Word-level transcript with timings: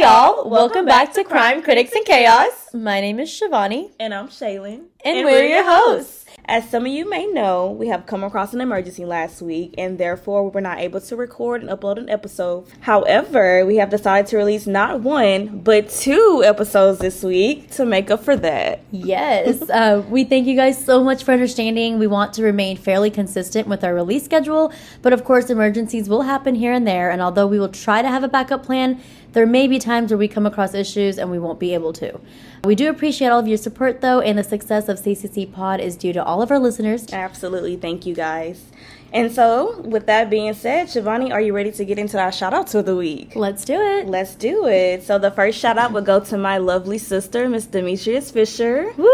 Hey 0.00 0.06
y'all, 0.06 0.48
welcome 0.48 0.86
back 0.86 1.12
to 1.12 1.24
Crime 1.24 1.62
Critics 1.62 1.92
and 1.92 2.06
Chaos. 2.06 2.72
My 2.72 3.02
name 3.02 3.20
is 3.20 3.28
Shivani. 3.28 3.90
And 4.00 4.14
I'm 4.14 4.28
Shaylin. 4.28 4.86
And, 5.04 5.26
we're 5.26 5.44
your 5.44 5.62
hosts. 5.62 6.24
As 6.46 6.68
some 6.68 6.84
of 6.84 6.90
you 6.90 7.08
may 7.08 7.26
know, 7.26 7.70
we 7.70 7.88
have 7.88 8.06
come 8.06 8.24
across 8.24 8.54
an 8.54 8.60
emergency 8.60 9.04
last 9.04 9.40
week 9.42 9.74
and 9.78 9.98
therefore 9.98 10.42
we 10.44 10.50
were 10.50 10.60
not 10.60 10.78
able 10.78 11.00
to 11.00 11.16
record 11.16 11.62
and 11.62 11.70
upload 11.70 11.98
an 11.98 12.08
episode. 12.08 12.66
However, 12.80 13.64
we 13.66 13.76
have 13.76 13.90
decided 13.90 14.28
to 14.30 14.36
release 14.36 14.66
not 14.66 15.00
one, 15.00 15.60
but 15.60 15.90
two 15.90 16.42
episodes 16.44 16.98
this 16.98 17.22
week 17.22 17.70
to 17.72 17.84
make 17.84 18.10
up 18.10 18.24
for 18.24 18.36
that. 18.36 18.80
Yes, 18.90 19.62
uh, 19.70 20.02
we 20.08 20.24
thank 20.24 20.46
you 20.46 20.56
guys 20.56 20.82
so 20.82 21.04
much 21.04 21.24
for 21.24 21.32
understanding. 21.32 21.98
We 21.98 22.06
want 22.06 22.32
to 22.34 22.42
remain 22.42 22.76
fairly 22.76 23.10
consistent 23.10 23.68
with 23.68 23.84
our 23.84 23.94
release 23.94 24.24
schedule, 24.24 24.72
but 25.02 25.12
of 25.12 25.24
course, 25.24 25.50
emergencies 25.50 26.08
will 26.08 26.22
happen 26.22 26.54
here 26.54 26.72
and 26.72 26.86
there. 26.86 27.10
And 27.10 27.22
although 27.22 27.46
we 27.46 27.58
will 27.58 27.68
try 27.68 28.02
to 28.02 28.08
have 28.08 28.24
a 28.24 28.28
backup 28.28 28.64
plan, 28.64 29.00
there 29.32 29.46
may 29.46 29.68
be 29.68 29.78
times 29.78 30.10
where 30.10 30.18
we 30.18 30.28
come 30.28 30.46
across 30.46 30.74
issues 30.74 31.18
and 31.18 31.30
we 31.30 31.38
won't 31.38 31.60
be 31.60 31.74
able 31.74 31.92
to. 31.94 32.20
We 32.64 32.74
do 32.74 32.90
appreciate 32.90 33.28
all 33.28 33.38
of 33.38 33.48
your 33.48 33.56
support, 33.56 34.00
though, 34.00 34.20
and 34.20 34.38
the 34.38 34.44
success 34.44 34.88
of 34.88 34.98
CCC 34.98 35.50
Pod 35.52 35.80
is 35.80 35.96
due 35.96 36.12
to 36.12 36.24
all 36.24 36.42
of 36.42 36.50
our 36.50 36.58
listeners. 36.58 37.12
Absolutely. 37.12 37.76
Thank 37.76 38.06
you 38.06 38.14
guys. 38.14 38.64
And 39.12 39.32
so, 39.32 39.80
with 39.80 40.06
that 40.06 40.30
being 40.30 40.54
said, 40.54 40.86
Shivani, 40.86 41.32
are 41.32 41.40
you 41.40 41.52
ready 41.52 41.72
to 41.72 41.84
get 41.84 41.98
into 41.98 42.20
our 42.20 42.30
shout 42.30 42.54
outs 42.54 42.74
of 42.76 42.86
the 42.86 42.94
week? 42.94 43.34
Let's 43.34 43.64
do 43.64 43.74
it. 43.74 44.06
Let's 44.06 44.36
do 44.36 44.66
it. 44.66 45.02
So, 45.02 45.18
the 45.18 45.32
first 45.32 45.58
shout 45.58 45.78
out 45.78 45.92
would 45.92 46.04
go 46.04 46.20
to 46.20 46.38
my 46.38 46.58
lovely 46.58 46.98
sister, 46.98 47.48
Miss 47.48 47.66
Demetrius 47.66 48.30
Fisher. 48.30 48.92
Woo! 48.96 49.08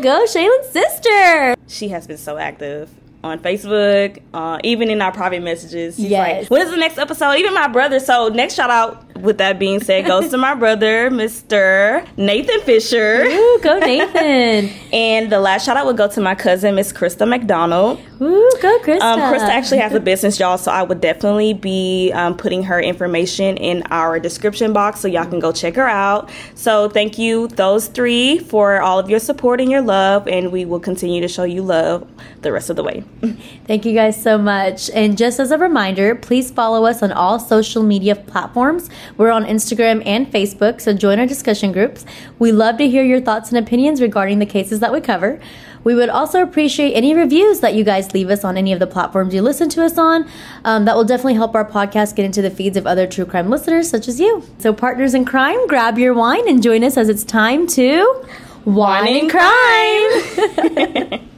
Go, 0.00 0.24
Shaylin's 0.26 0.68
sister. 0.68 1.56
She 1.66 1.88
has 1.88 2.06
been 2.06 2.18
so 2.18 2.36
active 2.36 2.88
on 3.24 3.38
Facebook, 3.38 4.20
uh, 4.34 4.58
even 4.64 4.90
in 4.90 5.00
our 5.00 5.12
private 5.12 5.42
messages. 5.42 5.96
She's 5.96 6.06
Yes. 6.06 6.42
like, 6.42 6.50
when 6.50 6.62
is 6.62 6.70
the 6.70 6.76
next 6.76 6.98
episode? 6.98 7.32
Even 7.34 7.54
my 7.54 7.68
brother. 7.68 8.00
So, 8.00 8.28
next 8.28 8.54
shout 8.54 8.70
out, 8.70 9.04
with 9.18 9.38
that 9.38 9.58
being 9.58 9.80
said, 9.82 10.06
goes 10.06 10.28
to 10.30 10.36
my 10.38 10.54
brother, 10.54 11.08
Mr. 11.46 12.04
Nathan 12.16 12.60
Fisher. 12.62 13.24
Woo! 13.24 13.58
Go, 13.60 13.78
Nathan. 13.78 14.70
And 14.92 15.30
the 15.30 15.38
last 15.40 15.64
shout 15.64 15.76
out 15.76 15.86
would 15.86 15.96
go 15.96 16.08
to 16.08 16.20
my 16.20 16.34
cousin, 16.34 16.74
Miss 16.74 16.92
Christa 16.92 17.26
McDonald. 17.28 18.00
Woo! 18.22 18.48
Go, 18.60 18.78
Christa. 18.78 19.00
Um, 19.00 19.18
Christa 19.18 19.48
actually 19.48 19.78
has 19.78 19.92
a 19.94 19.98
business, 19.98 20.38
y'all, 20.38 20.56
so 20.56 20.70
I 20.70 20.84
would 20.84 21.00
definitely 21.00 21.54
be 21.54 22.12
um, 22.14 22.36
putting 22.36 22.62
her 22.62 22.80
information 22.80 23.56
in 23.56 23.82
our 23.90 24.20
description 24.20 24.72
box 24.72 25.00
so 25.00 25.08
y'all 25.08 25.26
can 25.26 25.40
go 25.40 25.50
check 25.50 25.74
her 25.74 25.88
out. 25.88 26.30
So 26.54 26.88
thank 26.88 27.18
you, 27.18 27.48
those 27.48 27.88
three, 27.88 28.38
for 28.38 28.80
all 28.80 29.00
of 29.00 29.10
your 29.10 29.18
support 29.18 29.60
and 29.60 29.72
your 29.72 29.82
love, 29.82 30.28
and 30.28 30.52
we 30.52 30.64
will 30.64 30.78
continue 30.78 31.20
to 31.20 31.26
show 31.26 31.42
you 31.42 31.62
love 31.62 32.08
the 32.42 32.52
rest 32.52 32.70
of 32.70 32.76
the 32.76 32.84
way. 32.84 33.02
Thank 33.66 33.84
you 33.84 33.92
guys 33.92 34.20
so 34.22 34.38
much. 34.38 34.88
And 34.90 35.18
just 35.18 35.40
as 35.40 35.50
a 35.50 35.58
reminder, 35.58 36.14
please 36.14 36.52
follow 36.52 36.84
us 36.84 37.02
on 37.02 37.10
all 37.10 37.40
social 37.40 37.82
media 37.82 38.14
platforms. 38.14 38.88
We're 39.16 39.32
on 39.32 39.44
Instagram 39.44 40.00
and 40.06 40.30
Facebook, 40.30 40.80
so 40.80 40.92
join 40.92 41.18
our 41.18 41.26
discussion 41.26 41.72
groups. 41.72 42.04
We 42.38 42.52
love 42.52 42.76
to 42.78 42.88
hear 42.88 43.02
your 43.02 43.20
thoughts 43.20 43.48
and 43.48 43.58
opinions 43.58 44.00
regarding 44.00 44.38
the 44.38 44.46
cases 44.46 44.78
that 44.78 44.92
we 44.92 45.00
cover. 45.00 45.40
We 45.84 45.94
would 45.94 46.08
also 46.08 46.42
appreciate 46.42 46.92
any 46.94 47.14
reviews 47.14 47.60
that 47.60 47.74
you 47.74 47.84
guys 47.84 48.12
leave 48.14 48.30
us 48.30 48.44
on 48.44 48.56
any 48.56 48.72
of 48.72 48.78
the 48.78 48.86
platforms 48.86 49.34
you 49.34 49.42
listen 49.42 49.68
to 49.70 49.84
us 49.84 49.98
on. 49.98 50.28
Um, 50.64 50.84
that 50.84 50.96
will 50.96 51.04
definitely 51.04 51.34
help 51.34 51.54
our 51.54 51.68
podcast 51.68 52.16
get 52.16 52.24
into 52.24 52.42
the 52.42 52.50
feeds 52.50 52.76
of 52.76 52.86
other 52.86 53.06
true 53.06 53.24
crime 53.26 53.50
listeners 53.50 53.88
such 53.90 54.08
as 54.08 54.20
you. 54.20 54.44
So, 54.58 54.72
partners 54.72 55.14
in 55.14 55.24
crime, 55.24 55.66
grab 55.66 55.98
your 55.98 56.14
wine 56.14 56.48
and 56.48 56.62
join 56.62 56.84
us 56.84 56.96
as 56.96 57.08
it's 57.08 57.24
time 57.24 57.66
to 57.68 58.24
wine 58.64 59.30
and 59.30 59.30
crime. 59.30 61.28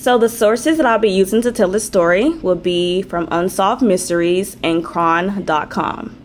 So 0.00 0.16
the 0.16 0.28
sources 0.28 0.76
that 0.76 0.86
I'll 0.86 1.00
be 1.00 1.10
using 1.10 1.42
to 1.42 1.50
tell 1.50 1.68
this 1.68 1.84
story 1.84 2.30
will 2.30 2.54
be 2.54 3.02
from 3.02 3.26
Unsolved 3.32 3.82
Mysteries 3.82 4.56
and 4.62 4.84
Chron.com. 4.84 6.17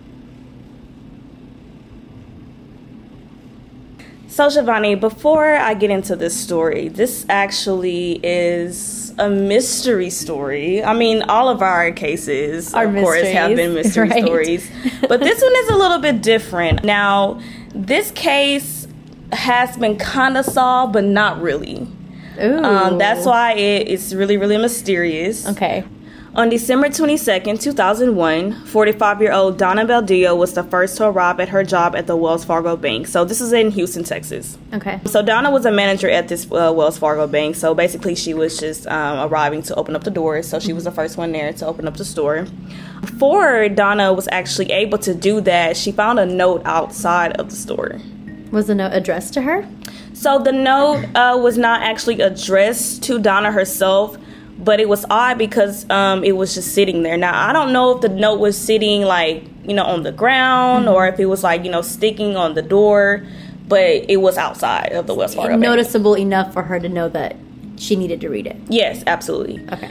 So 4.34 4.48
Shivani, 4.48 5.00
before 5.00 5.54
I 5.54 5.76
get 5.76 5.92
into 5.92 6.16
this 6.16 6.36
story, 6.36 6.88
this 6.88 7.24
actually 7.30 8.20
is 8.24 9.14
a 9.20 9.30
mystery 9.30 10.10
story. 10.10 10.84
I 10.84 10.94
mean, 10.94 11.22
all 11.30 11.50
of 11.50 11.62
our 11.62 11.92
cases, 11.92 12.74
Are 12.74 12.88
of 12.88 12.96
course, 12.96 13.22
have 13.28 13.56
been 13.56 13.76
mystery 13.76 14.10
right. 14.10 14.26
stories, 14.26 14.68
but 15.08 15.20
this 15.20 15.40
one 15.40 15.56
is 15.56 15.70
a 15.70 15.76
little 15.76 16.00
bit 16.00 16.24
different. 16.24 16.84
Now, 16.84 17.40
this 17.76 18.10
case 18.10 18.88
has 19.34 19.78
been 19.78 19.98
kind 19.98 20.36
of 20.36 20.46
solved, 20.46 20.94
but 20.94 21.04
not 21.04 21.40
really. 21.40 21.88
Ooh. 22.42 22.64
Um, 22.64 22.98
that's 22.98 23.28
why 23.28 23.54
it 23.54 23.88
is 23.88 24.16
really, 24.16 24.38
really 24.38 24.58
mysterious. 24.58 25.48
Okay. 25.48 25.84
On 26.36 26.50
December 26.50 26.90
22nd, 26.90 27.62
2001, 27.62 28.66
45 28.66 29.22
year 29.22 29.32
old 29.32 29.60
Donna 29.60 29.86
Baldeo 29.86 30.36
was 30.36 30.54
the 30.54 30.64
first 30.64 30.98
to 30.98 31.06
arrive 31.06 31.40
at 31.40 31.50
her 31.50 31.64
job 31.64 31.96
at 31.96 32.08
the 32.08 32.16
Wells 32.16 32.44
Fargo 32.44 32.76
Bank. 32.76 33.06
So, 33.06 33.24
this 33.24 33.40
is 33.40 33.54
in 33.54 33.70
Houston, 33.70 34.04
Texas. 34.04 34.58
Okay. 34.74 35.00
So, 35.06 35.22
Donna 35.22 35.52
was 35.52 35.68
a 35.68 35.72
manager 35.72 36.10
at 36.10 36.30
this 36.30 36.46
uh, 36.46 36.74
Wells 36.76 36.98
Fargo 36.98 37.28
Bank. 37.28 37.56
So, 37.56 37.76
basically, 37.76 38.16
she 38.16 38.34
was 38.34 38.60
just 38.60 38.88
um, 38.88 39.32
arriving 39.32 39.62
to 39.64 39.76
open 39.76 39.96
up 39.96 40.06
the 40.06 40.10
doors. 40.10 40.48
So, 40.50 40.60
she 40.60 40.74
was 40.74 40.86
the 40.86 40.92
first 40.92 41.18
one 41.18 41.34
there 41.34 41.54
to 41.54 41.68
open 41.68 41.88
up 41.88 41.98
the 41.98 42.06
store. 42.06 42.48
Before 43.02 43.70
Donna 43.70 44.12
was 44.12 44.28
actually 44.32 44.72
able 44.72 44.98
to 45.00 45.14
do 45.14 45.40
that, 45.42 45.78
she 45.78 45.92
found 45.92 46.18
a 46.18 46.26
note 46.26 46.64
outside 46.66 47.34
of 47.34 47.52
the 47.52 47.56
store. 47.56 48.00
Was 48.52 48.66
the 48.66 48.74
note 48.74 48.94
addressed 48.94 49.36
to 49.36 49.44
her? 49.44 49.70
So 50.14 50.40
the 50.40 50.52
note 50.52 51.06
uh, 51.14 51.38
was 51.38 51.60
not 51.60 51.84
actually 51.84 52.22
addressed 52.22 53.04
to 53.04 53.20
Donna 53.20 53.52
herself, 53.52 54.18
but 54.58 54.80
it 54.80 54.88
was 54.88 55.06
odd 55.10 55.38
because 55.38 55.90
um, 55.90 56.24
it 56.24 56.34
was 56.34 56.54
just 56.54 56.74
sitting 56.74 57.04
there. 57.04 57.18
Now 57.18 57.50
I 57.50 57.54
don't 57.54 57.74
know 57.74 57.96
if 57.96 58.02
the 58.02 58.10
note 58.10 58.40
was 58.40 58.58
sitting 58.58 59.02
like 59.02 59.44
you 59.66 59.74
know 59.74 59.84
on 59.84 60.04
the 60.04 60.12
ground 60.12 60.88
or 60.88 61.08
if 61.08 61.20
it 61.20 61.26
was 61.26 61.44
like 61.44 61.64
you 61.64 61.72
know 61.72 61.82
sticking 61.82 62.36
on 62.36 62.54
the 62.54 62.62
door, 62.62 63.26
but 63.68 64.10
it 64.10 64.18
was 64.18 64.38
outside 64.38 64.92
of 64.94 65.08
the 65.08 65.14
Wells 65.14 65.36
Fargo. 65.36 65.52
Bank. 65.52 65.62
Noticeable 65.62 66.16
enough 66.16 66.54
for 66.54 66.64
her 66.64 66.80
to 66.80 66.90
know 66.90 67.10
that 67.10 67.36
she 67.78 67.96
needed 67.96 68.22
to 68.22 68.30
read 68.30 68.48
it. 68.48 68.58
Yes, 68.70 69.04
absolutely. 69.08 69.66
Okay. 69.72 69.90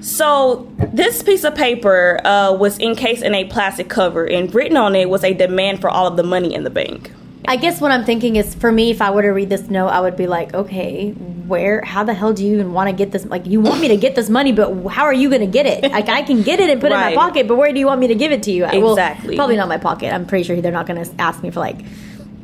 So 0.00 0.70
this 0.92 1.22
piece 1.22 1.44
of 1.44 1.54
paper 1.54 2.20
uh, 2.26 2.52
was 2.52 2.78
encased 2.78 3.22
in 3.22 3.34
a 3.34 3.44
plastic 3.44 3.88
cover, 3.88 4.26
and 4.26 4.54
written 4.54 4.76
on 4.76 4.94
it 4.94 5.08
was 5.08 5.24
a 5.24 5.32
demand 5.32 5.80
for 5.80 5.88
all 5.88 6.06
of 6.06 6.16
the 6.16 6.22
money 6.22 6.54
in 6.54 6.62
the 6.62 6.70
bank. 6.70 7.10
I 7.46 7.56
guess 7.56 7.80
what 7.80 7.90
I'm 7.90 8.04
thinking 8.04 8.36
is 8.36 8.54
for 8.54 8.72
me, 8.72 8.90
if 8.90 9.02
I 9.02 9.10
were 9.10 9.22
to 9.22 9.28
read 9.28 9.50
this 9.50 9.68
note, 9.68 9.88
I 9.88 10.00
would 10.00 10.16
be 10.16 10.26
like, 10.26 10.54
okay, 10.54 11.10
where, 11.10 11.82
how 11.82 12.02
the 12.02 12.14
hell 12.14 12.32
do 12.32 12.44
you 12.44 12.54
even 12.54 12.72
want 12.72 12.88
to 12.88 12.96
get 12.96 13.12
this? 13.12 13.26
Like, 13.26 13.44
you 13.46 13.60
want 13.60 13.80
me 13.82 13.88
to 13.88 13.96
get 13.98 14.14
this 14.14 14.30
money, 14.30 14.52
but 14.52 14.72
how 14.88 15.04
are 15.04 15.12
you 15.12 15.28
going 15.28 15.42
to 15.42 15.46
get 15.46 15.66
it? 15.66 15.82
Like, 15.92 16.08
I 16.08 16.22
can 16.22 16.42
get 16.42 16.58
it 16.58 16.70
and 16.70 16.80
put 16.80 16.90
it 16.90 16.94
in 16.94 17.00
my 17.00 17.14
pocket, 17.14 17.46
but 17.46 17.56
where 17.56 17.70
do 17.72 17.78
you 17.78 17.86
want 17.86 18.00
me 18.00 18.06
to 18.08 18.14
give 18.14 18.32
it 18.32 18.42
to 18.44 18.50
you? 18.50 18.62
Well, 18.62 18.92
Exactly. 18.92 19.36
probably 19.36 19.56
not 19.56 19.68
my 19.68 19.76
pocket. 19.76 20.12
I'm 20.12 20.26
pretty 20.26 20.44
sure 20.44 20.58
they're 20.60 20.72
not 20.72 20.86
going 20.86 21.04
to 21.04 21.20
ask 21.20 21.42
me 21.42 21.50
for 21.50 21.60
like 21.60 21.80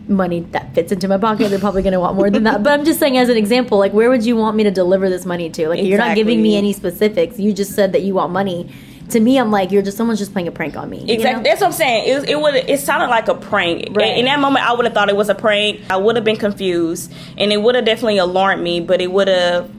money 0.07 0.41
that 0.51 0.75
fits 0.75 0.93
into 0.93 1.09
my 1.09 1.17
pocket. 1.17 1.49
They're 1.49 1.59
probably 1.59 1.83
going 1.83 1.93
to 1.95 2.01
want 2.01 2.17
more 2.17 2.29
than 2.29 2.43
that. 2.43 2.63
But 2.63 2.79
I'm 2.79 2.85
just 2.85 3.01
saying, 3.01 3.17
as 3.17 3.31
an 3.31 3.37
example, 3.39 3.79
like, 3.79 3.93
where 3.95 4.11
would 4.11 4.25
you 4.27 4.37
want 4.37 4.55
me 4.57 4.65
to 4.65 4.71
deliver 4.71 5.09
this 5.09 5.25
money 5.25 5.49
to? 5.51 5.69
Like, 5.69 5.83
you're 5.83 5.99
not 5.99 6.15
giving 6.15 6.43
me 6.43 6.57
any 6.57 6.75
specifics. 6.75 7.39
You 7.39 7.55
just 7.55 7.75
said 7.75 7.93
that 7.93 8.03
you 8.03 8.15
want 8.15 8.33
money. 8.33 8.71
To 9.11 9.21
me, 9.21 9.39
I'm 9.39 9.51
like, 9.51 9.71
you're 9.71 9.83
just 9.83 9.97
someone's 9.97 10.19
just 10.19 10.33
playing 10.33 10.49
a 10.49 10.53
prank 10.53 10.77
on 10.77 10.89
me. 10.91 10.99
you 11.05 11.15
Exactly. 11.15 11.43
know? 11.43 11.49
That's 11.49 11.61
what 11.61 11.69
I'm 11.69 11.73
saying. 11.73 12.09
It, 12.23 12.29
it 12.31 12.41
would. 12.41 12.55
It 12.55 12.81
sounded 12.81 13.09
like 13.09 13.29
a 13.29 13.35
prank. 13.35 13.89
Right. 13.97 14.19
In 14.19 14.25
that 14.27 14.39
moment, 14.41 14.65
I 14.69 14.73
would 14.73 14.85
have 14.85 14.95
thought 14.95 15.09
it 15.09 15.17
was 15.17 15.29
a 15.29 15.35
prank. 15.35 15.81
I 15.91 15.97
would 15.97 16.17
have 16.17 16.25
been 16.25 16.37
confused, 16.37 17.13
and 17.39 17.53
it 17.53 17.59
would 17.63 17.75
have 17.75 17.85
definitely 17.85 18.19
alarmed 18.19 18.63
me. 18.63 18.81
But 18.81 19.01
it 19.01 19.11
would 19.13 19.29
have. 19.29 19.71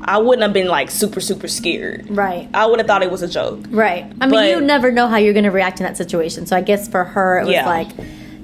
I 0.00 0.18
wouldn't 0.18 0.42
have 0.42 0.52
been 0.52 0.68
like 0.68 0.90
super 0.90 1.20
super 1.20 1.48
scared. 1.48 2.06
Right. 2.08 2.48
I 2.54 2.66
would 2.66 2.78
have 2.78 2.86
thought 2.86 3.02
it 3.02 3.10
was 3.10 3.22
a 3.22 3.28
joke. 3.28 3.64
Right. 3.68 4.04
I 4.20 4.26
mean, 4.26 4.30
But- 4.30 4.48
you 4.48 4.60
never 4.60 4.90
know 4.92 5.08
how 5.08 5.16
you're 5.16 5.32
going 5.34 5.44
to 5.44 5.50
react 5.50 5.80
in 5.80 5.84
that 5.86 5.96
situation. 5.96 6.46
So 6.46 6.56
I 6.56 6.60
guess 6.60 6.88
for 6.88 7.02
her, 7.04 7.40
it 7.40 7.44
was 7.46 7.52
Yeah. 7.54 7.66
like, 7.66 7.88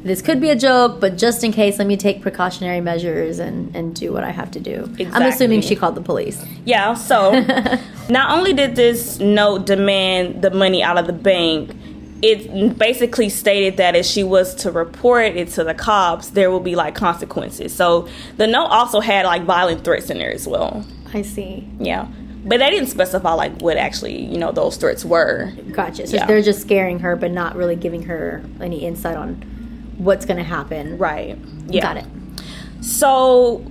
this 0.05 0.21
could 0.21 0.41
be 0.41 0.51
a 0.51 0.57
joke, 0.57 1.01
but 1.01 1.17
just 1.17 1.43
in 1.43 1.51
case, 1.51 1.79
let 1.79 1.87
me 1.87 1.97
take 1.97 2.21
precautionary 2.21 2.81
measures 2.83 3.39
and, 3.39 3.75
and 3.75 3.95
do 3.97 4.13
what 4.13 4.23
I 4.23 4.31
have 4.31 4.51
to 4.53 4.61
do. 4.61 4.95
I'm 5.13 5.23
assuming 5.23 5.63
she 5.63 5.75
called 5.75 5.95
the 5.95 6.03
police. 6.03 6.45
Yeah. 6.67 6.93
So, 6.95 7.33
not 8.11 8.31
only 8.31 8.53
did 8.53 8.77
this 8.77 9.19
note 9.19 9.65
demand 9.65 10.43
the 10.43 10.51
money 10.51 10.83
out 10.83 10.99
of 10.99 11.07
the 11.07 11.15
bank, 11.15 11.75
it 12.21 12.79
basically 12.79 13.29
stated 13.31 13.79
that 13.79 13.97
if 13.97 14.05
she 14.07 14.23
was 14.25 14.55
to 14.57 14.71
report 14.71 15.37
it 15.37 15.49
to 15.49 15.65
the 15.65 15.75
cops, 15.75 16.29
there 16.31 16.51
will 16.51 16.61
be 16.61 16.75
like 16.75 16.95
consequences. 16.95 17.75
So 17.75 18.07
the 18.37 18.47
note 18.47 18.67
also 18.67 19.01
had 19.01 19.27
like 19.27 19.45
violent 19.45 19.85
threats 19.85 20.11
in 20.11 20.19
there 20.19 20.33
as 20.33 20.47
well. 20.47 20.87
I 21.13 21.23
see. 21.23 21.67
Yeah. 21.79 22.09
But 22.47 22.59
they 22.61 22.71
didn't 22.71 22.89
specify 22.89 23.33
like 23.33 23.61
what 23.61 23.77
actually, 23.79 24.23
you 24.23 24.37
know, 24.39 24.53
those 24.53 24.77
threats 24.77 25.05
were. 25.05 25.51
Gotcha. 25.73 26.07
So 26.07 26.17
Yeah. 26.17 26.27
they're 26.27 26.43
just 26.43 26.61
scaring 26.61 26.99
her, 27.01 27.17
but 27.17 27.31
not 27.31 27.57
really 27.57 27.77
giving 27.77 28.03
her 28.05 28.43
any 28.61 28.85
insight 28.85 29.17
on 29.17 29.43
what's 29.99 30.27
going 30.27 30.39
to 30.39 30.45
happen. 30.45 30.99
Right. 30.99 31.39
Yeah. 31.67 31.83
Got 31.83 31.97
it. 31.99 32.07
So 32.81 33.65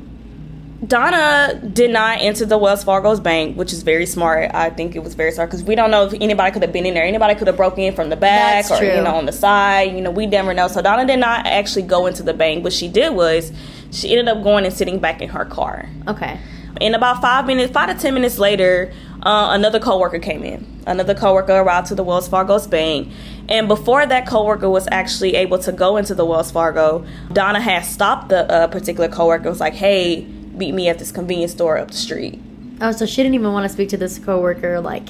Donna 0.88 1.62
did 1.74 1.92
not 1.92 2.20
enter 2.20 2.46
the 2.46 2.58
Wells 2.58 2.84
Fargo's 2.84 3.20
bank, 3.20 3.56
which 3.56 3.72
is 3.72 3.84
very 3.84 4.06
smart. 4.06 4.52
I 4.54 4.70
think 4.70 4.96
it 4.96 5.00
was 5.00 5.14
very 5.14 5.32
smart 5.32 5.50
because 5.50 5.64
we 5.64 5.76
don't 5.76 5.92
know 5.92 6.06
if 6.06 6.14
anybody 6.16 6.52
could 6.52 6.62
have 6.62 6.74
been 6.74 6.86
in 6.86 6.94
there. 6.94 7.06
Anybody 7.06 7.36
could 7.36 7.48
have 7.48 7.56
broken 7.56 7.84
in 7.84 7.96
from 7.96 8.10
the 8.10 8.16
back 8.16 8.66
That's 8.66 8.72
or 8.72 8.78
true. 8.86 8.96
you 8.96 9.02
know 9.02 9.16
on 9.16 9.26
the 9.26 9.32
side. 9.32 9.94
You 9.94 10.02
know, 10.02 10.12
we 10.12 10.26
never 10.26 10.54
know. 10.54 10.68
So 10.68 10.82
Donna 10.82 11.06
did 11.06 11.20
not 11.20 11.46
actually 11.46 11.84
go 11.84 12.06
into 12.08 12.24
the 12.24 12.34
bank. 12.34 12.64
What 12.64 12.74
she 12.74 12.88
did 12.88 13.14
was 13.16 13.52
she 13.92 14.10
ended 14.10 14.28
up 14.28 14.44
going 14.44 14.66
and 14.66 14.74
sitting 14.74 15.00
back 15.00 15.22
in 15.22 15.30
her 15.30 15.46
car. 15.46 15.90
Okay. 16.08 16.40
And 16.82 16.96
about 16.96 17.22
five 17.22 17.46
minutes, 17.46 17.72
five 17.72 17.96
to 17.96 18.02
ten 18.02 18.14
minutes 18.14 18.38
later, 18.40 18.92
uh, 19.24 19.50
another 19.52 19.80
coworker 19.80 20.20
came 20.20 20.44
in. 20.44 20.66
Another 20.86 21.16
coworker 21.16 21.54
arrived 21.54 21.88
to 21.88 21.96
the 21.96 22.04
Wells 22.04 22.28
Fargo's 22.28 22.68
bank. 22.68 23.12
And 23.48 23.68
before 23.68 24.06
that 24.06 24.28
coworker 24.28 24.70
was 24.70 24.88
actually 24.92 25.36
able 25.36 25.58
to 25.60 25.72
go 25.72 25.98
into 25.98 26.14
the 26.14 26.26
Wells 26.26 26.52
Fargo, 26.52 27.06
Donna 27.32 27.62
had 27.62 27.86
stopped 27.86 28.30
the 28.30 28.52
uh, 28.52 28.68
particular 28.68 29.08
coworker. 29.08 29.50
Was 29.50 29.60
like, 29.60 29.74
"Hey, 29.74 30.26
meet 30.52 30.74
me 30.74 30.90
at 30.90 31.00
this 31.00 31.12
convenience 31.12 31.54
store 31.54 31.78
up 31.78 31.90
the 31.90 31.98
street." 31.98 32.40
Oh, 32.82 32.92
so 32.92 33.06
she 33.06 33.24
didn't 33.24 33.36
even 33.36 33.54
want 33.54 33.64
to 33.64 33.70
speak 33.70 33.90
to 33.90 33.98
this 33.98 34.20
coworker 34.20 34.82
like 34.82 35.08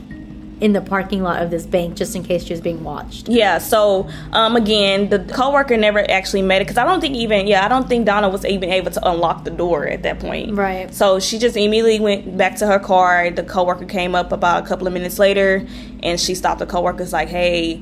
in 0.64 0.72
the 0.72 0.80
parking 0.80 1.22
lot 1.22 1.42
of 1.42 1.52
this 1.52 1.66
bank 1.66 1.94
just 1.94 2.16
in 2.16 2.24
case 2.24 2.46
she 2.46 2.54
was 2.54 2.62
being 2.62 2.86
watched. 2.86 3.28
Yeah. 3.28 3.58
So 3.58 4.08
um, 4.32 4.56
again, 4.56 5.10
the 5.10 5.20
coworker 5.20 5.76
never 5.76 6.10
actually 6.10 6.42
made 6.42 6.58
it 6.58 6.60
because 6.62 6.78
I 6.78 6.86
don't 6.86 7.02
think 7.02 7.16
even 7.16 7.48
yeah 7.48 7.66
I 7.66 7.68
don't 7.68 7.90
think 7.90 8.06
Donna 8.06 8.30
was 8.30 8.46
even 8.46 8.70
able 8.72 8.90
to 8.92 9.10
unlock 9.10 9.44
the 9.44 9.52
door 9.52 9.86
at 9.86 10.04
that 10.04 10.22
point. 10.22 10.56
Right. 10.56 10.94
So 10.94 11.20
she 11.20 11.38
just 11.38 11.58
immediately 11.58 12.00
went 12.00 12.38
back 12.38 12.56
to 12.58 12.68
her 12.68 12.80
car. 12.80 13.30
The 13.30 13.44
coworker 13.44 13.86
came 13.86 14.16
up 14.16 14.32
about 14.32 14.64
a 14.64 14.66
couple 14.66 14.88
of 14.88 14.94
minutes 14.94 15.20
later, 15.20 15.68
and 16.02 16.18
she 16.18 16.34
stopped 16.34 16.60
the 16.60 16.66
coworker's 16.66 17.12
like, 17.12 17.28
"Hey, 17.28 17.82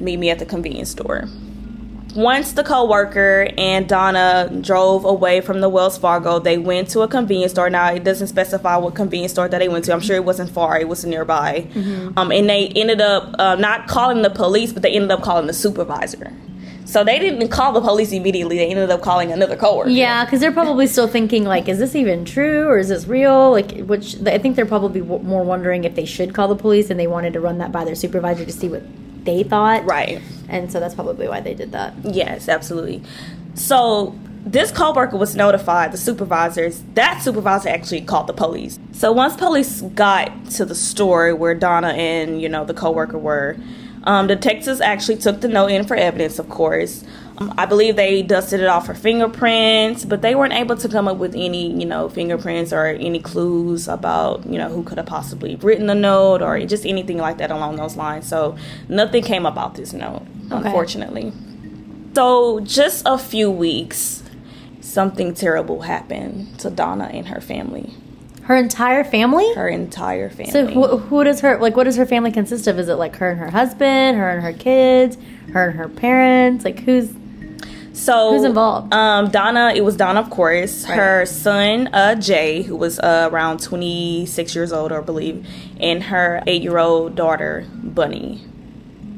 meet 0.00 0.16
me 0.16 0.30
at 0.30 0.38
the 0.38 0.46
convenience 0.46 0.90
store." 0.90 1.28
Once 2.16 2.52
the 2.52 2.64
coworker 2.64 3.48
and 3.58 3.86
Donna 3.88 4.50
drove 4.62 5.04
away 5.04 5.42
from 5.42 5.60
the 5.60 5.68
Wells 5.68 5.98
Fargo, 5.98 6.38
they 6.38 6.56
went 6.56 6.88
to 6.90 7.00
a 7.00 7.08
convenience 7.08 7.52
store. 7.52 7.68
Now 7.68 7.92
it 7.92 8.04
doesn't 8.04 8.28
specify 8.28 8.76
what 8.78 8.94
convenience 8.94 9.32
store 9.32 9.48
that 9.48 9.58
they 9.58 9.68
went 9.68 9.84
to. 9.84 9.92
I'm 9.92 10.00
sure 10.00 10.16
it 10.16 10.24
wasn't 10.24 10.50
far; 10.50 10.80
it 10.80 10.88
was 10.88 11.04
nearby. 11.04 11.68
Um, 12.16 12.32
and 12.32 12.48
they 12.48 12.68
ended 12.68 13.00
up 13.02 13.34
uh, 13.38 13.56
not 13.56 13.86
calling 13.86 14.22
the 14.22 14.30
police, 14.30 14.72
but 14.72 14.82
they 14.82 14.92
ended 14.92 15.10
up 15.10 15.22
calling 15.22 15.46
the 15.46 15.52
supervisor. 15.52 16.32
So 16.86 17.02
they 17.02 17.18
didn't 17.18 17.48
call 17.48 17.72
the 17.72 17.80
police 17.80 18.12
immediately. 18.12 18.58
They 18.58 18.68
ended 18.68 18.90
up 18.90 19.02
calling 19.02 19.32
another 19.32 19.56
coworker. 19.56 19.90
Yeah, 19.90 20.24
because 20.24 20.40
they're 20.40 20.52
probably 20.52 20.86
still 20.86 21.08
thinking 21.08 21.44
like, 21.44 21.68
is 21.68 21.78
this 21.80 21.96
even 21.96 22.24
true 22.24 22.68
or 22.68 22.78
is 22.78 22.88
this 22.88 23.06
real? 23.06 23.50
Like, 23.50 23.80
which 23.80 24.16
I 24.24 24.38
think 24.38 24.54
they're 24.54 24.64
probably 24.64 25.00
w- 25.00 25.22
more 25.22 25.42
wondering 25.42 25.82
if 25.84 25.96
they 25.96 26.04
should 26.06 26.32
call 26.32 26.48
the 26.48 26.56
police, 26.56 26.88
and 26.88 26.98
they 26.98 27.08
wanted 27.08 27.32
to 27.34 27.40
run 27.40 27.58
that 27.58 27.72
by 27.72 27.84
their 27.84 27.96
supervisor 27.96 28.44
to 28.44 28.52
see 28.52 28.68
what 28.68 28.84
they 29.26 29.42
thought. 29.42 29.84
Right. 29.84 30.22
And 30.48 30.72
so 30.72 30.80
that's 30.80 30.94
probably 30.94 31.28
why 31.28 31.40
they 31.40 31.54
did 31.54 31.72
that. 31.72 31.92
Yes, 32.02 32.48
absolutely. 32.48 33.02
So 33.54 34.18
this 34.46 34.70
coworker 34.70 35.16
was 35.16 35.34
notified, 35.34 35.92
the 35.92 35.98
supervisors, 35.98 36.84
that 36.94 37.20
supervisor 37.20 37.68
actually 37.68 38.02
called 38.02 38.28
the 38.28 38.32
police. 38.32 38.78
So 38.92 39.10
once 39.10 39.36
police 39.36 39.82
got 39.82 40.50
to 40.52 40.64
the 40.64 40.74
store 40.74 41.34
where 41.34 41.54
Donna 41.54 41.88
and, 41.88 42.40
you 42.40 42.48
know, 42.48 42.64
the 42.64 42.74
coworker 42.74 43.18
were, 43.18 43.56
um, 44.04 44.28
detectives 44.28 44.80
actually 44.80 45.16
took 45.16 45.40
the 45.40 45.48
note 45.48 45.72
in 45.72 45.84
for 45.84 45.96
evidence, 45.96 46.38
of 46.38 46.48
course. 46.48 47.04
I 47.38 47.66
believe 47.66 47.96
they 47.96 48.22
dusted 48.22 48.60
it 48.60 48.66
off 48.66 48.86
for 48.86 48.94
fingerprints, 48.94 50.04
but 50.04 50.22
they 50.22 50.34
weren't 50.34 50.54
able 50.54 50.76
to 50.76 50.88
come 50.88 51.06
up 51.06 51.18
with 51.18 51.34
any, 51.34 51.70
you 51.70 51.84
know, 51.84 52.08
fingerprints 52.08 52.72
or 52.72 52.86
any 52.86 53.20
clues 53.20 53.88
about, 53.88 54.46
you 54.46 54.58
know, 54.58 54.70
who 54.70 54.82
could 54.82 54.96
have 54.96 55.06
possibly 55.06 55.56
written 55.56 55.86
the 55.86 55.94
note 55.94 56.40
or 56.40 56.58
just 56.60 56.86
anything 56.86 57.18
like 57.18 57.38
that 57.38 57.50
along 57.50 57.76
those 57.76 57.96
lines. 57.96 58.26
So 58.26 58.56
nothing 58.88 59.22
came 59.22 59.44
about 59.44 59.74
this 59.74 59.92
note, 59.92 60.22
unfortunately. 60.50 61.32
So, 62.14 62.60
just 62.60 63.02
a 63.04 63.18
few 63.18 63.50
weeks, 63.50 64.22
something 64.80 65.34
terrible 65.34 65.82
happened 65.82 66.58
to 66.60 66.70
Donna 66.70 67.10
and 67.12 67.28
her 67.28 67.42
family. 67.42 67.92
Her 68.44 68.56
entire 68.56 69.04
family. 69.04 69.52
Her 69.54 69.68
entire 69.68 70.30
family. 70.30 70.52
So 70.52 70.66
who, 70.66 70.96
who 70.96 71.24
does 71.24 71.40
her 71.40 71.58
like? 71.58 71.76
What 71.76 71.84
does 71.84 71.96
her 71.96 72.06
family 72.06 72.30
consist 72.30 72.68
of? 72.68 72.78
Is 72.78 72.88
it 72.88 72.94
like 72.94 73.16
her 73.16 73.30
and 73.30 73.40
her 73.40 73.50
husband, 73.50 74.16
her 74.16 74.30
and 74.30 74.42
her 74.42 74.52
kids, 74.52 75.18
her 75.52 75.68
and 75.68 75.76
her 75.76 75.88
parents? 75.88 76.64
Like 76.64 76.78
who's 76.78 77.12
So 77.96 78.32
Who's 78.32 78.44
involved? 78.44 78.92
Um, 78.92 79.30
Donna. 79.30 79.72
It 79.74 79.80
was 79.82 79.96
Donna, 79.96 80.20
of 80.20 80.28
course. 80.28 80.84
Right. 80.86 80.96
Her 80.98 81.24
son, 81.26 81.88
uh, 81.94 82.14
Jay, 82.16 82.60
who 82.62 82.76
was 82.76 82.98
uh, 82.98 83.30
around 83.32 83.62
twenty 83.62 84.26
six 84.26 84.54
years 84.54 84.70
old, 84.70 84.92
I 84.92 85.00
believe, 85.00 85.46
and 85.80 86.02
her 86.04 86.42
eight 86.46 86.60
year 86.62 86.76
old 86.78 87.14
daughter, 87.14 87.66
Bunnie. 87.72 88.42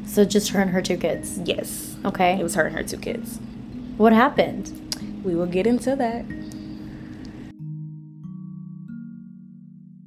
so 0.06 0.24
just 0.24 0.50
her 0.50 0.60
and 0.60 0.70
her 0.70 0.80
two 0.80 0.96
kids? 0.96 1.40
Yes, 1.44 1.96
Okay. 2.04 2.38
it 2.38 2.42
was 2.44 2.54
her 2.54 2.66
and 2.66 2.76
her 2.76 2.84
two 2.84 2.98
kids. 2.98 3.38
what 3.96 4.12
happened? 4.12 4.72
We 5.24 5.34
will 5.34 5.46
get 5.46 5.66
into 5.66 5.96
that. 5.96 6.24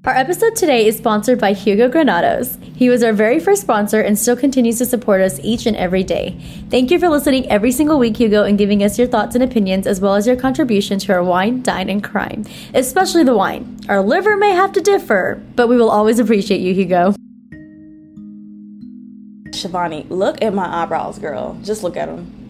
Our 0.03 0.15
episode 0.15 0.55
today 0.55 0.87
is 0.87 0.97
sponsored 0.97 1.39
by 1.39 1.53
Hugo 1.53 1.87
Granados. 1.87 2.57
He 2.75 2.89
was 2.89 3.03
our 3.03 3.13
very 3.13 3.39
first 3.39 3.61
sponsor 3.61 4.01
and 4.01 4.17
still 4.17 4.35
continues 4.35 4.79
to 4.79 4.85
support 4.87 5.21
us 5.21 5.39
each 5.43 5.67
and 5.67 5.77
every 5.77 6.03
day. 6.03 6.41
Thank 6.71 6.89
you 6.89 6.97
for 6.97 7.07
listening 7.07 7.47
every 7.51 7.71
single 7.71 7.99
week, 7.99 8.17
Hugo, 8.17 8.43
and 8.43 8.57
giving 8.57 8.83
us 8.83 8.97
your 8.97 9.07
thoughts 9.07 9.35
and 9.35 9.43
opinions 9.43 9.85
as 9.85 10.01
well 10.01 10.15
as 10.15 10.25
your 10.25 10.35
contribution 10.35 10.97
to 10.97 11.13
our 11.13 11.23
wine, 11.23 11.61
dine, 11.61 11.87
and 11.87 12.03
crime, 12.03 12.45
especially 12.73 13.23
the 13.23 13.37
wine. 13.37 13.79
Our 13.89 14.01
liver 14.01 14.35
may 14.37 14.53
have 14.53 14.71
to 14.71 14.81
differ, 14.81 15.39
but 15.55 15.67
we 15.67 15.77
will 15.77 15.91
always 15.91 16.17
appreciate 16.17 16.61
you, 16.61 16.73
Hugo. 16.73 17.13
Shivani, 19.51 20.09
look 20.09 20.41
at 20.41 20.55
my 20.55 20.81
eyebrows, 20.81 21.19
girl. 21.19 21.59
Just 21.61 21.83
look 21.83 21.95
at 21.95 22.07
them. 22.07 22.40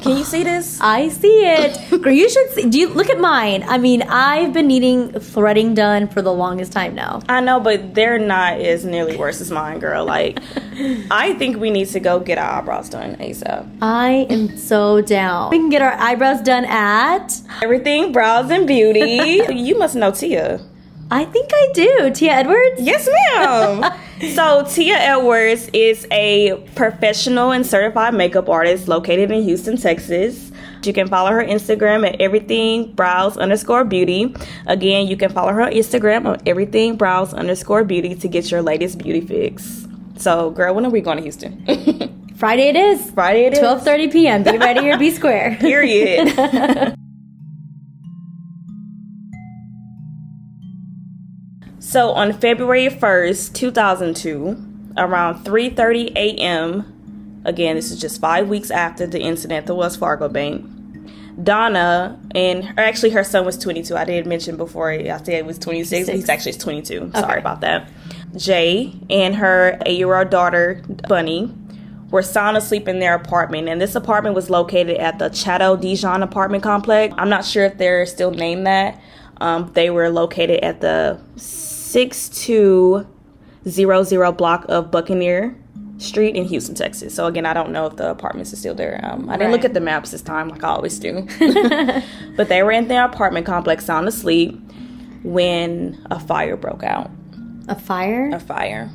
Can 0.00 0.16
you 0.16 0.24
see 0.24 0.42
this? 0.44 0.80
I 0.82 1.08
see 1.08 1.44
it. 1.44 2.02
Girl, 2.02 2.12
you 2.12 2.28
should 2.28 2.50
see. 2.50 2.68
Do 2.68 2.78
you 2.78 2.88
look 2.88 3.10
at 3.10 3.18
mine? 3.18 3.64
I 3.64 3.78
mean, 3.78 4.02
I've 4.02 4.52
been 4.52 4.66
needing 4.66 5.12
threading 5.12 5.74
done 5.74 6.08
for 6.08 6.22
the 6.22 6.32
longest 6.32 6.72
time 6.72 6.94
now. 6.94 7.20
I 7.28 7.40
know, 7.40 7.60
but 7.60 7.94
they're 7.94 8.18
not 8.18 8.60
as 8.60 8.84
nearly 8.84 9.16
worse 9.16 9.40
as 9.40 9.50
mine, 9.50 9.78
girl. 9.78 10.04
Like, 10.04 10.38
I 11.10 11.34
think 11.38 11.58
we 11.58 11.70
need 11.70 11.88
to 11.88 12.00
go 12.00 12.20
get 12.20 12.38
our 12.38 12.60
eyebrows 12.60 12.88
done 12.88 13.16
ASAP. 13.16 13.78
I 13.82 14.26
am 14.30 14.56
so 14.56 15.00
down. 15.00 15.50
We 15.50 15.58
can 15.58 15.70
get 15.70 15.82
our 15.82 15.92
eyebrows 15.92 16.40
done 16.42 16.64
at. 16.64 17.40
Everything 17.62 18.12
brows 18.12 18.50
and 18.50 18.66
beauty. 18.66 19.42
you 19.50 19.78
must 19.78 19.96
know 19.96 20.10
Tia. 20.12 20.60
I 21.10 21.24
think 21.24 21.50
I 21.52 21.68
do. 21.72 22.10
Tia 22.14 22.32
Edwards? 22.32 22.80
Yes, 22.80 23.08
ma'am. 23.34 23.92
so 24.34 24.64
Tia 24.68 24.96
Edwards 24.96 25.70
is 25.72 26.06
a 26.10 26.56
professional 26.74 27.52
and 27.52 27.66
certified 27.66 28.14
makeup 28.14 28.48
artist 28.48 28.88
located 28.88 29.30
in 29.30 29.42
Houston, 29.42 29.76
Texas. 29.76 30.50
You 30.84 30.92
can 30.92 31.08
follow 31.08 31.30
her 31.30 31.44
Instagram 31.44 32.06
at 32.06 32.20
everything 32.20 32.92
brows 32.92 33.36
underscore 33.36 33.84
beauty. 33.84 34.34
Again, 34.66 35.06
you 35.06 35.16
can 35.16 35.30
follow 35.30 35.52
her 35.52 35.62
on 35.62 35.72
Instagram 35.72 36.26
on 36.26 36.38
everything 36.46 36.96
brows 36.96 37.34
underscore 37.34 37.84
beauty 37.84 38.14
to 38.14 38.28
get 38.28 38.50
your 38.50 38.62
latest 38.62 38.98
beauty 38.98 39.20
fix. 39.20 39.86
So, 40.16 40.50
girl, 40.50 40.74
when 40.74 40.86
are 40.86 40.90
we 40.90 41.00
going 41.00 41.16
to 41.16 41.22
Houston? 41.22 42.28
Friday 42.36 42.68
it 42.68 42.76
is. 42.76 43.10
Friday 43.10 43.46
it 43.46 43.54
is. 43.54 43.58
12:30 43.58 44.12
p.m. 44.12 44.42
Be 44.44 44.58
ready 44.58 44.88
or 44.88 44.96
be 44.96 45.10
square. 45.10 45.56
Period. 45.58 46.94
so 51.88 52.12
on 52.12 52.34
February 52.34 52.88
1st, 52.88 53.54
2002, 53.54 54.92
around 54.98 55.44
3:30 55.44 56.12
a.m., 56.16 57.40
again, 57.46 57.76
this 57.76 57.90
is 57.90 57.98
just 57.98 58.20
5 58.20 58.46
weeks 58.46 58.70
after 58.70 59.06
the 59.06 59.20
incident 59.20 59.58
at 59.58 59.66
the 59.66 59.74
Wells 59.74 59.96
Fargo 59.96 60.28
Bank. 60.28 60.66
Donna 61.42 62.20
and 62.34 62.64
or 62.76 62.82
actually 62.82 63.10
her 63.10 63.24
son 63.24 63.46
was 63.46 63.56
22. 63.56 63.96
I 63.96 64.04
did 64.04 64.26
mention 64.26 64.56
before 64.56 64.90
I 64.90 65.04
said 65.18 65.28
it 65.28 65.46
was 65.46 65.58
26. 65.58 66.06
Six. 66.06 66.18
He's 66.18 66.28
actually 66.28 66.54
22. 66.54 67.00
Okay. 67.00 67.20
Sorry 67.20 67.40
about 67.40 67.62
that. 67.62 67.88
Jay 68.36 68.92
and 69.08 69.36
her 69.36 69.78
8-year-old 69.86 70.28
daughter 70.28 70.82
Bunnie 71.08 71.54
were 72.10 72.22
sound 72.22 72.56
asleep 72.56 72.88
in 72.88 72.98
their 72.98 73.14
apartment, 73.14 73.68
and 73.68 73.80
this 73.80 73.94
apartment 73.94 74.34
was 74.34 74.50
located 74.50 74.98
at 74.98 75.18
the 75.18 75.32
Chateau 75.32 75.76
Dijon 75.76 76.22
apartment 76.22 76.62
complex. 76.62 77.14
I'm 77.16 77.30
not 77.30 77.44
sure 77.44 77.64
if 77.64 77.78
they're 77.78 78.04
still 78.04 78.30
named 78.30 78.66
that. 78.66 79.00
Um, 79.40 79.70
they 79.74 79.90
were 79.90 80.10
located 80.10 80.60
at 80.60 80.80
the 80.80 81.20
6200 81.88 84.32
block 84.32 84.66
of 84.68 84.90
Buccaneer 84.90 85.56
Street 85.98 86.36
in 86.36 86.44
Houston, 86.44 86.74
Texas. 86.74 87.14
So 87.14 87.26
again, 87.26 87.46
I 87.46 87.52
don't 87.52 87.72
know 87.72 87.86
if 87.86 87.96
the 87.96 88.10
apartments 88.10 88.52
are 88.52 88.56
still 88.56 88.74
there. 88.74 89.00
Um, 89.02 89.28
I 89.28 89.36
didn't 89.36 89.52
look 89.52 89.64
at 89.64 89.74
the 89.74 89.80
maps 89.80 90.12
this 90.12 90.22
time, 90.22 90.48
like 90.48 90.62
I 90.62 90.68
always 90.68 90.98
do. 90.98 91.26
but 92.36 92.48
they 92.48 92.62
were 92.62 92.72
in 92.72 92.88
their 92.88 93.04
apartment 93.04 93.46
complex, 93.46 93.84
sound 93.84 94.06
asleep, 94.06 94.60
when 95.24 96.06
a 96.10 96.20
fire 96.20 96.56
broke 96.56 96.84
out. 96.84 97.10
A 97.68 97.74
fire? 97.74 98.30
A 98.32 98.40
fire. 98.40 98.90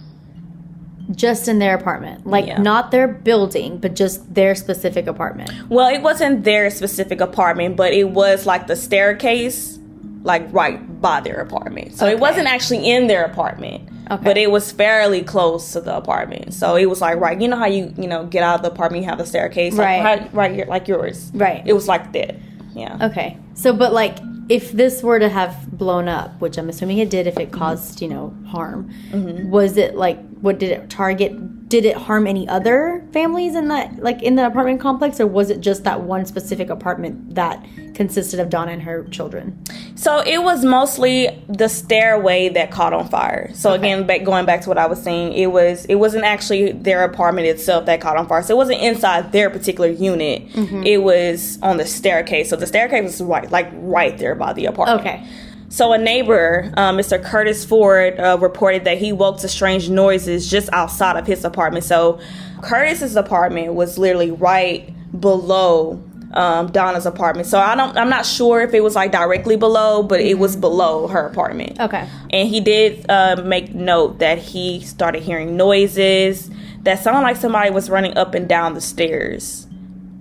Just 1.12 1.50
in 1.50 1.60
their 1.60 1.76
apartment. 1.76 2.26
Like 2.26 2.48
Yeah. 2.48 2.62
not 2.62 2.92
their 2.92 3.10
building, 3.10 3.78
but 3.80 3.96
just 3.96 4.34
their 4.34 4.56
specific 4.56 5.08
apartment. 5.08 5.52
Well, 5.70 5.94
it 5.94 6.02
wasn't 6.02 6.46
their 6.46 6.70
specific 6.70 7.20
apartment, 7.20 7.76
but 7.76 7.94
it 7.94 8.10
was 8.10 8.46
like 8.46 8.68
the 8.68 8.78
staircase, 8.78 9.78
like 10.24 10.52
right 10.54 11.02
by 11.02 11.20
their 11.20 11.40
apartment. 11.42 11.96
So 11.96 12.06
Okay. 12.06 12.14
it 12.16 12.20
wasn't 12.20 12.48
actually 12.48 12.90
in 12.90 13.08
their 13.08 13.26
apartment, 13.26 13.90
Okay. 14.10 14.24
but 14.24 14.38
it 14.38 14.50
was 14.52 14.72
fairly 14.72 15.22
close 15.22 15.74
to 15.74 15.82
the 15.82 15.96
apartment. 15.96 16.54
So 16.54 16.76
it 16.76 16.86
was 16.86 17.02
like 17.02 17.20
right, 17.20 17.40
you 17.40 17.48
know 17.48 17.58
how 17.58 17.66
you 17.68 17.94
you 17.98 18.08
know 18.08 18.26
get 18.26 18.44
out 18.44 18.56
of 18.56 18.62
the 18.64 18.72
apartment, 18.72 19.04
you 19.04 19.10
have 19.10 19.18
the 19.20 19.26
staircase, 19.26 19.74
like, 19.76 20.04
Right. 20.04 20.04
right, 20.04 20.34
right, 20.34 20.56
your- 20.56 20.68
like 20.68 20.88
yours, 20.88 21.32
Right. 21.34 21.62
It 21.66 21.74
was 21.74 21.88
like 21.88 22.14
that, 22.14 22.36
yeah. 22.74 22.98
Okay. 23.10 23.38
So, 23.54 23.74
but 23.74 23.94
like, 23.94 24.18
if 24.50 24.72
this 24.72 25.04
were 25.04 25.20
to 25.20 25.30
have 25.30 25.56
blown 25.72 26.08
up, 26.08 26.40
which 26.42 26.58
I'm 26.58 26.70
assuming 26.70 26.98
it 26.98 27.10
did, 27.10 27.28
if 27.28 27.38
it 27.40 27.52
caused 27.52 28.02
you 28.02 28.08
know 28.08 28.34
harm, 28.48 28.90
mm-hmm. 29.12 29.50
was 29.50 29.78
it 29.78 29.96
like 29.96 30.20
what 30.44 30.60
did 30.60 30.72
it 30.72 30.90
target? 30.90 31.70
Did 31.70 31.86
it 31.86 31.96
harm 31.96 32.28
any 32.28 32.46
other 32.50 33.02
families 33.14 33.56
in 33.56 33.70
that 33.70 34.04
like 34.04 34.22
in 34.22 34.36
the 34.36 34.46
apartment 34.46 34.82
complex, 34.82 35.20
or 35.22 35.26
was 35.26 35.50
it 35.50 35.62
just 35.62 35.86
that 35.86 36.02
one 36.02 36.26
specific 36.26 36.70
apartment 36.70 37.36
that 37.36 37.66
consisted 37.96 38.42
of 38.42 38.50
Donna 38.50 38.74
and 38.74 38.82
her 38.82 39.06
children? 39.06 39.58
So 39.96 40.20
it 40.20 40.44
was 40.44 40.66
mostly 40.66 41.30
the 41.48 41.70
stairway 41.70 42.50
that 42.50 42.72
caught 42.72 42.92
on 42.92 43.08
fire. 43.08 43.52
So 43.54 43.72
Okay. 43.72 43.80
again, 43.80 44.06
back 44.06 44.24
going 44.26 44.46
back 44.46 44.60
to 44.64 44.70
what 44.70 44.78
I 44.78 44.86
was 44.86 45.02
saying, 45.02 45.32
it 45.32 45.48
was 45.48 45.86
it 45.86 45.96
wasn't 45.96 46.26
actually 46.26 46.74
their 46.74 47.06
apartment 47.06 47.48
itself 47.48 47.86
that 47.86 48.02
caught 48.02 48.18
on 48.18 48.28
fire. 48.28 48.44
So 48.44 48.54
it 48.54 48.58
wasn't 48.58 48.82
inside 48.82 49.32
their 49.32 49.50
particular 49.50 49.90
unit. 49.90 50.50
Mm-hmm. 50.50 50.84
It 50.84 50.98
was 51.04 51.58
on 51.62 51.78
the 51.78 51.86
staircase. 51.86 52.50
So 52.50 52.58
the 52.58 52.68
staircase 52.68 53.04
was 53.04 53.22
right, 53.22 53.50
like 53.50 53.70
right 53.76 54.18
there 54.18 54.36
by 54.36 54.52
the 54.52 54.66
apartment. 54.66 55.00
Okay. 55.00 55.26
So 55.74 55.92
a 55.92 55.98
neighbor, 55.98 56.72
uh, 56.78 56.92
Mr. 56.92 57.20
Curtis 57.20 57.66
Ford, 57.66 58.20
uh, 58.20 58.38
reported 58.40 58.84
that 58.84 59.00
he 59.00 59.12
woke 59.12 59.40
to 59.40 59.48
strange 59.48 59.90
noises 59.90 60.48
just 60.48 60.70
outside 60.72 61.18
of 61.18 61.26
his 61.26 61.44
apartment. 61.44 61.84
So 61.84 62.20
Curtis's 62.62 63.16
apartment 63.16 63.74
was 63.74 63.98
literally 63.98 64.30
right 64.30 64.94
below 65.20 66.00
um, 66.34 66.72
Donna's 66.72 67.08
apartment. 67.08 67.48
So 67.48 67.58
I 67.58 67.74
don't, 67.74 67.98
I'm 67.98 68.08
not 68.08 68.28
sure 68.28 68.62
if 68.62 68.76
it 68.76 68.82
was 68.82 68.94
like 68.94 69.12
directly 69.12 69.56
below, 69.56 70.04
but 70.04 70.22
it 70.22 70.38
was 70.38 70.56
below 70.56 71.08
her 71.08 71.26
apartment. 71.26 71.80
Okay. 71.80 72.08
And 72.30 72.48
he 72.48 72.62
did 72.62 73.10
uh, 73.10 73.42
make 73.44 73.74
note 73.74 74.20
that 74.20 74.38
he 74.38 74.80
started 74.82 75.24
hearing 75.24 75.58
noises 75.58 76.52
that 76.84 77.02
sounded 77.02 77.22
like 77.22 77.38
somebody 77.38 77.72
was 77.72 77.90
running 77.90 78.16
up 78.16 78.36
and 78.36 78.48
down 78.48 78.76
the 78.76 78.82
stairs. 78.82 79.66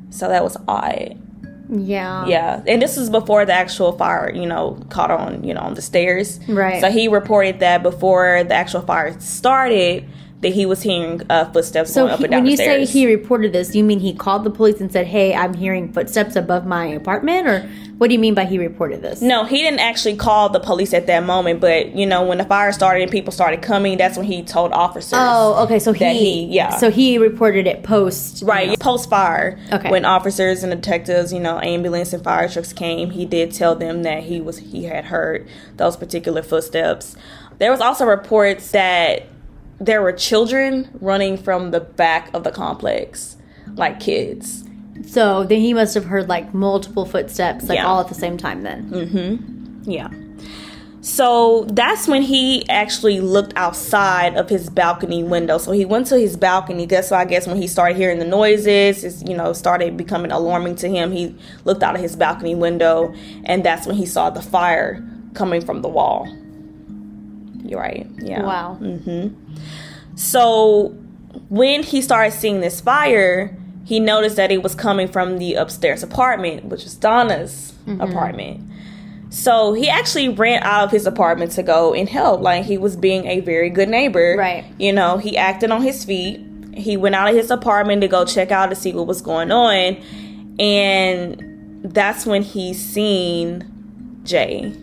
So 0.08 0.30
that 0.30 0.42
was 0.42 0.56
odd. 0.66 1.18
Yeah. 1.72 2.26
Yeah, 2.26 2.62
and 2.66 2.82
this 2.82 2.98
is 2.98 3.08
before 3.08 3.46
the 3.46 3.54
actual 3.54 3.92
fire, 3.92 4.30
you 4.30 4.46
know, 4.46 4.78
caught 4.90 5.10
on, 5.10 5.42
you 5.42 5.54
know, 5.54 5.60
on 5.60 5.74
the 5.74 5.82
stairs. 5.82 6.38
Right. 6.46 6.80
So 6.80 6.90
he 6.90 7.08
reported 7.08 7.60
that 7.60 7.82
before 7.82 8.44
the 8.44 8.54
actual 8.54 8.82
fire 8.82 9.18
started, 9.20 10.04
that 10.42 10.52
he 10.52 10.66
was 10.66 10.82
hearing 10.82 11.22
uh, 11.30 11.50
footsteps 11.52 11.92
So 11.92 12.02
going 12.02 12.12
up 12.12 12.18
he, 12.18 12.24
and 12.24 12.32
down 12.32 12.42
when 12.42 12.50
you 12.50 12.56
say 12.56 12.84
he 12.84 13.06
reported 13.06 13.52
this, 13.52 13.74
you 13.74 13.82
mean 13.84 14.00
he 14.00 14.12
called 14.12 14.44
the 14.44 14.50
police 14.50 14.80
and 14.80 14.90
said, 14.92 15.06
"Hey, 15.06 15.34
I'm 15.34 15.54
hearing 15.54 15.92
footsteps 15.92 16.34
above 16.36 16.66
my 16.66 16.84
apartment," 16.86 17.46
or 17.46 17.68
what 17.98 18.08
do 18.08 18.14
you 18.14 18.18
mean 18.18 18.34
by 18.34 18.44
he 18.44 18.58
reported 18.58 19.00
this? 19.02 19.22
no, 19.22 19.44
he 19.44 19.58
didn't 19.58 19.78
actually 19.78 20.16
call 20.16 20.48
the 20.48 20.58
police 20.58 20.92
at 20.92 21.06
that 21.06 21.22
moment, 21.24 21.60
but 21.60 21.94
you 21.94 22.04
know, 22.06 22.24
when 22.24 22.38
the 22.38 22.44
fire 22.44 22.72
started 22.72 23.02
and 23.02 23.10
people 23.12 23.32
started 23.32 23.62
coming, 23.62 23.96
that's 23.96 24.16
when 24.16 24.26
he 24.26 24.42
told 24.42 24.72
officers. 24.72 25.12
Oh, 25.16 25.62
okay. 25.64 25.78
So 25.78 25.92
he, 25.92 26.04
he- 26.14 26.44
yeah. 26.46 26.76
So 26.76 26.90
he 26.90 27.18
reported 27.18 27.66
it 27.68 27.84
post. 27.84 28.42
Right, 28.44 28.78
post 28.80 29.08
fire, 29.08 29.58
Okay. 29.72 29.90
when 29.90 30.04
officers 30.04 30.64
and 30.64 30.72
detectives, 30.72 31.32
you 31.32 31.38
know, 31.40 31.60
ambulance 31.60 32.12
and 32.12 32.22
fire 32.24 32.48
trucks 32.48 32.72
came, 32.72 33.10
he 33.10 33.24
did 33.24 33.52
tell 33.52 33.76
them 33.76 34.02
that 34.02 34.24
he 34.24 34.40
was 34.40 34.58
he 34.58 34.84
had 34.84 35.04
heard 35.04 35.46
those 35.76 35.96
particular 35.96 36.42
footsteps. 36.42 37.14
There 37.58 37.70
was 37.70 37.80
also 37.80 38.04
reports 38.06 38.72
that 38.72 39.26
there 39.84 40.00
were 40.02 40.12
children 40.12 40.88
running 41.00 41.36
from 41.36 41.70
the 41.72 41.80
back 41.80 42.30
of 42.34 42.44
the 42.44 42.50
complex, 42.50 43.36
like 43.74 43.98
kids. 44.00 44.64
So 45.06 45.44
then 45.44 45.60
he 45.60 45.74
must 45.74 45.94
have 45.94 46.04
heard 46.04 46.28
like 46.28 46.54
multiple 46.54 47.04
footsteps, 47.04 47.68
like 47.68 47.78
Yeah. 47.78 47.86
all 47.86 48.00
at 48.00 48.08
the 48.08 48.14
same 48.14 48.36
time. 48.36 48.62
Then. 48.62 48.90
Mm-hmm. 48.90 49.90
Yeah. 49.90 50.08
So 51.00 51.64
that's 51.64 52.06
when 52.06 52.22
he 52.22 52.64
actually 52.68 53.20
looked 53.20 53.52
outside 53.56 54.36
of 54.36 54.48
his 54.48 54.70
balcony 54.70 55.24
window. 55.24 55.58
So 55.58 55.72
he 55.72 55.84
went 55.84 56.06
to 56.08 56.16
his 56.18 56.36
balcony. 56.36 56.86
That's 56.86 57.10
why 57.10 57.22
I 57.22 57.24
guess 57.24 57.44
when 57.48 57.56
he 57.56 57.66
started 57.66 57.96
hearing 57.96 58.20
the 58.20 58.24
noises, 58.24 59.02
it's, 59.02 59.20
you 59.24 59.36
know, 59.36 59.52
started 59.52 59.96
becoming 59.96 60.30
alarming 60.30 60.76
to 60.76 60.88
him. 60.88 61.10
He 61.10 61.34
looked 61.64 61.82
out 61.82 61.96
of 61.96 62.00
his 62.00 62.14
balcony 62.14 62.54
window, 62.54 63.12
and 63.44 63.64
that's 63.64 63.84
when 63.84 63.96
he 63.96 64.06
saw 64.06 64.30
the 64.30 64.42
fire 64.42 65.04
coming 65.34 65.60
from 65.60 65.82
the 65.82 65.88
wall. 65.88 66.28
You're 67.64 67.80
right. 67.80 68.06
Yeah. 68.18 68.42
Wow. 68.42 68.78
Mm-hmm. 68.80 69.54
So 70.16 70.88
when 71.48 71.82
he 71.82 72.02
started 72.02 72.32
seeing 72.32 72.60
this 72.60 72.80
fire, 72.80 73.56
he 73.84 74.00
noticed 74.00 74.36
that 74.36 74.50
it 74.50 74.62
was 74.62 74.74
coming 74.74 75.08
from 75.08 75.38
the 75.38 75.54
upstairs 75.54 76.02
apartment, 76.02 76.66
which 76.66 76.84
was 76.84 76.94
Donna's 76.94 77.74
mm-hmm. 77.86 78.00
apartment. 78.00 78.70
So 79.30 79.72
he 79.72 79.88
actually 79.88 80.28
ran 80.28 80.62
out 80.62 80.84
of 80.84 80.90
his 80.90 81.06
apartment 81.06 81.52
to 81.52 81.62
go 81.62 81.94
and 81.94 82.08
help. 82.08 82.42
Like 82.42 82.64
he 82.64 82.76
was 82.76 82.96
being 82.96 83.26
a 83.26 83.40
very 83.40 83.70
good 83.70 83.88
neighbor. 83.88 84.36
Right. 84.38 84.64
You 84.78 84.92
know, 84.92 85.16
he 85.16 85.36
acted 85.38 85.70
on 85.70 85.82
his 85.82 86.04
feet. 86.04 86.40
He 86.74 86.96
went 86.96 87.14
out 87.14 87.30
of 87.30 87.34
his 87.34 87.50
apartment 87.50 88.02
to 88.02 88.08
go 88.08 88.24
check 88.24 88.50
out 88.50 88.68
to 88.70 88.76
see 88.76 88.92
what 88.92 89.06
was 89.06 89.22
going 89.22 89.50
on. 89.50 89.96
And 90.58 91.82
that's 91.82 92.26
when 92.26 92.42
he 92.42 92.74
seen 92.74 94.20
Jay. 94.22 94.74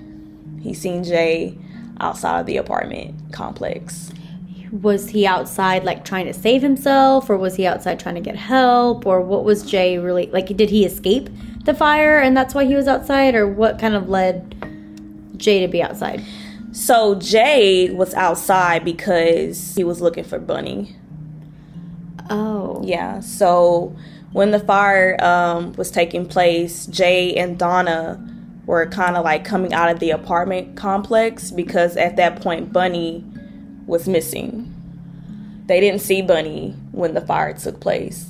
He 0.62 0.74
seen 0.74 1.04
Jay 1.04 1.58
outside 2.00 2.42
of 2.42 2.46
the 2.46 2.58
apartment 2.58 3.34
complex. 3.34 4.12
Was 4.72 5.10
he 5.10 5.26
outside 5.26 5.84
like 5.84 6.06
trying 6.06 6.28
to 6.28 6.34
save 6.34 6.62
himself, 6.62 7.30
or 7.30 7.38
was 7.38 7.56
he 7.56 7.66
outside 7.66 8.00
trying 8.00 8.16
to 8.16 8.22
get 8.22 8.36
help, 8.36 9.06
or 9.06 9.22
what 9.22 9.44
was 9.44 9.64
Jay 9.64 9.98
really 9.98 10.28
like? 10.28 10.48
Did 10.56 10.70
he 10.70 10.86
escape 10.86 11.30
the 11.64 11.74
fire 11.74 12.20
and 12.20 12.38
that's 12.38 12.54
why 12.54 12.66
he 12.66 12.76
was 12.76 12.88
outside, 12.88 13.34
or 13.36 13.48
what 13.48 13.80
kind 13.80 13.96
of 13.96 14.10
led 14.10 15.34
Jay 15.38 15.60
to 15.62 15.68
be 15.68 15.82
outside? 15.82 16.24
So 16.72 17.16
Jay 17.16 17.90
was 17.90 18.14
outside 18.14 18.86
because 18.86 19.76
he 19.76 19.84
was 19.84 20.02
looking 20.02 20.24
for 20.24 20.38
Bunnie. 20.38 20.96
Oh. 22.30 22.82
Yeah. 22.86 23.22
So 23.22 23.96
when 24.34 24.52
the 24.52 24.60
fire 24.60 25.18
um, 25.24 25.74
was 25.74 25.90
taking 25.90 26.28
place, 26.28 26.86
Jay 26.86 27.34
and 27.34 27.58
Donna 27.58 28.24
were 28.70 28.86
kind 28.86 29.18
of 29.18 29.26
like 29.26 29.44
coming 29.44 29.74
out 29.74 29.90
of 29.90 29.98
the 30.00 30.12
apartment 30.12 30.78
complex 30.78 31.50
because 31.50 31.98
at 31.98 32.18
that 32.18 32.40
point 32.40 32.72
Bunnie 32.72 33.26
was 33.88 34.08
missing. 34.08 34.72
They 35.66 35.80
didn't 35.80 36.02
see 36.02 36.22
Bunnie 36.22 36.76
when 36.92 37.16
the 37.16 37.22
fire 37.22 37.54
took 37.54 37.80
place. 37.80 38.28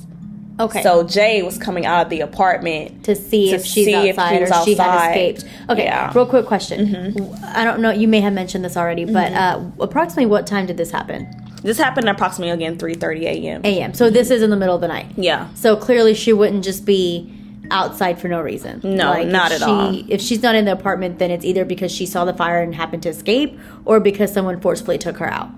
Okay. 0.58 0.82
So 0.82 1.04
Jay 1.04 1.42
was 1.42 1.58
coming 1.58 1.84
out 1.84 2.04
of 2.06 2.08
the 2.10 2.22
apartment. 2.22 3.04
to 3.04 3.14
see 3.14 3.50
to 3.50 3.56
if 3.56 3.66
she's 3.66 3.84
see 3.84 4.08
if 4.08 4.18
outside 4.18 4.40
was 4.40 4.50
or 4.50 4.64
she 4.64 4.74
had 4.76 5.10
escaped. 5.10 5.44
Okay, 5.68 5.84
Yeah. 5.84 6.08
Mm-hmm. 6.08 6.16
real 6.18 6.26
quick 6.26 6.46
question. 6.46 7.38
I 7.44 7.62
don't 7.62 7.80
know. 7.80 7.90
You 7.90 8.08
may 8.08 8.22
have 8.22 8.32
mentioned 8.32 8.64
this 8.64 8.78
already, 8.78 9.04
but 9.04 9.32
uh, 9.34 9.62
approximately 9.78 10.24
what 10.26 10.46
time 10.46 10.64
did 10.64 10.78
this 10.78 10.90
happen? 10.90 11.28
This 11.62 11.76
happened 11.76 12.08
approximately 12.08 12.50
again 12.50 12.78
3:30 12.78 13.22
a.m. 13.24 13.60
A.M. 13.64 13.92
So 13.92 14.08
this 14.08 14.30
is 14.30 14.40
in 14.40 14.48
the 14.48 14.56
middle 14.56 14.74
of 14.74 14.80
the 14.80 14.88
night. 14.88 15.06
Yeah. 15.16 15.52
So 15.52 15.76
clearly, 15.76 16.14
she 16.14 16.32
wouldn't 16.32 16.64
just 16.64 16.86
be 16.86 17.30
outside 17.70 18.20
for 18.20 18.28
no 18.28 18.40
reason. 18.40 18.80
No, 18.82 19.12
if 19.12 19.28
not 19.28 19.52
at 19.52 19.58
she, 19.58 19.64
all. 19.64 20.02
If 20.08 20.20
she's 20.20 20.42
not 20.42 20.54
in 20.54 20.64
the 20.64 20.72
apartment, 20.72 21.18
then 21.18 21.30
it's 21.30 21.44
either 21.44 21.64
because 21.64 21.92
she 21.92 22.06
saw 22.06 22.24
the 22.24 22.34
fire 22.34 22.62
and 22.62 22.74
happened 22.74 23.02
to 23.04 23.08
escape, 23.08 23.58
or 23.84 24.00
because 24.00 24.32
someone 24.32 24.60
forcefully 24.60 24.98
took 24.98 25.16
her 25.18 25.30
out. 25.30 25.50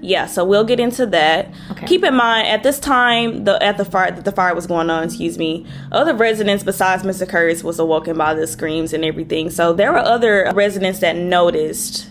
Yeah, 0.00 0.26
so 0.26 0.44
we'll 0.44 0.64
get 0.64 0.80
into 0.80 1.06
that. 1.06 1.48
Okay. 1.70 1.86
Keep 1.86 2.04
in 2.04 2.14
mind, 2.14 2.46
at 2.48 2.62
this 2.62 2.78
time, 2.78 3.44
the 3.44 3.62
at 3.62 3.78
the 3.78 3.86
fire 3.86 4.10
that 4.10 4.24
the 4.24 4.32
fire 4.32 4.54
was 4.54 4.66
going 4.66 4.90
on, 4.90 5.04
excuse 5.04 5.38
me, 5.38 5.66
other 5.92 6.14
residents 6.14 6.62
besides 6.62 7.02
Mr. 7.02 7.26
Curtis 7.26 7.64
was 7.64 7.78
awoken 7.78 8.18
by 8.18 8.34
the 8.34 8.46
screams 8.46 8.92
and 8.92 9.04
everything. 9.04 9.48
So 9.48 9.72
there 9.72 9.92
were 9.92 9.98
other 9.98 10.52
residents 10.54 10.98
that 10.98 11.16
noticed 11.16 12.10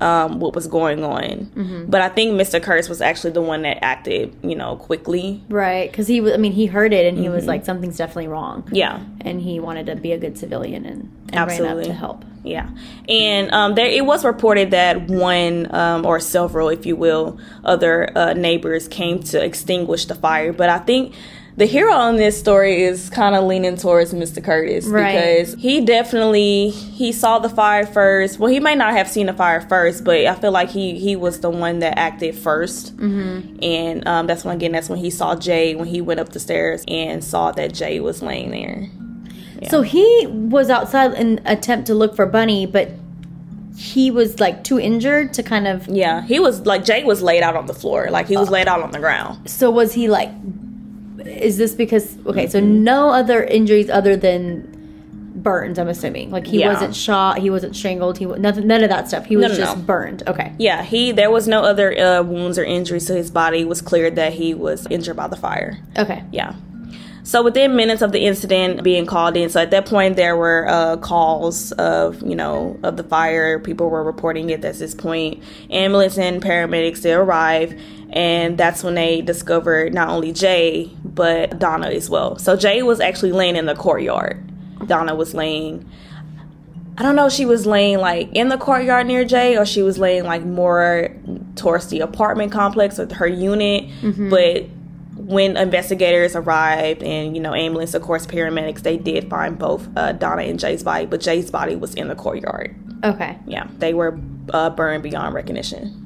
um, 0.00 0.40
what 0.40 0.54
was 0.54 0.66
going 0.66 1.02
on. 1.04 1.22
Mm-hmm. 1.54 1.86
But 1.90 2.00
I 2.00 2.08
think 2.08 2.32
Mr. 2.40 2.62
Curtis 2.62 2.88
was 2.88 3.00
actually 3.00 3.32
the 3.32 3.42
one 3.42 3.62
that 3.62 3.82
acted, 3.84 4.36
you 4.42 4.54
know, 4.56 4.76
quickly. 4.76 5.42
Right? 5.48 5.90
Because 5.90 6.06
he 6.06 6.20
was. 6.20 6.32
I 6.32 6.36
mean, 6.36 6.52
he 6.52 6.66
heard 6.66 6.92
it 6.92 7.06
and 7.06 7.16
he 7.18 7.24
Mm-hmm. 7.24 7.34
was 7.34 7.46
like, 7.46 7.64
something's 7.64 7.96
definitely 7.96 8.28
wrong. 8.28 8.68
Yeah. 8.72 9.00
And 9.22 9.40
he 9.40 9.60
wanted 9.60 9.86
to 9.86 9.96
be 9.96 10.12
a 10.12 10.18
good 10.18 10.38
civilian 10.38 10.84
and, 10.86 11.00
and 11.30 11.34
ran 11.34 11.38
up 11.42 11.48
Absolutely. 11.50 11.84
to 11.86 11.92
help. 11.92 12.24
Yeah, 12.44 12.70
and 13.08 13.50
um, 13.50 13.74
there 13.74 13.86
it 13.88 14.06
was 14.06 14.24
reported 14.24 14.70
that 14.70 15.08
one 15.08 15.74
um, 15.74 16.06
or 16.06 16.20
several, 16.20 16.68
if 16.68 16.86
you 16.86 16.94
will, 16.94 17.40
other 17.64 18.16
uh, 18.16 18.34
neighbors 18.34 18.86
came 18.86 19.20
to 19.24 19.44
extinguish 19.44 20.04
the 20.04 20.14
fire. 20.14 20.52
But 20.52 20.68
I 20.68 20.78
think 20.78 21.12
the 21.56 21.64
hero 21.64 22.08
in 22.08 22.16
this 22.16 22.38
story 22.38 22.82
is 22.82 23.08
kind 23.08 23.34
of 23.34 23.44
leaning 23.44 23.76
towards 23.76 24.12
Mr. 24.12 24.44
Curtis 24.44 24.86
Right. 24.86 25.12
because 25.12 25.54
he 25.54 25.84
definitely 25.84 26.70
he 26.70 27.12
saw 27.12 27.38
the 27.38 27.48
fire 27.48 27.86
first. 27.86 28.38
Well, 28.38 28.50
he 28.52 28.60
may 28.60 28.74
not 28.74 28.92
have 28.92 29.08
seen 29.08 29.26
the 29.26 29.32
fire 29.32 29.62
first, 29.62 30.04
but 30.04 30.26
I 30.26 30.34
feel 30.34 30.52
like 30.52 30.68
he 30.68 30.98
he 30.98 31.16
was 31.16 31.40
the 31.40 31.50
one 31.50 31.78
that 31.78 31.98
acted 31.98 32.34
1st 32.34 32.92
mm-hmm. 32.92 33.56
and 33.62 34.06
um, 34.06 34.26
that's 34.26 34.44
when 34.44 34.56
again 34.56 34.72
that's 34.72 34.88
when 34.88 34.98
he 34.98 35.10
saw 35.10 35.34
Jay 35.34 35.74
when 35.74 35.88
he 35.88 36.00
went 36.00 36.20
up 36.20 36.30
the 36.30 36.40
stairs 36.40 36.84
and 36.88 37.24
saw 37.24 37.52
that 37.52 37.72
Jay 37.72 38.00
was 38.00 38.22
laying 38.22 38.50
there. 38.50 38.90
So 39.70 39.82
he 39.82 40.26
was 40.28 40.68
outside 40.68 41.14
in 41.14 41.40
attempt 41.46 41.86
to 41.86 41.94
look 41.94 42.14
for 42.14 42.26
Bunnie, 42.26 42.66
but 42.66 42.90
he 43.76 44.10
was 44.10 44.38
like 44.38 44.64
too 44.64 44.78
injured 44.78 45.32
to 45.34 45.42
kind 45.42 45.66
of. 45.66 45.88
Yeah, 45.88 46.22
he 46.22 46.38
was 46.38 46.66
like 46.66 46.84
Jay 46.84 47.04
was 47.04 47.22
laid 47.22 47.42
out 47.42 47.56
on 47.56 47.66
the 47.66 47.74
floor, 47.74 48.08
like 48.10 48.28
he 48.28 48.36
was 48.36 48.50
laid 48.50 48.68
out 48.68 48.82
on 48.82 48.90
the 48.90 48.98
ground. 48.98 49.48
So 49.50 49.70
was 49.70 49.94
he 49.94 50.08
like? 50.08 50.30
Is 51.28 51.56
this 51.58 51.74
because 51.74 52.16
okay? 52.26 52.46
So 52.48 52.60
no 52.60 53.10
other 53.10 53.42
injuries 53.42 53.88
other 53.90 54.16
than 54.16 54.72
burns. 55.36 55.78
I'm 55.78 55.88
assuming 55.88 56.30
like 56.30 56.46
he 56.46 56.60
Yeah. 56.60 56.72
wasn't 56.72 56.94
shot, 56.96 57.38
he 57.38 57.50
wasn't 57.50 57.76
strangled, 57.76 58.18
he 58.18 58.26
wa- 58.26 58.36
nothing, 58.36 58.66
none 58.66 58.82
of 58.82 58.88
that 58.88 59.06
stuff. 59.08 59.26
He 59.26 59.36
was 59.36 59.52
no, 59.52 59.56
just 59.56 59.76
no. 59.76 59.82
burned. 59.82 60.22
Okay. 60.26 60.52
Yeah, 60.58 60.82
he 60.82 61.12
there 61.12 61.30
was 61.30 61.46
no 61.46 61.62
other 61.62 61.96
uh, 61.98 62.22
wounds 62.22 62.58
or 62.58 62.64
injuries 62.64 63.04
to 63.06 63.14
his 63.14 63.30
body. 63.30 63.60
It 63.60 63.68
was 63.68 63.80
clear 63.82 64.10
that 64.10 64.32
he 64.32 64.54
was 64.54 64.86
injured 64.90 65.16
by 65.16 65.28
the 65.28 65.36
fire. 65.36 65.78
Okay. 65.98 66.24
Yeah. 66.32 66.54
So 67.22 67.42
within 67.42 67.74
minutes 67.74 68.02
of 68.02 68.12
the 68.12 68.20
incident 68.24 68.84
being 68.84 69.04
called 69.04 69.36
in, 69.36 69.48
so 69.50 69.60
at 69.60 69.72
that 69.72 69.84
point 69.86 70.14
there 70.14 70.36
were 70.36 70.66
uh, 70.68 70.96
calls 70.98 71.72
of 71.72 72.22
you 72.22 72.36
know 72.36 72.78
of 72.84 72.96
the 72.96 73.02
fire. 73.02 73.58
People 73.58 73.90
were 73.90 74.04
reporting 74.04 74.48
it. 74.50 74.64
At 74.64 74.78
this 74.78 74.94
point, 74.94 75.42
ambulance 75.70 76.16
and 76.18 76.40
paramedics 76.40 77.02
they 77.02 77.12
arrive, 77.12 77.78
and 78.10 78.56
that's 78.56 78.84
when 78.84 78.94
they 78.94 79.22
discovered 79.22 79.92
not 79.92 80.08
only 80.08 80.32
Jay 80.32 80.90
but 81.16 81.58
Donna 81.58 81.88
as 81.88 82.08
well. 82.08 82.38
So 82.38 82.56
Jay 82.56 82.82
was 82.82 83.00
actually 83.00 83.32
laying 83.32 83.56
in 83.56 83.66
the 83.66 83.74
courtyard. 83.74 84.40
Donna 84.86 85.14
was 85.16 85.34
laying. 85.34 85.90
I 86.98 87.02
don't 87.02 87.16
know 87.16 87.26
if 87.26 87.32
she 87.32 87.44
was 87.44 87.66
laying 87.66 87.98
like 87.98 88.32
in 88.34 88.48
the 88.48 88.56
courtyard 88.56 89.06
near 89.06 89.24
Jay 89.24 89.56
or 89.56 89.66
she 89.66 89.82
was 89.82 89.98
laying 89.98 90.24
like 90.24 90.44
more 90.44 91.10
towards 91.56 91.88
the 91.88 92.00
apartment 92.00 92.52
complex 92.52 93.00
or 93.00 93.12
her 93.14 93.26
unit. 93.26 93.90
But 94.30 94.66
when 95.16 95.56
investigators 95.56 96.36
arrived 96.36 97.02
and 97.02 97.34
you 97.34 97.42
know 97.42 97.54
ambulance, 97.54 97.94
of 97.94 98.02
course, 98.02 98.26
paramedics, 98.26 98.82
they 98.82 98.96
did 98.96 99.28
find 99.28 99.58
both 99.58 99.88
uh, 99.96 100.12
Donna 100.12 100.42
and 100.42 100.60
Jay's 100.60 100.82
body, 100.82 101.06
but 101.06 101.20
Jay's 101.20 101.50
body 101.50 101.74
was 101.74 101.94
in 101.94 102.08
the 102.08 102.14
courtyard. 102.14 102.76
Okay. 103.02 103.38
Yeah, 103.46 103.66
they 103.78 103.92
were 103.94 104.18
uh, 104.52 104.70
burned 104.70 105.02
beyond 105.02 105.34
recognition. 105.34 106.02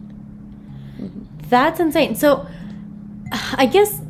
That's 1.49 1.81
insane. 1.81 2.15
So, 2.15 2.47
I 3.33 3.67
guess 3.67 4.01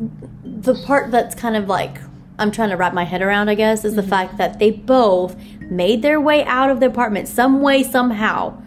the 0.60 0.74
part 0.86 1.10
that's 1.10 1.34
kind 1.34 1.56
of 1.56 1.68
like 1.68 1.98
I'm 2.38 2.50
trying 2.50 2.70
to 2.70 2.76
wrap 2.76 2.94
my 2.94 3.04
head 3.04 3.20
around, 3.22 3.48
I 3.50 3.54
guess, 3.54 3.84
is 3.84 3.94
the 3.94 4.00
Mm-hmm. 4.02 4.10
fact 4.10 4.36
that 4.38 4.58
they 4.58 4.70
both 4.70 5.36
made 5.70 6.00
their 6.02 6.20
way 6.20 6.44
out 6.44 6.70
of 6.70 6.80
the 6.80 6.86
apartment 6.86 7.28
some 7.28 7.60
way, 7.60 7.82
somehow. 7.82 8.60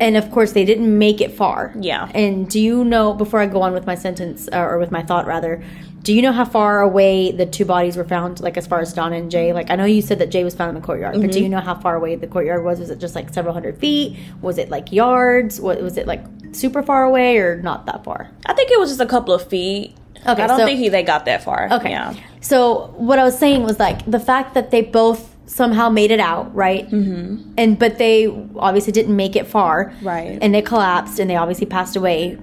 And 0.00 0.16
of 0.16 0.30
course, 0.30 0.52
they 0.52 0.64
didn't 0.64 0.96
make 0.96 1.20
it 1.20 1.32
far. 1.32 1.72
Yeah. 1.78 2.08
And 2.14 2.48
do 2.48 2.60
you 2.60 2.84
know, 2.84 3.12
before 3.14 3.40
I 3.40 3.46
go 3.46 3.62
on 3.62 3.72
with 3.72 3.84
my 3.86 3.96
sentence, 3.96 4.48
uh, 4.52 4.58
or 4.58 4.78
with 4.78 4.92
my 4.92 5.02
thought 5.02 5.26
rather, 5.26 5.62
do 6.04 6.14
you 6.14 6.22
know 6.22 6.30
how 6.30 6.44
far 6.44 6.80
away 6.82 7.32
the 7.32 7.44
two 7.46 7.64
bodies 7.64 7.96
were 7.96 8.04
found, 8.04 8.38
like 8.40 8.56
as 8.56 8.66
far 8.66 8.80
as 8.80 8.92
Donna 8.92 9.16
and 9.16 9.28
Jay? 9.30 9.52
Like, 9.52 9.70
I 9.70 9.76
know 9.76 9.84
you 9.84 10.00
said 10.00 10.20
that 10.20 10.30
Jay 10.30 10.44
was 10.44 10.54
found 10.54 10.68
in 10.76 10.80
the 10.80 10.86
courtyard, 10.86 11.14
but 11.14 11.22
Mm-hmm. 11.22 11.30
do 11.30 11.40
you 11.42 11.48
know 11.48 11.58
how 11.60 11.74
far 11.74 11.96
away 11.96 12.14
the 12.14 12.28
courtyard 12.28 12.64
was? 12.64 12.78
Was 12.78 12.90
it 12.90 13.00
just 13.00 13.16
like 13.16 13.32
several 13.34 13.52
hundred 13.54 13.78
feet? 13.78 14.16
Was 14.40 14.56
it 14.58 14.68
like 14.70 14.92
yards? 14.92 15.60
What, 15.60 15.80
was 15.82 15.96
it 15.96 16.06
like 16.06 16.24
super 16.52 16.82
far 16.82 17.02
away 17.04 17.38
or 17.38 17.60
not 17.60 17.86
that 17.86 18.04
far? 18.04 18.30
I 18.46 18.54
think 18.54 18.70
it 18.70 18.78
was 18.78 18.90
just 18.90 19.00
a 19.00 19.06
couple 19.06 19.34
of 19.34 19.48
feet. 19.48 19.96
Okay, 20.26 20.42
I 20.42 20.46
don't 20.46 20.58
so- 20.58 20.66
think 20.66 20.78
he, 20.78 20.88
they 20.88 21.02
got 21.02 21.24
that 21.26 21.42
far. 21.42 21.68
Okay. 21.72 21.90
Yeah. 21.90 22.14
So 22.40 22.94
what 22.96 23.18
I 23.18 23.24
was 23.24 23.38
saying 23.38 23.62
was 23.64 23.78
like 23.78 24.08
the 24.10 24.20
fact 24.20 24.54
that 24.54 24.70
they 24.70 24.82
both 24.82 25.34
somehow 25.46 25.88
made 25.88 26.10
it 26.10 26.20
out, 26.20 26.54
right? 26.54 26.88
Mm-hmm. 26.90 27.52
And 27.56 27.78
but 27.78 27.98
they 27.98 28.26
obviously 28.56 28.92
didn't 28.92 29.16
make 29.16 29.34
it 29.36 29.46
far, 29.46 29.92
Right. 30.02 30.38
And 30.40 30.54
they 30.54 30.62
collapsed, 30.62 31.18
and 31.18 31.28
they 31.30 31.36
obviously 31.36 31.66
passed 31.66 31.96
away 31.96 32.36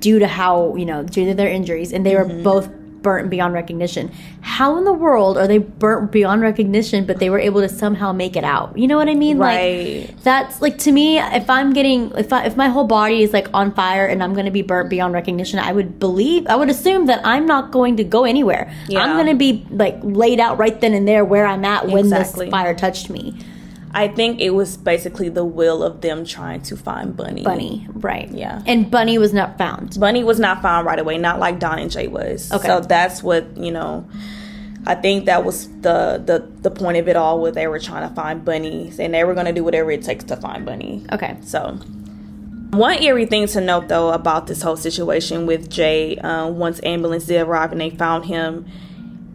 due 0.00 0.18
to 0.18 0.26
how 0.26 0.74
you 0.76 0.84
know 0.86 1.02
due 1.02 1.26
to 1.26 1.34
their 1.34 1.48
injuries, 1.48 1.92
and 1.92 2.04
they 2.04 2.12
Mm-hmm. 2.12 2.36
were 2.38 2.42
both 2.42 2.68
burnt 3.06 3.30
beyond 3.30 3.54
recognition. 3.54 4.10
How 4.40 4.76
in 4.78 4.82
the 4.84 4.92
world 4.92 5.38
are 5.38 5.46
they 5.46 5.58
burnt 5.58 6.10
beyond 6.10 6.42
recognition, 6.42 7.06
but 7.06 7.20
they 7.20 7.30
were 7.30 7.38
able 7.38 7.60
to 7.60 7.68
somehow 7.68 8.12
make 8.12 8.34
it 8.34 8.42
out? 8.42 8.76
You 8.76 8.88
know 8.88 8.96
what 8.96 9.08
I 9.08 9.14
mean? 9.14 9.38
Right. 9.38 10.08
Like 10.08 10.22
that's 10.24 10.60
like 10.60 10.76
to 10.78 10.90
me, 10.90 11.18
if 11.20 11.48
I'm 11.48 11.72
getting 11.72 12.10
if 12.18 12.32
I, 12.32 12.46
if 12.46 12.56
my 12.56 12.68
whole 12.68 12.88
body 12.98 13.22
is 13.22 13.32
like 13.32 13.46
on 13.54 13.72
fire 13.72 14.06
and 14.06 14.24
I'm 14.24 14.32
going 14.34 14.46
to 14.46 14.56
be 14.60 14.62
burnt 14.62 14.90
beyond 14.90 15.14
recognition, 15.14 15.60
I 15.60 15.70
would 15.70 16.00
believe 16.00 16.48
I 16.48 16.56
would 16.56 16.68
assume 16.68 17.06
that 17.06 17.20
I'm 17.24 17.46
not 17.46 17.70
going 17.70 17.96
to 17.98 18.04
go 18.04 18.24
anywhere. 18.24 18.72
Yeah. 18.88 19.02
I'm 19.04 19.14
going 19.14 19.28
to 19.28 19.38
be 19.46 19.64
like 19.70 19.98
laid 20.02 20.40
out 20.40 20.58
right 20.58 20.80
then 20.80 20.92
and 20.92 21.06
there 21.06 21.24
where 21.24 21.46
I'm 21.46 21.64
at 21.64 21.86
when 21.86 22.06
Exactly. 22.06 22.46
this 22.46 22.50
fire 22.50 22.74
touched 22.74 23.08
me. 23.08 23.38
I 23.96 24.08
think 24.08 24.42
it 24.42 24.50
was 24.50 24.76
basically 24.76 25.30
the 25.30 25.44
will 25.44 25.82
of 25.82 26.02
them 26.02 26.26
trying 26.26 26.60
to 26.64 26.76
find 26.76 27.16
Bunnie. 27.16 27.42
Bunnie, 27.42 27.88
right? 27.94 28.30
Yeah. 28.30 28.62
And 28.66 28.90
Bunnie 28.90 29.16
was 29.16 29.32
not 29.32 29.56
found. 29.56 29.98
Bunnie 29.98 30.22
was 30.22 30.38
not 30.38 30.60
found 30.60 30.86
right 30.86 30.98
away, 30.98 31.16
not 31.16 31.38
like 31.38 31.58
Don 31.58 31.78
and 31.78 31.90
Jay 31.90 32.06
was. 32.06 32.52
Okay. 32.52 32.68
So 32.68 32.80
that's 32.80 33.22
what, 33.22 33.56
you 33.56 33.72
know, 33.72 34.06
I 34.86 34.96
think 34.96 35.24
that 35.24 35.46
was 35.46 35.68
the 35.80 36.22
the, 36.22 36.46
the 36.60 36.70
point 36.70 36.98
of 36.98 37.08
it 37.08 37.16
all 37.16 37.40
where 37.40 37.50
they 37.50 37.68
were 37.68 37.78
trying 37.78 38.06
to 38.06 38.14
find 38.14 38.44
Bunnie 38.44 38.92
and 38.98 39.14
they 39.14 39.24
were 39.24 39.32
going 39.32 39.46
to 39.46 39.52
do 39.52 39.64
whatever 39.64 39.90
it 39.90 40.02
takes 40.02 40.24
to 40.24 40.36
find 40.36 40.66
Bunnie. 40.66 41.02
Okay. 41.10 41.38
So, 41.40 41.72
one 42.72 43.02
eerie 43.02 43.24
thing 43.24 43.46
to 43.46 43.62
note 43.62 43.88
though 43.88 44.12
about 44.12 44.46
this 44.46 44.60
whole 44.60 44.76
situation 44.76 45.46
with 45.46 45.70
Jay, 45.70 46.18
uh, 46.18 46.48
once 46.48 46.82
ambulance 46.82 47.24
did 47.24 47.40
arrive 47.40 47.72
and 47.72 47.80
they 47.80 47.88
found 47.88 48.26
him, 48.26 48.66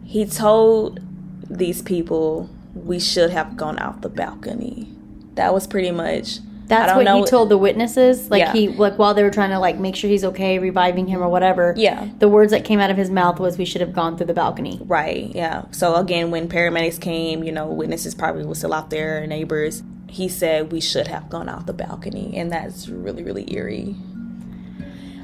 he 0.04 0.24
told 0.24 1.00
these 1.50 1.82
people 1.82 2.48
we 2.74 2.98
should 2.98 3.30
have 3.30 3.56
gone 3.56 3.78
out 3.78 4.02
the 4.02 4.08
balcony. 4.08 4.88
That 5.34 5.52
was 5.54 5.66
pretty 5.66 5.90
much. 5.90 6.38
I 6.38 6.64
That's 6.66 6.94
what 6.96 7.04
know- 7.04 7.18
he 7.18 7.24
told 7.24 7.48
the 7.50 7.58
witnesses. 7.58 8.30
Like 8.30 8.40
Yeah. 8.40 8.52
he 8.52 8.68
like 8.68 8.98
while 8.98 9.12
they 9.12 9.22
were 9.22 9.30
trying 9.30 9.50
to 9.50 9.58
like 9.58 9.78
make 9.78 9.94
sure 9.94 10.08
he's 10.08 10.24
okay, 10.24 10.58
reviving 10.58 11.06
him 11.06 11.22
or 11.22 11.28
whatever. 11.28 11.74
Yeah. 11.76 12.08
The 12.18 12.28
words 12.28 12.50
that 12.52 12.64
came 12.64 12.80
out 12.80 12.90
of 12.90 12.96
his 12.96 13.10
mouth 13.10 13.38
was 13.38 13.58
we 13.58 13.64
should 13.66 13.82
have 13.82 13.92
gone 13.92 14.16
through 14.16 14.26
the 14.28 14.34
balcony. 14.34 14.80
Right, 14.84 15.30
yeah. 15.34 15.64
So 15.70 15.96
again, 15.96 16.30
when 16.30 16.48
paramedics 16.48 16.98
came, 17.00 17.44
you 17.44 17.52
know, 17.52 17.66
witnesses 17.66 18.14
probably 18.14 18.44
were 18.46 18.54
still 18.54 18.72
out 18.72 18.88
there, 18.90 19.26
neighbors. 19.26 19.82
He 20.08 20.28
said 20.28 20.72
we 20.72 20.80
should 20.80 21.08
have 21.08 21.28
gone 21.28 21.48
out 21.48 21.66
the 21.66 21.72
balcony, 21.74 22.34
and 22.36 22.50
that's 22.52 22.88
really, 22.88 23.22
really 23.22 23.52
eerie. 23.52 23.94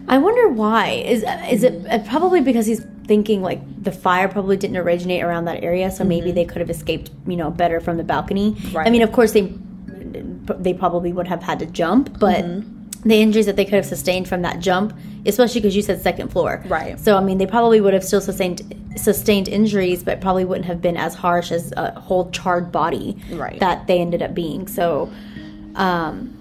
I 0.08 0.18
wonder 0.18 0.48
why. 0.48 0.90
Is 0.90 1.24
is 1.50 1.62
it 1.64 1.86
uh, 1.86 1.98
probably 2.08 2.40
because 2.40 2.66
he's 2.66 2.84
thinking 3.06 3.42
like 3.42 3.60
the 3.82 3.92
fire 3.92 4.28
probably 4.28 4.56
didn't 4.56 4.76
originate 4.76 5.22
around 5.22 5.44
that 5.46 5.62
area, 5.62 5.90
so 5.90 6.04
maybe 6.04 6.32
they 6.32 6.44
could 6.44 6.60
have 6.60 6.70
escaped, 6.70 7.10
you 7.26 7.36
know, 7.36 7.50
better 7.50 7.80
from 7.80 7.96
the 7.96 8.04
balcony. 8.04 8.56
I 8.76 8.90
mean, 8.90 9.02
of 9.02 9.12
course 9.12 9.32
they 9.32 9.52
they 10.58 10.72
probably 10.72 11.12
would 11.12 11.28
have 11.28 11.42
had 11.42 11.58
to 11.58 11.66
jump, 11.66 12.18
but 12.18 12.44
the 13.04 13.20
injuries 13.20 13.46
that 13.46 13.56
they 13.56 13.64
could 13.64 13.74
have 13.74 13.86
sustained 13.86 14.26
from 14.26 14.42
that 14.42 14.58
jump, 14.60 14.92
especially 15.26 15.60
because 15.60 15.76
you 15.76 15.82
said 15.82 16.00
second 16.02 16.28
floor, 16.32 16.64
Right. 16.68 16.98
So 16.98 17.16
I 17.16 17.20
mean, 17.22 17.38
they 17.38 17.46
probably 17.46 17.80
would 17.80 17.94
have 17.94 18.04
still 18.04 18.20
sustained 18.20 18.74
sustained 18.96 19.46
injuries, 19.48 20.02
but 20.02 20.20
probably 20.20 20.44
wouldn't 20.44 20.66
have 20.66 20.80
been 20.80 20.96
as 20.96 21.14
harsh 21.14 21.52
as 21.52 21.72
a 21.76 21.98
whole 22.00 22.30
charred 22.30 22.72
body 22.72 23.16
Right. 23.32 23.60
that 23.60 23.86
they 23.86 24.00
ended 24.00 24.22
up 24.22 24.34
being. 24.34 24.66
So. 24.68 25.10
Um, 25.76 26.37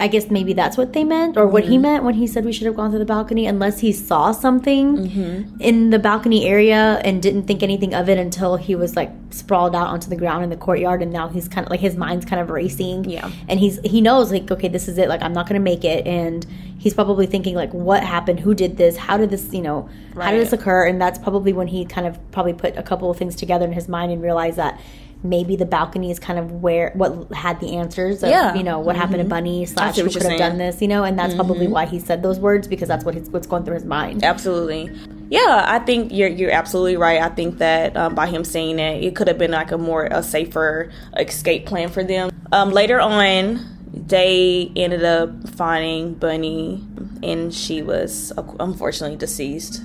I 0.00 0.08
guess 0.08 0.30
maybe 0.30 0.52
that's 0.52 0.76
what 0.76 0.92
they 0.92 1.04
meant, 1.04 1.36
or 1.36 1.46
what 1.46 1.64
Mm-hmm. 1.64 1.72
he 1.72 1.78
meant 1.78 2.04
when 2.04 2.14
he 2.14 2.26
said 2.26 2.44
we 2.44 2.52
should 2.52 2.66
have 2.66 2.76
gone 2.76 2.92
to 2.92 2.98
the 2.98 3.04
balcony, 3.04 3.46
unless 3.46 3.80
he 3.80 3.92
saw 3.92 4.32
something 4.32 4.96
Mm-hmm. 4.96 5.60
in 5.60 5.90
the 5.90 5.98
balcony 5.98 6.46
area 6.46 7.00
and 7.04 7.22
didn't 7.22 7.44
think 7.44 7.62
anything 7.62 7.94
of 7.94 8.08
it 8.08 8.18
until 8.18 8.56
he 8.56 8.74
was 8.74 8.96
like 8.96 9.10
sprawled 9.30 9.74
out 9.74 9.88
onto 9.88 10.08
the 10.08 10.16
ground 10.16 10.44
in 10.44 10.50
the 10.50 10.56
courtyard, 10.56 11.02
and 11.02 11.12
now 11.12 11.28
he's 11.28 11.48
kind 11.48 11.66
of 11.66 11.70
like 11.70 11.80
his 11.80 11.96
mind's 11.96 12.24
kind 12.24 12.40
of 12.40 12.50
racing. 12.50 13.04
Yeah. 13.04 13.30
and 13.48 13.58
he's 13.60 13.78
he 13.84 14.00
knows 14.00 14.30
like 14.32 14.50
okay, 14.50 14.68
this 14.68 14.88
is 14.88 14.98
it. 14.98 15.08
Like 15.08 15.22
I'm 15.22 15.32
not 15.32 15.48
gonna 15.48 15.60
make 15.60 15.84
it, 15.84 16.06
and 16.06 16.46
he's 16.78 16.94
probably 16.94 17.26
thinking 17.26 17.54
like 17.54 17.72
what 17.72 18.02
happened, 18.04 18.40
who 18.40 18.54
did 18.54 18.76
this, 18.76 18.96
how 18.96 19.16
did 19.16 19.30
this, 19.30 19.52
you 19.52 19.62
know, 19.62 19.88
how 20.14 20.30
did 20.30 20.40
this 20.40 20.52
occur? 20.52 20.86
And 20.86 21.00
that's 21.00 21.18
probably 21.18 21.52
when 21.52 21.66
he 21.68 21.84
kind 21.84 22.06
of 22.06 22.18
probably 22.32 22.52
put 22.52 22.76
a 22.76 22.82
couple 22.82 23.10
of 23.10 23.16
things 23.16 23.34
together 23.34 23.64
in 23.64 23.72
his 23.72 23.88
mind 23.88 24.12
and 24.12 24.22
realized 24.22 24.56
that. 24.58 24.80
Maybe 25.28 25.56
the 25.56 25.66
balcony 25.66 26.10
is 26.10 26.18
kind 26.18 26.38
of 26.38 26.52
where 26.62 26.92
what 26.94 27.32
had 27.32 27.60
the 27.60 27.76
answers 27.76 28.22
of 28.22 28.30
Yeah. 28.30 28.54
you 28.54 28.62
know 28.62 28.78
what 28.78 28.96
happened 28.96 29.18
to 29.22 29.28
Bunnie 29.28 29.66
slash 29.66 29.96
who 29.96 30.04
could 30.10 30.22
have 30.22 30.38
done 30.38 30.58
this 30.58 30.80
you 30.80 30.88
know 30.88 31.04
and 31.04 31.18
that's 31.18 31.34
probably 31.34 31.66
why 31.68 31.86
he 31.86 31.98
said 31.98 32.22
those 32.22 32.38
words 32.38 32.68
because 32.68 32.88
that's 32.88 33.04
what 33.04 33.14
his, 33.14 33.28
what's 33.30 33.46
going 33.46 33.64
through 33.64 33.74
his 33.74 33.84
mind 33.84 34.24
Absolutely. 34.24 34.90
Yeah, 35.28 35.64
I 35.66 35.80
think 35.80 36.12
you're 36.12 36.28
you're 36.28 36.52
absolutely 36.52 36.96
right. 36.96 37.20
I 37.20 37.28
think 37.30 37.58
that 37.58 37.96
um, 37.96 38.14
by 38.14 38.26
him 38.28 38.44
saying 38.44 38.76
that, 38.76 39.02
it 39.02 39.16
could 39.16 39.26
have 39.26 39.38
been 39.38 39.50
like 39.50 39.72
a 39.72 39.78
more 39.78 40.04
a 40.04 40.22
safer 40.22 40.92
escape 41.16 41.66
plan 41.66 41.88
for 41.88 42.04
them. 42.04 42.30
Um, 42.52 42.70
later 42.70 43.00
on, 43.00 43.58
they 43.92 44.70
ended 44.76 45.02
up 45.02 45.48
finding 45.48 46.14
Bunny, 46.14 46.84
and 47.24 47.52
she 47.52 47.82
was 47.82 48.32
uh, 48.38 48.44
unfortunately 48.60 49.16
deceased. 49.16 49.82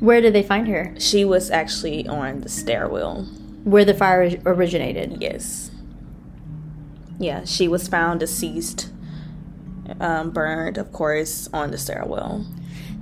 where 0.00 0.20
did 0.20 0.32
they 0.32 0.42
find 0.42 0.66
her 0.66 0.92
She 0.98 1.24
was 1.24 1.50
actually 1.52 2.08
on 2.08 2.40
the 2.40 2.48
stairwell. 2.48 3.28
Where 3.64 3.84
the 3.84 3.94
fire 3.94 4.30
originated 4.46 5.18
Yes. 5.20 5.70
Yeah, 7.18 7.44
she 7.44 7.68
was 7.68 7.86
found 7.86 8.20
deceased, 8.20 8.90
um, 10.00 10.30
burned, 10.30 10.78
of 10.78 10.90
course, 10.92 11.48
on 11.52 11.70
the 11.70 11.76
stairwell. 11.78 12.46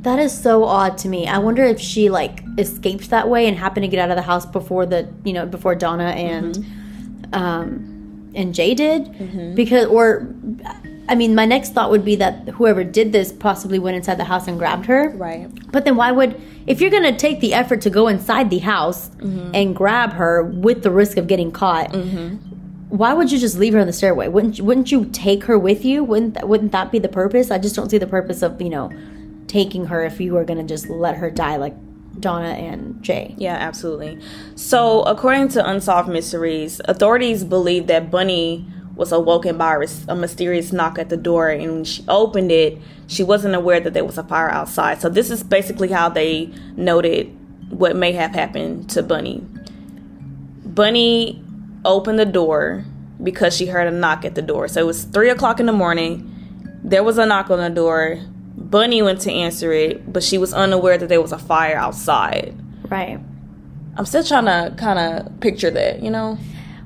that 0.02 0.18
is 0.18 0.32
so 0.32 0.62
odd 0.64 0.96
to 0.96 1.08
me 1.08 1.26
i 1.26 1.38
wonder 1.38 1.64
if 1.64 1.80
she 1.80 2.08
like 2.08 2.40
escaped 2.56 3.10
that 3.10 3.28
way 3.28 3.46
and 3.48 3.56
happened 3.58 3.82
to 3.82 3.88
get 3.88 3.98
out 3.98 4.10
of 4.10 4.16
the 4.16 4.22
house 4.22 4.46
before 4.46 4.86
the 4.86 5.08
you 5.24 5.32
know 5.32 5.44
before 5.44 5.74
donna 5.74 6.10
and 6.10 6.54
Mm-hmm. 6.54 7.34
um 7.34 8.30
and 8.34 8.54
jay 8.54 8.74
did 8.74 9.54
because 9.56 9.86
or 9.86 10.32
i 11.08 11.14
mean 11.14 11.34
my 11.34 11.44
next 11.46 11.72
thought 11.74 11.90
would 11.90 12.04
be 12.04 12.16
that 12.16 12.48
whoever 12.50 12.84
did 12.84 13.12
this 13.12 13.32
possibly 13.32 13.78
went 13.78 13.96
inside 13.96 14.16
the 14.18 14.24
house 14.24 14.46
and 14.48 14.58
grabbed 14.58 14.86
her 14.86 15.10
Right. 15.10 15.48
But 15.72 15.84
then 15.84 15.96
why 15.96 16.12
would 16.12 16.40
if 16.66 16.80
you're 16.80 16.90
gonna 16.90 17.16
take 17.16 17.40
the 17.40 17.54
effort 17.54 17.80
to 17.82 17.90
go 17.90 18.08
inside 18.08 18.50
the 18.50 18.58
house 18.58 19.08
Mm-hmm. 19.18 19.50
and 19.54 19.74
grab 19.76 20.12
her 20.12 20.42
with 20.44 20.82
the 20.82 20.90
risk 20.90 21.16
of 21.16 21.26
getting 21.26 21.50
caught? 21.52 21.94
Why 22.88 23.12
would 23.12 23.30
you 23.30 23.38
just 23.38 23.58
leave 23.58 23.74
her 23.74 23.78
in 23.80 23.86
the 23.86 23.92
stairway? 23.92 24.28
Wouldn't 24.28 24.56
you, 24.58 24.64
wouldn't 24.64 24.90
you 24.90 25.04
take 25.12 25.44
her 25.44 25.58
with 25.58 25.84
you? 25.84 26.02
Wouldn't 26.04 26.34
that, 26.34 26.48
wouldn't 26.48 26.72
that 26.72 26.90
be 26.90 26.98
the 26.98 27.08
purpose? 27.08 27.50
I 27.50 27.58
just 27.58 27.76
don't 27.76 27.90
see 27.90 27.98
the 27.98 28.06
purpose 28.06 28.40
of 28.42 28.60
you 28.62 28.70
know 28.70 28.90
taking 29.46 29.86
her 29.86 30.04
if 30.04 30.20
you 30.20 30.32
were 30.34 30.44
gonna 30.44 30.62
just 30.64 30.88
let 30.88 31.16
her 31.16 31.30
die 31.30 31.56
like 31.56 31.74
Donna 32.20 32.48
and 32.48 33.02
Jay. 33.02 33.34
Yeah, 33.38 33.54
absolutely. 33.54 34.18
So, 34.56 35.02
according 35.02 35.48
to 35.50 35.68
Unsolved 35.68 36.08
Mysteries, 36.08 36.80
authorities 36.86 37.44
believe 37.44 37.86
that 37.88 38.10
Bunnie 38.10 38.66
was 38.98 39.12
awoken 39.12 39.56
by 39.56 39.82
a 40.08 40.16
mysterious 40.16 40.72
knock 40.72 40.98
at 40.98 41.08
the 41.08 41.16
door, 41.16 41.48
and 41.48 41.72
when 41.72 41.84
she 41.84 42.04
opened 42.08 42.50
it, 42.50 42.76
she 43.06 43.22
wasn't 43.22 43.54
aware 43.54 43.78
that 43.78 43.94
there 43.94 44.04
was 44.04 44.18
a 44.18 44.24
fire 44.24 44.50
outside. 44.50 45.00
So, 45.00 45.08
this 45.08 45.30
is 45.30 45.42
basically 45.44 45.88
how 45.88 46.08
they 46.08 46.52
noted 46.76 47.34
what 47.70 47.94
may 47.94 48.12
have 48.12 48.32
happened 48.32 48.90
to 48.90 49.02
Bunnie. 49.02 49.40
Bunnie 50.64 51.42
opened 51.84 52.18
the 52.18 52.26
door 52.26 52.84
because 53.22 53.56
she 53.56 53.66
heard 53.66 53.86
a 53.86 53.96
knock 53.96 54.24
at 54.24 54.34
the 54.34 54.42
door. 54.42 54.66
So, 54.66 54.80
it 54.80 54.86
was 54.86 55.04
three 55.04 55.30
o'clock 55.30 55.60
in 55.60 55.66
the 55.66 55.72
morning. 55.72 56.34
There 56.82 57.04
was 57.04 57.18
a 57.18 57.24
knock 57.24 57.50
on 57.50 57.60
the 57.60 57.70
door. 57.70 58.18
Bunnie 58.56 59.00
went 59.00 59.20
to 59.22 59.32
answer 59.32 59.72
it, 59.72 60.12
but 60.12 60.24
she 60.24 60.38
was 60.38 60.52
unaware 60.52 60.98
that 60.98 61.08
there 61.08 61.22
was 61.22 61.32
a 61.32 61.38
fire 61.38 61.76
outside. 61.76 62.54
Right. 62.90 63.20
I'm 63.96 64.06
still 64.06 64.24
trying 64.24 64.46
to 64.46 64.74
kind 64.76 64.98
of 64.98 65.40
picture 65.40 65.70
that, 65.70 66.02
you 66.02 66.10
know? 66.10 66.36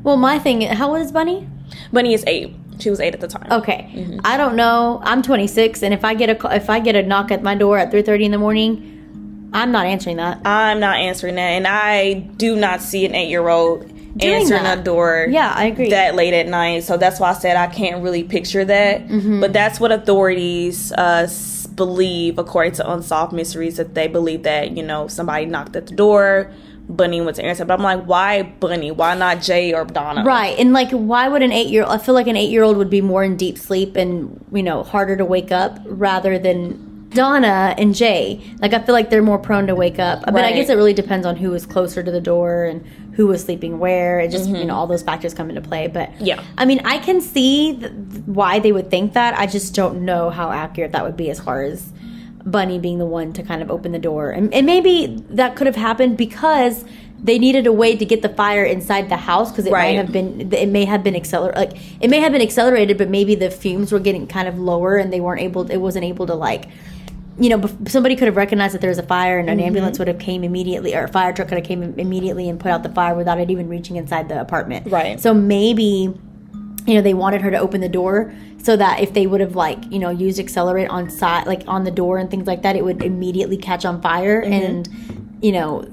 Well, 0.02 0.18
my 0.18 0.38
thing. 0.38 0.60
How 0.60 0.90
old 0.90 1.00
is 1.00 1.10
Bunnie? 1.10 1.48
Bunnie 1.92 2.14
is 2.14 2.24
eight. 2.26 2.54
She 2.78 2.90
was 2.90 3.00
eight 3.00 3.14
at 3.14 3.20
the 3.20 3.28
time. 3.28 3.46
Okay, 3.52 3.90
Mm-hmm. 3.94 4.20
I 4.24 4.36
don't 4.36 4.56
know. 4.56 5.00
I'm 5.04 5.22
26, 5.22 5.82
and 5.82 5.92
if 5.94 6.04
I 6.04 6.14
get 6.14 6.30
a 6.30 6.54
if 6.56 6.68
I 6.70 6.80
get 6.80 6.96
a 6.96 7.02
knock 7.02 7.30
at 7.30 7.42
my 7.42 7.54
door 7.54 7.78
at 7.78 7.92
3:30 7.92 8.24
in 8.24 8.30
the 8.32 8.38
morning, 8.38 9.50
I'm 9.52 9.70
not 9.72 9.86
answering 9.86 10.16
that. 10.16 10.40
I'm 10.46 10.80
not 10.80 10.96
answering 10.96 11.34
that, 11.36 11.50
and 11.50 11.66
I 11.68 12.14
do 12.14 12.56
not 12.56 12.80
see 12.80 13.04
an 13.06 13.14
eight 13.14 13.28
year 13.28 13.46
old 13.48 13.82
answering 14.20 14.62
that. 14.64 14.78
a 14.78 14.82
door. 14.82 15.26
Yeah, 15.30 15.52
I 15.54 15.66
agree. 15.66 15.90
That 15.90 16.14
late 16.14 16.34
at 16.34 16.48
night, 16.48 16.84
so 16.84 16.96
that's 16.96 17.20
why 17.20 17.30
I 17.30 17.34
said 17.34 17.56
I 17.56 17.66
can't 17.68 18.02
really 18.02 18.24
picture 18.24 18.64
that. 18.64 19.06
Mm-hmm. 19.06 19.40
But 19.40 19.52
that's 19.52 19.78
what 19.78 19.92
authorities 19.92 20.92
uh, 20.92 21.28
believe, 21.74 22.38
according 22.38 22.72
to 22.72 22.90
Unsolved 22.92 23.32
Mysteries, 23.32 23.76
that 23.76 23.94
they 23.94 24.08
believe 24.08 24.42
that 24.44 24.76
you 24.76 24.82
know 24.82 25.06
somebody 25.08 25.46
knocked 25.46 25.76
at 25.76 25.86
the 25.86 25.94
door. 25.94 26.50
Bunnie 26.88 27.20
to 27.24 27.42
answer, 27.44 27.64
but 27.64 27.74
I'm 27.74 27.82
like, 27.82 28.04
why 28.04 28.42
Bunnie? 28.42 28.90
Why 28.90 29.14
not 29.14 29.40
Jay 29.40 29.72
or 29.72 29.84
Donna? 29.84 30.24
Right, 30.24 30.58
and 30.58 30.72
like, 30.72 30.90
why 30.90 31.28
would 31.28 31.42
an 31.42 31.52
eight 31.52 31.68
year? 31.68 31.84
Old 31.84 31.92
I 31.92 31.98
feel 31.98 32.14
like 32.14 32.26
an 32.26 32.36
eight 32.36 32.50
year 32.50 32.62
old 32.62 32.76
would 32.76 32.90
be 32.90 33.00
more 33.00 33.22
in 33.24 33.36
deep 33.36 33.56
sleep 33.58 33.96
and 33.96 34.44
you 34.52 34.62
know 34.62 34.82
harder 34.82 35.16
to 35.16 35.24
wake 35.24 35.52
up 35.52 35.78
rather 35.86 36.38
than 36.38 37.08
Donna 37.10 37.74
and 37.78 37.94
Jay. 37.94 38.40
Like, 38.58 38.72
I 38.72 38.80
feel 38.80 38.94
like 38.94 39.10
they're 39.10 39.22
more 39.22 39.38
prone 39.38 39.66
to 39.66 39.74
wake 39.74 39.98
up. 39.98 40.24
But 40.24 40.44
I 40.44 40.52
guess 40.52 40.68
it 40.68 40.74
really 40.74 40.94
depends 40.94 41.26
on 41.26 41.36
who 41.36 41.50
was 41.50 41.66
closer 41.66 42.02
to 42.02 42.10
the 42.10 42.20
door 42.20 42.64
and 42.64 42.84
who 43.14 43.26
was 43.26 43.42
sleeping 43.44 43.78
where. 43.78 44.20
It 44.20 44.30
just 44.30 44.48
you 44.48 44.64
know 44.64 44.74
all 44.74 44.86
those 44.86 45.02
factors 45.02 45.34
come 45.34 45.48
into 45.50 45.60
play. 45.62 45.86
But 45.88 46.10
Mm-hmm. 46.12 46.24
Yeah. 46.24 46.42
I 46.58 46.64
mean, 46.64 46.80
I 46.84 46.98
can 46.98 47.20
see 47.20 47.76
th- 47.78 47.92
why 48.26 48.58
they 48.58 48.72
would 48.72 48.90
think 48.90 49.12
that. 49.12 49.38
I 49.38 49.46
just 49.46 49.74
don't 49.74 50.04
know 50.04 50.30
how 50.30 50.50
accurate 50.50 50.92
that 50.92 51.04
would 51.04 51.16
be 51.16 51.30
as 51.30 51.38
far 51.40 51.62
as 51.62 51.92
Bunnie 52.44 52.78
being 52.78 52.98
the 52.98 53.06
one 53.06 53.32
to 53.34 53.42
kind 53.42 53.62
of 53.62 53.70
open 53.70 53.92
the 53.92 53.98
door. 53.98 54.30
And, 54.30 54.52
and 54.52 54.66
maybe 54.66 55.22
that 55.30 55.56
could 55.56 55.66
have 55.66 55.76
happened 55.76 56.16
because 56.16 56.84
they 57.22 57.38
needed 57.38 57.66
a 57.68 57.72
way 57.72 57.94
to 57.96 58.04
get 58.04 58.20
the 58.22 58.28
fire 58.28 58.64
inside 58.64 59.08
the 59.08 59.16
house 59.16 59.52
because 59.52 59.66
it 59.66 59.72
Right. 59.72 59.94
might 59.96 60.02
have 60.04 60.12
been 60.12 60.52
it 60.52 60.68
may 60.68 60.84
have 60.84 61.04
been 61.04 61.14
accelerated 61.14 61.56
like 61.72 61.80
it 62.00 62.10
may 62.10 62.18
have 62.18 62.32
been 62.32 62.42
accelerated 62.42 62.98
but 62.98 63.08
maybe 63.08 63.36
the 63.36 63.48
fumes 63.48 63.92
were 63.92 64.00
getting 64.00 64.26
kind 64.26 64.48
of 64.48 64.58
lower 64.58 64.96
and 64.96 65.12
they 65.12 65.20
weren't 65.20 65.40
able 65.40 65.70
it 65.70 65.76
wasn't 65.76 66.04
able 66.04 66.26
to 66.26 66.34
like 66.34 66.64
you 67.38 67.48
know 67.48 67.70
somebody 67.86 68.16
could 68.16 68.26
have 68.26 68.34
recognized 68.36 68.74
that 68.74 68.80
there 68.80 68.90
was 68.90 68.98
a 68.98 69.04
fire 69.04 69.38
and 69.38 69.48
an 69.48 69.58
Mm-hmm. 69.58 69.66
ambulance 69.68 70.00
would 70.00 70.08
have 70.08 70.18
came 70.18 70.42
immediately 70.42 70.96
or 70.96 71.04
a 71.04 71.08
fire 71.08 71.32
truck 71.32 71.46
could 71.46 71.58
have 71.58 71.66
came 71.66 71.94
immediately 71.96 72.48
and 72.48 72.58
put 72.58 72.72
out 72.72 72.82
the 72.82 72.88
fire 72.88 73.14
without 73.14 73.38
it 73.38 73.50
even 73.52 73.68
reaching 73.68 73.94
inside 73.94 74.28
the 74.28 74.40
apartment 74.40 74.90
Right. 74.90 75.20
so 75.20 75.32
maybe 75.32 76.12
you 76.86 76.94
know 76.94 77.00
they 77.02 77.14
wanted 77.14 77.40
her 77.42 77.50
to 77.50 77.56
open 77.58 77.80
the 77.80 77.88
door 77.88 78.34
so 78.58 78.76
that 78.76 79.00
if 79.00 79.12
they 79.14 79.26
would 79.26 79.40
have 79.40 79.54
like 79.56 79.78
you 79.92 79.98
know 79.98 80.10
used 80.10 80.38
accelerate 80.38 80.88
on 80.88 81.08
side 81.10 81.46
like 81.46 81.62
on 81.68 81.84
the 81.84 81.90
door 81.90 82.18
and 82.18 82.30
things 82.30 82.46
like 82.46 82.62
that 82.62 82.74
it 82.76 82.84
would 82.84 83.02
immediately 83.02 83.56
catch 83.56 83.84
on 83.84 84.00
fire 84.02 84.42
Mm-hmm. 84.42 84.52
and 84.52 85.38
you 85.44 85.52
know 85.52 85.84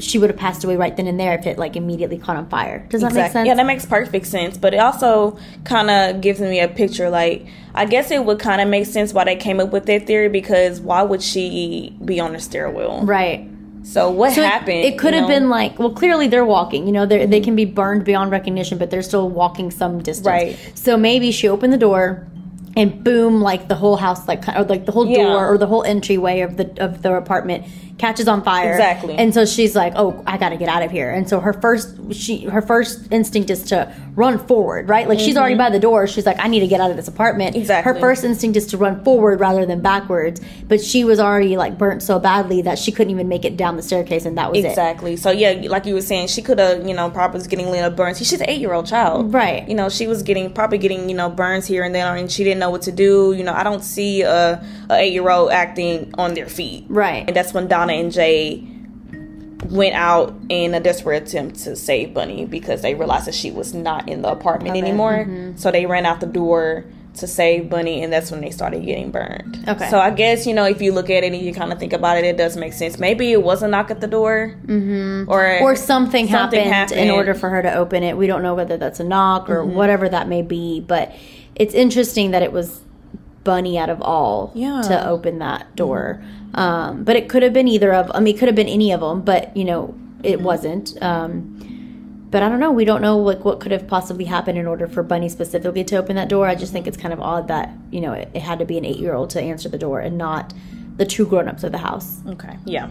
she 0.00 0.16
would 0.18 0.30
have 0.30 0.38
passed 0.38 0.62
away 0.64 0.76
right 0.76 0.96
then 0.96 1.06
and 1.08 1.18
there 1.18 1.36
if 1.36 1.44
it 1.46 1.58
like 1.58 1.74
immediately 1.76 2.18
caught 2.18 2.36
on 2.36 2.48
fire 2.48 2.86
does 2.88 3.00
that 3.00 3.12
make 3.12 3.32
sense 3.32 3.46
Yeah, 3.46 3.54
that 3.54 3.66
makes 3.66 3.84
perfect 3.84 4.26
sense. 4.26 4.56
But 4.56 4.74
it 4.74 4.78
also 4.78 5.36
kind 5.64 5.90
of 5.90 6.20
gives 6.20 6.40
me 6.40 6.60
a 6.60 6.68
picture. 6.68 7.10
Like, 7.10 7.46
I 7.74 7.84
guess 7.84 8.10
it 8.12 8.24
would 8.24 8.38
kind 8.38 8.60
of 8.60 8.68
make 8.68 8.86
sense 8.86 9.12
why 9.12 9.24
they 9.24 9.34
came 9.36 9.58
up 9.60 9.70
with 9.72 9.86
that 9.86 10.06
theory 10.06 10.28
because 10.28 10.80
why 10.80 11.02
would 11.02 11.20
she 11.22 11.96
be 12.04 12.20
on 12.20 12.32
the 12.32 12.38
stairwell? 12.40 13.04
right 13.04 13.48
So 13.82 14.10
what 14.10 14.32
So 14.34 14.42
happened? 14.42 14.84
It, 14.84 14.98
could 14.98 15.14
have 15.14 15.22
know? 15.22 15.28
been 15.28 15.48
like, 15.48 15.78
well, 15.78 15.90
clearly 15.92 16.28
they're 16.28 16.44
walking. 16.44 16.86
You 16.86 16.92
know, 16.92 17.06
they 17.06 17.24
they 17.26 17.40
can 17.40 17.56
be 17.56 17.64
burned 17.64 18.04
beyond 18.04 18.30
recognition, 18.30 18.78
but 18.78 18.90
they're 18.90 19.02
still 19.02 19.28
walking 19.28 19.70
some 19.70 20.02
distance. 20.02 20.26
Right. 20.26 20.56
So 20.74 20.96
maybe 20.96 21.30
she 21.32 21.48
opened 21.48 21.72
the 21.72 21.78
door, 21.78 22.26
and 22.76 23.02
boom, 23.02 23.40
like 23.40 23.68
the 23.68 23.74
whole 23.76 23.96
house, 23.96 24.28
like 24.28 24.46
or 24.48 24.64
like 24.64 24.84
the 24.86 24.92
whole 24.92 25.06
Yeah. 25.06 25.24
door 25.24 25.46
or 25.52 25.58
the 25.58 25.66
whole 25.66 25.84
entryway 25.84 26.40
of 26.40 26.56
the 26.56 26.70
of 26.82 27.02
the 27.02 27.14
apartment 27.14 27.64
catches 27.98 28.28
on 28.28 28.42
fire. 28.42 28.72
Exactly. 28.72 29.14
And 29.16 29.34
so 29.34 29.44
she's 29.44 29.74
like, 29.74 29.92
oh, 29.96 30.22
I 30.26 30.38
got 30.38 30.50
to 30.50 30.56
get 30.56 30.68
out 30.68 30.82
of 30.82 30.90
here. 30.90 31.10
And 31.10 31.28
so 31.28 31.40
her 31.40 31.52
first 31.52 31.96
she 32.14 32.44
her 32.44 32.62
first 32.62 33.12
instinct 33.12 33.50
is 33.50 33.64
to 33.64 33.94
run 34.14 34.38
forward, 34.46 34.88
right? 34.88 35.08
Like 35.08 35.20
she's 35.20 35.36
already 35.36 35.56
by 35.56 35.70
the 35.70 35.78
door. 35.78 36.06
She's 36.06 36.26
like, 36.26 36.38
I 36.38 36.48
need 36.48 36.60
to 36.60 36.66
get 36.66 36.80
out 36.80 36.90
of 36.90 36.96
this 36.96 37.08
apartment. 37.08 37.50
Mm-hmm. 37.50 37.60
Exactly. 37.62 37.92
Her 37.92 38.00
first 38.00 38.24
instinct 38.24 38.56
is 38.56 38.66
to 38.68 38.78
run 38.78 39.04
forward 39.04 39.40
rather 39.40 39.66
than 39.66 39.80
backwards. 39.80 40.40
But 40.66 40.80
she 40.80 41.04
was 41.04 41.20
already 41.20 41.56
like 41.56 41.78
burnt 41.78 42.02
so 42.02 42.18
badly 42.18 42.62
that 42.62 42.78
she 42.78 42.92
couldn't 42.92 43.10
even 43.10 43.28
make 43.28 43.44
it 43.44 43.56
down 43.56 43.76
the 43.76 43.82
staircase, 43.82 44.24
and 44.24 44.38
that 44.38 44.50
was 44.50 44.64
it. 44.64 44.68
Exactly. 44.68 45.16
So 45.16 45.30
yeah, 45.30 45.68
like 45.68 45.86
you 45.86 45.94
were 45.94 46.00
saying, 46.00 46.28
she 46.28 46.42
could 46.42 46.58
have, 46.58 46.86
you 46.86 46.94
know, 46.94 47.10
probably 47.10 47.38
was 47.38 47.46
getting 47.46 47.70
Lena 47.70 47.90
burns. 47.90 48.18
She's 48.18 48.32
an 48.40 48.48
eight 48.48 48.60
year 48.60 48.72
old 48.72 48.86
child, 48.86 49.32
Right. 49.32 49.68
You 49.68 49.74
know, 49.74 49.88
she 49.88 50.06
was 50.06 50.22
getting 50.22 50.52
probably 50.52 50.78
getting, 50.78 51.08
you 51.08 51.14
know, 51.16 51.28
burns 51.30 51.66
here 51.66 51.84
and 51.84 51.94
there, 51.94 52.14
and 52.14 52.30
she 52.30 52.44
didn't 52.44 52.60
know 52.60 52.70
what 52.70 52.82
to 52.82 52.92
do. 52.92 53.32
You 53.32 53.44
know, 53.44 53.52
I 53.52 53.62
don't 53.62 53.82
see 53.82 54.22
a, 54.22 54.64
a 54.90 54.94
eight 54.94 55.12
year 55.12 55.28
old 55.28 55.50
acting 55.50 56.14
on 56.16 56.34
their 56.34 56.48
feet, 56.48 56.84
Right. 56.88 57.24
And 57.26 57.36
that's 57.36 57.52
when 57.52 57.68
Donna 57.68 57.87
and 57.90 58.12
Jay 58.12 58.66
went 59.66 59.94
out 59.94 60.34
in 60.48 60.72
a 60.74 60.80
desperate 60.80 61.22
attempt 61.24 61.56
to 61.60 61.76
save 61.76 62.14
Bunnie 62.14 62.46
because 62.46 62.80
they 62.82 62.94
realized 62.94 63.26
that 63.26 63.34
she 63.34 63.50
was 63.50 63.74
not 63.74 64.08
in 64.08 64.22
the 64.22 64.28
apartment 64.30 64.76
Okay. 64.76 64.86
anymore. 64.86 65.24
Mm-hmm. 65.26 65.56
So 65.56 65.70
they 65.70 65.84
ran 65.86 66.06
out 66.06 66.20
the 66.20 66.26
door 66.26 66.84
to 67.14 67.26
save 67.26 67.68
Bunnie, 67.68 68.02
and 68.04 68.12
that's 68.12 68.30
when 68.30 68.40
they 68.40 68.50
started 68.50 68.84
getting 68.84 69.10
burned. 69.10 69.64
Okay. 69.66 69.90
So 69.90 69.98
I 69.98 70.10
guess 70.10 70.46
you 70.46 70.54
know 70.54 70.64
if 70.64 70.80
you 70.80 70.92
look 70.92 71.10
at 71.10 71.24
it 71.24 71.32
and 71.32 71.42
you 71.42 71.52
kind 71.52 71.72
of 71.72 71.78
think 71.80 71.92
about 71.92 72.16
it, 72.16 72.24
it 72.24 72.36
does 72.36 72.56
make 72.56 72.72
sense. 72.72 72.98
Maybe 72.98 73.32
it 73.32 73.42
was 73.42 73.62
a 73.62 73.68
knock 73.68 73.90
at 73.90 74.00
the 74.00 74.06
door, 74.06 74.54
mm-hmm. 74.64 75.28
or 75.28 75.58
or 75.60 75.74
something, 75.74 76.28
Something 76.28 76.60
happened, 76.60 76.72
happened. 76.72 77.00
in 77.00 77.10
order 77.10 77.34
for 77.34 77.50
her 77.50 77.60
to 77.60 77.74
open 77.74 78.04
it. 78.04 78.16
We 78.16 78.28
don't 78.28 78.42
know 78.44 78.54
whether 78.54 78.76
that's 78.76 79.00
a 79.00 79.04
knock 79.04 79.50
or 79.50 79.64
Mm-hmm. 79.64 79.74
whatever 79.74 80.08
that 80.08 80.28
may 80.28 80.42
be, 80.42 80.80
but 80.80 81.12
it's 81.56 81.74
interesting 81.74 82.30
that 82.30 82.42
it 82.44 82.52
was 82.52 82.80
Bunnie 83.48 83.78
out 83.82 83.88
of 83.90 84.00
all 84.02 84.52
Yeah. 84.54 84.82
To 84.90 85.08
open 85.08 85.38
that 85.38 85.62
door. 85.74 86.22
Um, 86.54 87.04
but 87.04 87.14
it 87.16 87.28
could 87.30 87.42
have 87.42 87.52
been 87.54 87.68
either 87.68 87.92
of. 87.94 88.10
I 88.14 88.20
mean, 88.20 88.34
it 88.34 88.38
could 88.38 88.48
have 88.48 88.54
been 88.62 88.68
any 88.78 88.92
of 88.92 89.00
them, 89.00 89.22
but 89.22 89.56
you 89.56 89.64
know, 89.64 89.94
it 90.22 90.36
Mm-hmm. 90.36 90.44
wasn't. 90.44 90.86
Um, 91.10 91.34
but 92.30 92.42
I 92.42 92.48
don't 92.50 92.60
know. 92.60 92.70
We 92.72 92.84
don't 92.84 93.00
know 93.00 93.16
like 93.30 93.42
what 93.46 93.58
could 93.60 93.72
have 93.72 93.86
possibly 93.88 94.26
happened 94.26 94.58
in 94.58 94.66
order 94.66 94.86
for 94.86 95.02
Bunnie 95.02 95.30
specifically 95.30 95.82
to 95.84 95.96
open 95.96 96.14
that 96.16 96.28
door. 96.28 96.46
I 96.46 96.54
just 96.54 96.72
think 96.74 96.86
it's 96.86 96.98
kind 97.04 97.14
of 97.14 97.20
odd 97.20 97.48
that 97.48 97.70
you 97.90 98.00
know 98.02 98.12
it, 98.12 98.28
it 98.34 98.42
had 98.42 98.58
to 98.58 98.66
be 98.66 98.76
an 98.76 98.84
eight 98.84 98.98
year 98.98 99.14
old 99.14 99.30
to 99.30 99.40
answer 99.40 99.68
the 99.70 99.78
door 99.78 100.00
and 100.00 100.18
not 100.18 100.52
the 100.98 101.06
two 101.06 101.24
grown 101.26 101.48
ups 101.48 101.64
of 101.64 101.72
the 101.72 101.78
house. 101.78 102.20
Okay, 102.34 102.54
yeah. 102.66 102.88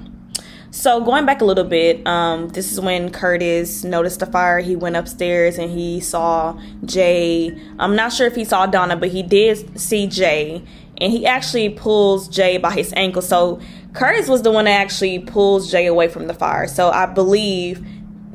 So 0.72 1.02
going 1.04 1.26
back 1.26 1.42
a 1.42 1.46
little 1.46 1.64
bit, 1.64 2.06
um, 2.06 2.50
this 2.50 2.72
is 2.72 2.80
when 2.80 3.10
Curtis 3.12 3.84
noticed 3.84 4.20
the 4.20 4.26
fire. 4.26 4.60
He 4.60 4.76
went 4.76 4.96
upstairs 4.96 5.58
and 5.58 5.72
he 5.72 6.00
saw 6.00 6.60
Jay. 6.86 7.58
I'm 7.80 7.96
not 7.96 8.14
sure 8.14 8.28
if 8.28 8.36
he 8.36 8.44
saw 8.44 8.66
Donna, 8.66 8.96
but 8.96 9.10
he 9.10 9.24
did 9.24 9.80
see 9.80 10.08
Jay, 10.08 10.64
and 10.98 11.12
he 11.12 11.26
actually 11.26 11.70
pulls 11.70 12.28
Jay 12.28 12.58
by 12.58 12.72
his 12.72 12.94
ankle. 12.96 13.22
So 13.22 13.60
Curtis 13.94 14.28
was 14.28 14.42
the 14.44 14.52
one 14.52 14.66
that 14.66 14.72
actually 14.80 15.20
pulls 15.20 15.72
Jay 15.72 15.86
away 15.88 16.10
from 16.10 16.28
the 16.28 16.34
fire. 16.34 16.68
So 16.68 16.90
I 16.90 17.06
believe 17.08 17.86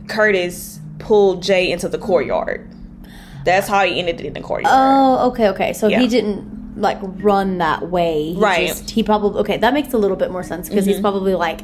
Curtis 0.09 0.81
pulled 0.99 1.43
Jay 1.43 1.71
into 1.71 1.89
the 1.89 1.99
courtyard. 1.99 2.69
That's 3.45 3.69
how 3.69 3.85
he 3.85 3.99
ended 3.99 4.21
it 4.21 4.27
in 4.27 4.33
the 4.35 4.41
courtyard. 4.41 4.73
Oh, 4.77 5.29
okay, 5.31 5.49
okay. 5.49 5.73
So 5.73 5.89
Yeah. 5.89 6.01
he 6.01 6.07
didn't 6.09 6.81
like 6.81 6.99
run 7.03 7.59
that 7.59 7.91
way. 7.91 8.33
He 8.33 8.39
Right. 8.41 8.69
Just, 8.69 8.89
he 8.91 9.03
probably 9.03 9.41
okay. 9.41 9.59
That 9.59 9.75
makes 9.75 9.93
a 9.93 9.99
little 9.99 10.17
bit 10.17 10.31
more 10.31 10.43
sense 10.43 10.69
because 10.69 10.87
he's 10.87 10.97
Mm-hmm. 10.97 11.03
probably 11.03 11.35
like 11.35 11.61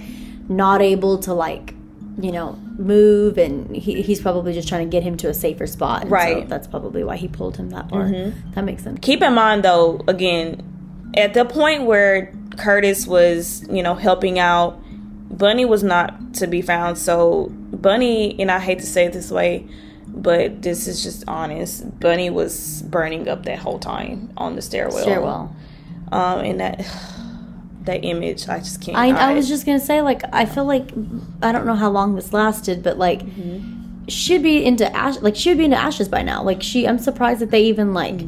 not 0.49 0.81
able 0.83 1.19
to 1.21 1.35
like 1.35 1.75
you 2.21 2.33
know 2.33 2.53
move, 2.79 3.39
and 3.39 3.75
he, 3.77 4.03
he's 4.03 4.21
probably 4.21 4.53
just 4.53 4.69
trying 4.69 4.89
to 4.89 4.91
get 4.91 5.03
him 5.03 5.17
to 5.19 5.29
a 5.29 5.35
safer 5.35 5.67
spot. 5.67 6.03
And 6.03 6.11
Right. 6.11 6.39
Mm-hmm. 6.39 6.49
that's 6.49 6.67
probably 6.67 7.03
why 7.05 7.17
he 7.17 7.29
pulled 7.29 7.57
him 7.57 7.71
that 7.71 7.91
far. 7.91 8.09
That 8.55 8.65
makes 8.65 8.83
sense. 8.85 8.99
keep 9.03 9.23
in 9.23 9.35
mind 9.35 9.65
though 9.65 10.01
again 10.09 10.63
at 11.17 11.35
the 11.35 11.45
point 11.45 11.85
where 11.85 12.33
curtis 12.57 13.07
was 13.07 13.67
you 13.71 13.83
know 13.83 13.95
helping 13.95 14.39
out 14.39 14.79
bunnie 15.31 15.65
was 15.65 15.83
not 15.83 16.35
to 16.35 16.47
be 16.47 16.61
found 16.61 16.99
so 16.99 17.47
bunnie 17.73 18.39
and 18.41 18.51
i 18.51 18.59
hate 18.59 18.79
to 18.81 18.87
say 18.87 19.05
it 19.07 19.13
this 19.13 19.31
way 19.31 19.67
but 20.07 20.61
this 20.63 20.87
is 20.89 21.03
just 21.03 21.23
honest 21.29 21.99
bunnie 22.01 22.29
was 22.31 22.83
burning 22.83 23.29
up 23.29 23.45
that 23.45 23.59
whole 23.59 23.79
time 23.79 24.31
on 24.37 24.55
the 24.57 24.61
stairwell 24.63 25.03
Stairwell. 25.03 25.57
um 26.13 26.41
and 26.41 26.61
that 26.61 26.85
that 27.89 28.05
image 28.05 28.49
i 28.49 28.59
just 28.59 28.81
can't 28.83 28.97
I, 28.97 29.09
I 29.31 29.35
was 29.35 29.49
just 29.49 29.65
gonna 29.67 29.81
say 29.91 30.01
like 30.03 30.23
I 30.33 30.45
feel 30.45 30.65
like 30.75 30.87
I 31.43 31.51
don't 31.53 31.67
know 31.67 31.75
how 31.85 31.91
long 31.91 32.15
this 32.15 32.33
lasted, 32.33 32.83
but 32.83 32.97
like 32.99 33.21
Mm-hmm. 33.23 34.07
she'd 34.09 34.43
be 34.43 34.65
into 34.65 34.85
ash 35.05 35.17
like 35.27 35.37
she 35.37 35.49
would 35.51 35.59
be 35.59 35.65
into 35.65 35.77
ashes 35.89 36.09
by 36.09 36.23
now. 36.23 36.43
Like 36.43 36.63
she, 36.63 36.87
I'm 36.89 36.99
surprised 36.99 37.41
that 37.43 37.51
they 37.51 37.63
even 37.73 37.93
like 38.03 38.19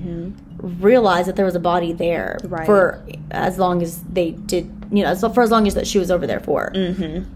realized 0.58 1.28
that 1.28 1.36
there 1.36 1.44
was 1.44 1.54
a 1.54 1.60
body 1.72 1.92
there 1.92 2.38
Mm-hmm. 2.42 2.54
Right. 2.54 2.66
for 2.66 3.02
as 3.30 3.58
long 3.58 3.82
as 3.82 4.02
they 4.04 4.32
did. 4.32 4.64
You 4.92 5.04
know, 5.04 5.14
so 5.14 5.28
for 5.30 5.42
as 5.42 5.50
long 5.50 5.66
as 5.68 5.74
that 5.74 5.86
she 5.86 5.98
was 5.98 6.10
over 6.10 6.26
there 6.26 6.40
for. 6.40 6.72
Mm. 6.74 7.26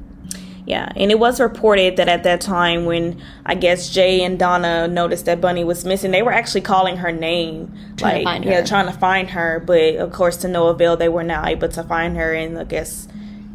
Yeah, 0.66 0.90
and 0.96 1.10
it 1.10 1.18
was 1.18 1.40
reported 1.40 1.96
that 1.98 2.08
at 2.08 2.22
that 2.22 2.40
time, 2.40 2.86
when 2.86 3.20
I 3.44 3.54
guess 3.54 3.90
Jay 3.90 4.22
and 4.22 4.38
Donna 4.38 4.88
noticed 4.88 5.26
that 5.26 5.40
Bunnie 5.40 5.62
was 5.64 5.84
missing, 5.84 6.10
they 6.10 6.22
were 6.22 6.32
actually 6.32 6.62
calling 6.62 6.96
her 6.96 7.12
name, 7.12 7.70
Trying 7.98 8.20
to 8.20 8.24
like 8.24 8.44
yeah, 8.44 8.64
trying 8.64 8.86
to 8.86 8.98
find 8.98 9.28
her. 9.30 9.62
But 9.66 9.96
of 9.96 10.10
course, 10.12 10.38
to 10.38 10.48
no 10.48 10.68
avail. 10.68 10.96
They 10.96 11.10
were 11.10 11.22
not 11.22 11.48
able 11.48 11.68
to 11.68 11.82
find 11.82 12.16
her, 12.16 12.32
and 12.32 12.58
I 12.58 12.64
guess 12.64 13.06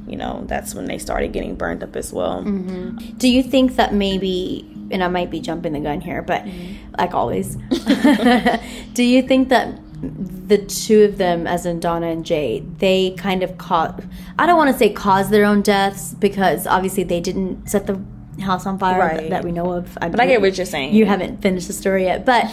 you 0.07 0.17
know 0.17 0.43
that's 0.45 0.75
when 0.75 0.85
they 0.85 0.99
started 0.99 1.33
getting 1.33 1.55
burned 1.55 1.83
up 1.83 1.95
as 1.95 2.13
well. 2.13 2.43
Mm-hmm. 2.43 3.17
Do 3.17 3.27
you 3.27 3.41
think 3.41 3.75
that 3.77 3.91
maybe, 3.93 4.69
and 4.91 5.03
I 5.03 5.07
might 5.07 5.31
be 5.31 5.39
jumping 5.39 5.73
the 5.73 5.79
gun 5.79 6.01
here, 6.01 6.21
but 6.21 6.43
Mm-hmm. 6.43 6.95
like 6.99 7.13
always, 7.15 7.55
do 8.93 9.03
you 9.03 9.21
think 9.23 9.49
that 9.49 9.79
the 10.01 10.57
two 10.57 11.03
of 11.03 11.17
them, 11.17 11.45
as 11.45 11.65
in 11.65 11.79
Donna 11.79 12.07
and 12.07 12.25
Jay, 12.25 12.61
they 12.77 13.11
kind 13.11 13.43
of 13.43 13.57
caught, 13.57 14.01
I 14.37 14.45
don't 14.45 14.57
want 14.57 14.71
to 14.71 14.77
say 14.77 14.91
caused 14.91 15.29
their 15.31 15.45
own 15.45 15.61
deaths 15.61 16.13
because 16.13 16.65
obviously 16.67 17.03
they 17.03 17.19
didn't 17.19 17.67
set 17.69 17.85
the 17.87 18.01
house 18.41 18.65
on 18.65 18.79
fire 18.79 18.99
Right. 18.99 19.17
that, 19.17 19.29
that 19.29 19.43
we 19.43 19.51
know 19.51 19.71
of. 19.73 19.97
But 19.99 20.19
I 20.19 20.25
get 20.25 20.39
what 20.41 20.55
you're 20.57 20.65
saying. 20.65 20.93
You 20.93 21.05
haven't 21.05 21.41
finished 21.41 21.67
the 21.67 21.73
story 21.73 22.05
yet, 22.05 22.25
but 22.25 22.45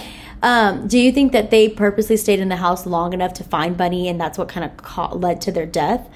um, 0.43 0.89
do 0.89 0.99
you 0.99 1.13
think 1.13 1.33
that 1.33 1.51
they 1.51 1.69
purposely 1.69 2.17
stayed 2.17 2.41
in 2.41 2.49
the 2.49 2.57
house 2.57 2.85
long 2.87 3.13
enough 3.13 3.33
to 3.35 3.45
find 3.45 3.77
Bunnie, 3.77 4.09
and 4.09 4.21
that's 4.21 4.37
what 4.39 4.49
kind 4.49 4.65
of 4.69 4.77
ca- 4.79 5.13
led 5.15 5.41
to 5.43 5.53
their 5.53 5.67
death? 5.67 6.09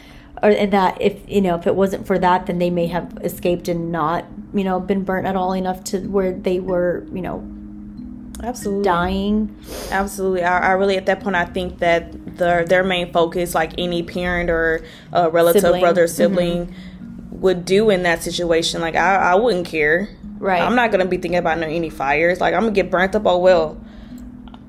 Or 0.43 0.51
and 0.51 0.73
that 0.73 1.01
if 1.01 1.21
you 1.29 1.41
know 1.43 1.57
if 1.57 1.67
it 1.67 1.75
wasn't 1.77 2.07
for 2.07 2.19
that, 2.19 2.47
then 2.47 2.59
they 2.59 2.71
may 2.71 2.87
have 2.87 3.19
escaped 3.23 3.69
and 3.69 3.93
not 3.93 4.25
you 4.55 4.65
know 4.65 4.81
been 4.81 5.05
burnt 5.05 5.27
at 5.27 5.37
all 5.37 5.53
enough 5.53 5.85
to 5.85 6.01
where 6.09 6.33
they 6.33 6.61
were 6.61 7.07
you 7.13 7.21
know 7.21 7.39
absolutely 8.43 8.85
dying. 8.85 9.65
Absolutely. 9.91 10.43
I, 10.43 10.71
I 10.71 10.73
really, 10.73 10.97
at 10.97 11.07
that 11.07 11.21
point, 11.21 11.37
I 11.37 11.45
think 11.45 11.79
that 11.79 12.37
their 12.37 12.65
their 12.65 12.85
main 12.85 13.13
focus, 13.13 13.55
like 13.55 13.73
any 13.79 14.03
parent 14.03 14.51
or 14.51 14.85
uh, 15.13 15.31
relative, 15.31 15.63
Sibling. 15.63 15.81
brother, 15.81 16.07
sibling, 16.07 16.75
would 17.31 17.65
do 17.65 17.91
in 17.91 18.03
that 18.05 18.23
situation. 18.23 18.81
Like 18.81 18.97
I, 18.97 19.17
I 19.17 19.35
wouldn't 19.35 19.67
care. 19.67 20.09
Right. 20.39 20.63
I'm 20.63 20.75
not 20.75 20.91
gonna 20.91 21.07
be 21.07 21.19
thinking 21.19 21.39
about 21.39 21.59
no, 21.59 21.67
any 21.67 21.91
fires. 21.91 22.41
Like 22.41 22.55
I'm 22.55 22.63
gonna 22.63 22.73
get 22.73 22.91
burnt 22.91 23.15
up. 23.15 23.27
Oh 23.27 23.39
well. 23.39 23.81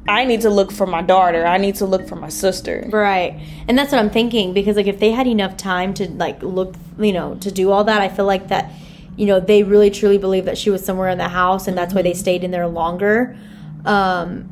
I 0.08 0.26
need 0.26 0.42
to 0.42 0.50
look 0.50 0.72
for 0.72 0.88
my 0.88 1.04
daughter. 1.04 1.46
I 1.46 1.58
need 1.58 1.76
to 1.76 1.86
look 1.86 2.08
for 2.08 2.16
my 2.16 2.28
sister. 2.30 2.90
Right. 2.92 3.40
And 3.68 3.78
that's 3.78 3.92
what 3.92 4.00
I'm 4.00 4.10
thinking 4.10 4.52
because 4.52 4.76
like 4.76 4.88
if 4.88 5.00
they 5.00 5.12
had 5.12 5.28
enough 5.28 5.58
time 5.58 5.94
to 5.94 6.10
like 6.10 6.42
look, 6.42 6.76
you 6.98 7.14
know, 7.14 7.36
to 7.36 7.52
do 7.52 7.72
all 7.72 7.84
that, 7.84 8.02
I 8.02 8.10
feel 8.10 8.26
like 8.26 8.48
that 8.48 8.72
you 9.16 9.26
know, 9.26 9.40
they 9.40 9.64
really 9.64 9.92
truly 9.92 10.18
believe 10.18 10.46
that 10.46 10.58
she 10.58 10.70
was 10.70 10.84
somewhere 10.84 11.10
in 11.10 11.18
the 11.18 11.30
house 11.30 11.68
and 11.68 11.78
that's 11.78 11.94
why 11.94 12.02
they 12.02 12.14
stayed 12.14 12.44
in 12.44 12.52
there 12.52 12.68
longer. 12.68 13.38
Um 13.86 14.48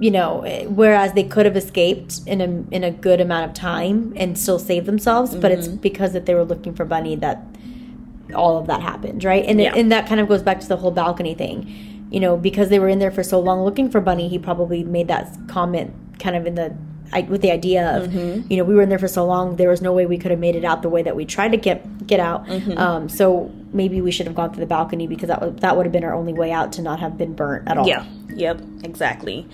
you 0.00 0.10
know, 0.10 0.40
eh, 0.42 0.64
whereas 0.66 1.12
they 1.12 1.22
could 1.22 1.46
have 1.46 1.56
escaped 1.56 2.20
in 2.26 2.40
a 2.40 2.74
in 2.74 2.82
a 2.82 2.90
good 2.90 3.20
amount 3.20 3.44
of 3.48 3.54
time 3.54 4.12
and 4.16 4.36
still 4.36 4.58
save 4.58 4.84
themselves, 4.86 5.34
but 5.36 5.52
it's 5.52 5.68
because 5.68 6.12
that 6.12 6.26
they 6.26 6.34
were 6.34 6.44
looking 6.44 6.74
for 6.74 6.84
Bunnie 6.84 7.14
that 7.16 7.44
all 8.34 8.58
of 8.58 8.66
that 8.66 8.80
happened, 8.80 9.22
right? 9.22 9.44
And 9.46 9.60
Yeah. 9.60 9.68
it, 9.74 9.78
and 9.78 9.92
that 9.92 10.06
kind 10.08 10.20
of 10.20 10.26
goes 10.28 10.42
back 10.42 10.58
to 10.60 10.66
the 10.68 10.78
whole 10.78 10.90
balcony 10.90 11.34
thing. 11.34 11.66
You 12.10 12.20
know, 12.20 12.36
because 12.36 12.68
they 12.68 12.78
were 12.78 12.88
in 12.88 12.98
there 12.98 13.10
for 13.12 13.22
so 13.22 13.38
long 13.38 13.64
looking 13.64 13.88
for 13.90 14.00
Bunnie, 14.00 14.28
he 14.28 14.38
probably 14.38 14.82
made 14.82 15.08
that 15.08 15.36
comment 15.48 15.94
kind 16.18 16.34
of 16.36 16.46
in 16.46 16.56
the 16.56 16.74
I, 17.12 17.20
with 17.22 17.42
the 17.42 17.50
idea 17.50 17.96
of 17.98 18.14
you 18.14 18.56
know 18.56 18.64
we 18.64 18.74
were 18.74 18.82
in 18.82 18.88
there 18.88 18.98
for 18.98 19.08
so 19.08 19.24
long 19.26 19.56
there 19.56 19.68
was 19.68 19.82
no 19.82 19.92
way 19.92 20.06
we 20.06 20.16
could 20.18 20.30
have 20.30 20.40
made 20.40 20.56
it 20.56 20.64
out 20.64 20.82
the 20.82 20.88
way 20.88 21.02
that 21.02 21.14
we 21.14 21.24
tried 21.24 21.52
to 21.52 21.58
get 21.58 22.06
get 22.06 22.20
out 22.20 22.48
um, 22.78 23.08
so 23.08 23.50
maybe 23.72 24.00
we 24.00 24.10
should 24.10 24.26
have 24.26 24.34
gone 24.34 24.50
through 24.50 24.60
the 24.60 24.66
balcony 24.66 25.06
because 25.06 25.28
that 25.28 25.40
would 25.42 25.60
that 25.60 25.76
would 25.76 25.84
have 25.86 25.92
been 25.92 26.04
our 26.04 26.14
only 26.14 26.32
way 26.32 26.50
out 26.52 26.72
to 26.72 26.82
not 26.82 27.00
have 27.00 27.18
been 27.18 27.34
burnt 27.34 27.68
at 27.68 27.76
all 27.78 27.86
Yeah. 27.86 28.04
Yep. 28.34 28.60
Exactly. 28.84 29.46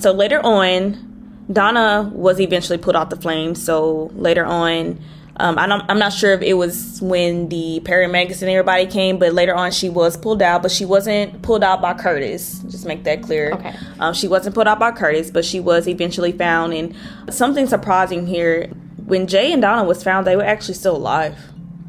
So 0.00 0.12
later 0.12 0.40
on, 0.44 1.44
Donna 1.50 2.10
was 2.14 2.38
eventually 2.38 2.76
put 2.78 2.94
out 2.94 3.08
the 3.08 3.16
flames. 3.16 3.62
So 3.62 4.10
later 4.14 4.44
on, 4.44 5.00
um, 5.38 5.58
I 5.58 5.66
don't, 5.66 5.84
I'm 5.88 5.98
not 5.98 6.12
sure 6.12 6.32
if 6.32 6.42
it 6.42 6.54
was 6.54 7.00
when 7.02 7.48
the 7.48 7.80
paramedics 7.84 8.40
and 8.42 8.50
everybody 8.50 8.86
came, 8.86 9.18
but 9.18 9.32
later 9.34 9.54
on 9.54 9.70
she 9.70 9.88
was 9.88 10.16
pulled 10.16 10.40
out, 10.42 10.62
but 10.62 10.70
she 10.70 10.84
wasn't 10.84 11.42
pulled 11.42 11.62
out 11.62 11.80
by 11.82 11.94
Curtis. 11.94 12.60
Just 12.68 12.86
make 12.86 13.04
that 13.04 13.22
clear. 13.22 13.52
Okay. 13.52 13.74
Um, 14.00 14.14
she 14.14 14.28
wasn't 14.28 14.54
pulled 14.54 14.66
out 14.68 14.78
by 14.78 14.92
Curtis, 14.92 15.30
but 15.30 15.44
she 15.44 15.60
was 15.60 15.86
eventually 15.86 16.32
found. 16.32 16.72
And 16.74 16.94
something 17.30 17.66
surprising 17.66 18.26
here: 18.26 18.68
when 19.04 19.26
Jay 19.26 19.52
and 19.52 19.60
Donna 19.62 19.84
was 19.84 20.02
found, 20.02 20.26
they 20.26 20.36
were 20.36 20.44
actually 20.44 20.74
still 20.74 20.96
alive. 20.96 21.38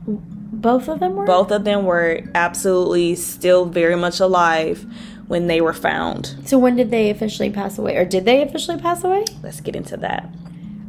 both 0.05 0.87
of 0.89 0.99
them 0.99 1.15
were 1.15 1.25
Both 1.25 1.51
of 1.51 1.63
them 1.63 1.85
were 1.85 2.21
absolutely 2.35 3.15
still 3.15 3.65
very 3.65 3.95
much 3.95 4.19
alive 4.19 4.85
when 5.27 5.47
they 5.47 5.61
were 5.61 5.73
found. 5.73 6.35
so 6.45 6.57
when 6.57 6.75
did 6.75 6.89
they 6.89 7.09
officially 7.09 7.49
pass 7.49 7.77
away 7.77 7.95
or 7.97 8.05
did 8.05 8.23
they 8.25 8.41
officially 8.41 8.79
pass 8.79 9.03
away 9.03 9.25
Let's 9.43 9.59
get 9.59 9.75
into 9.75 9.97
that. 9.97 10.29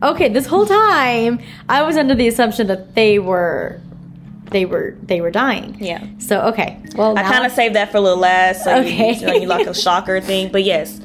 Okay 0.03 0.29
this 0.29 0.47
whole 0.47 0.67
time 0.67 1.41
i 1.69 1.83
was 1.83 1.97
under 1.97 2.15
the 2.15 2.29
assumption 2.29 2.67
that 2.69 2.95
they 2.95 3.19
were 3.19 3.81
they 4.51 4.65
were 4.65 4.97
they 5.03 5.21
were 5.21 5.31
dying 5.31 5.77
Yeah. 5.81 6.07
so 6.19 6.41
okay 6.53 6.81
well 6.95 7.19
I 7.19 7.23
kind 7.23 7.45
of 7.45 7.53
saved 7.53 7.75
that 7.75 7.91
for 7.91 7.97
a 7.99 8.01
little 8.01 8.19
last, 8.19 8.65
so 8.65 8.79
Okay. 8.79 9.15
you, 9.15 9.21
you, 9.21 9.27
know, 9.27 9.33
you 9.35 9.47
like 9.47 9.67
a 9.67 9.75
shocker 9.75 10.21
thing. 10.21 10.51
But 10.51 10.65
yes, 10.65 11.01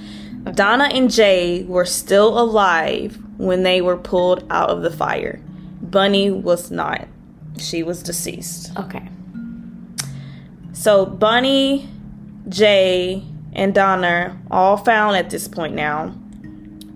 Donna 0.53 0.85
and 0.85 1.11
Jay 1.11 1.63
were 1.63 1.85
still 1.85 2.39
alive 2.39 3.17
when 3.37 3.63
they 3.63 3.81
were 3.81 3.97
pulled 3.97 4.45
out 4.49 4.69
of 4.69 4.81
the 4.81 4.91
fire. 4.91 5.39
Bunnie 5.81 6.31
was 6.31 6.71
not. 6.71 7.07
She 7.57 7.83
was 7.83 8.01
deceased. 8.01 8.71
okay 8.77 9.07
So 10.73 11.05
Bunnie, 11.05 11.89
Jay, 12.49 13.23
and 13.53 13.73
Donna 13.73 14.37
all 14.49 14.77
found 14.77 15.15
at 15.17 15.29
this 15.29 15.47
point 15.47 15.75
now. 15.75 16.15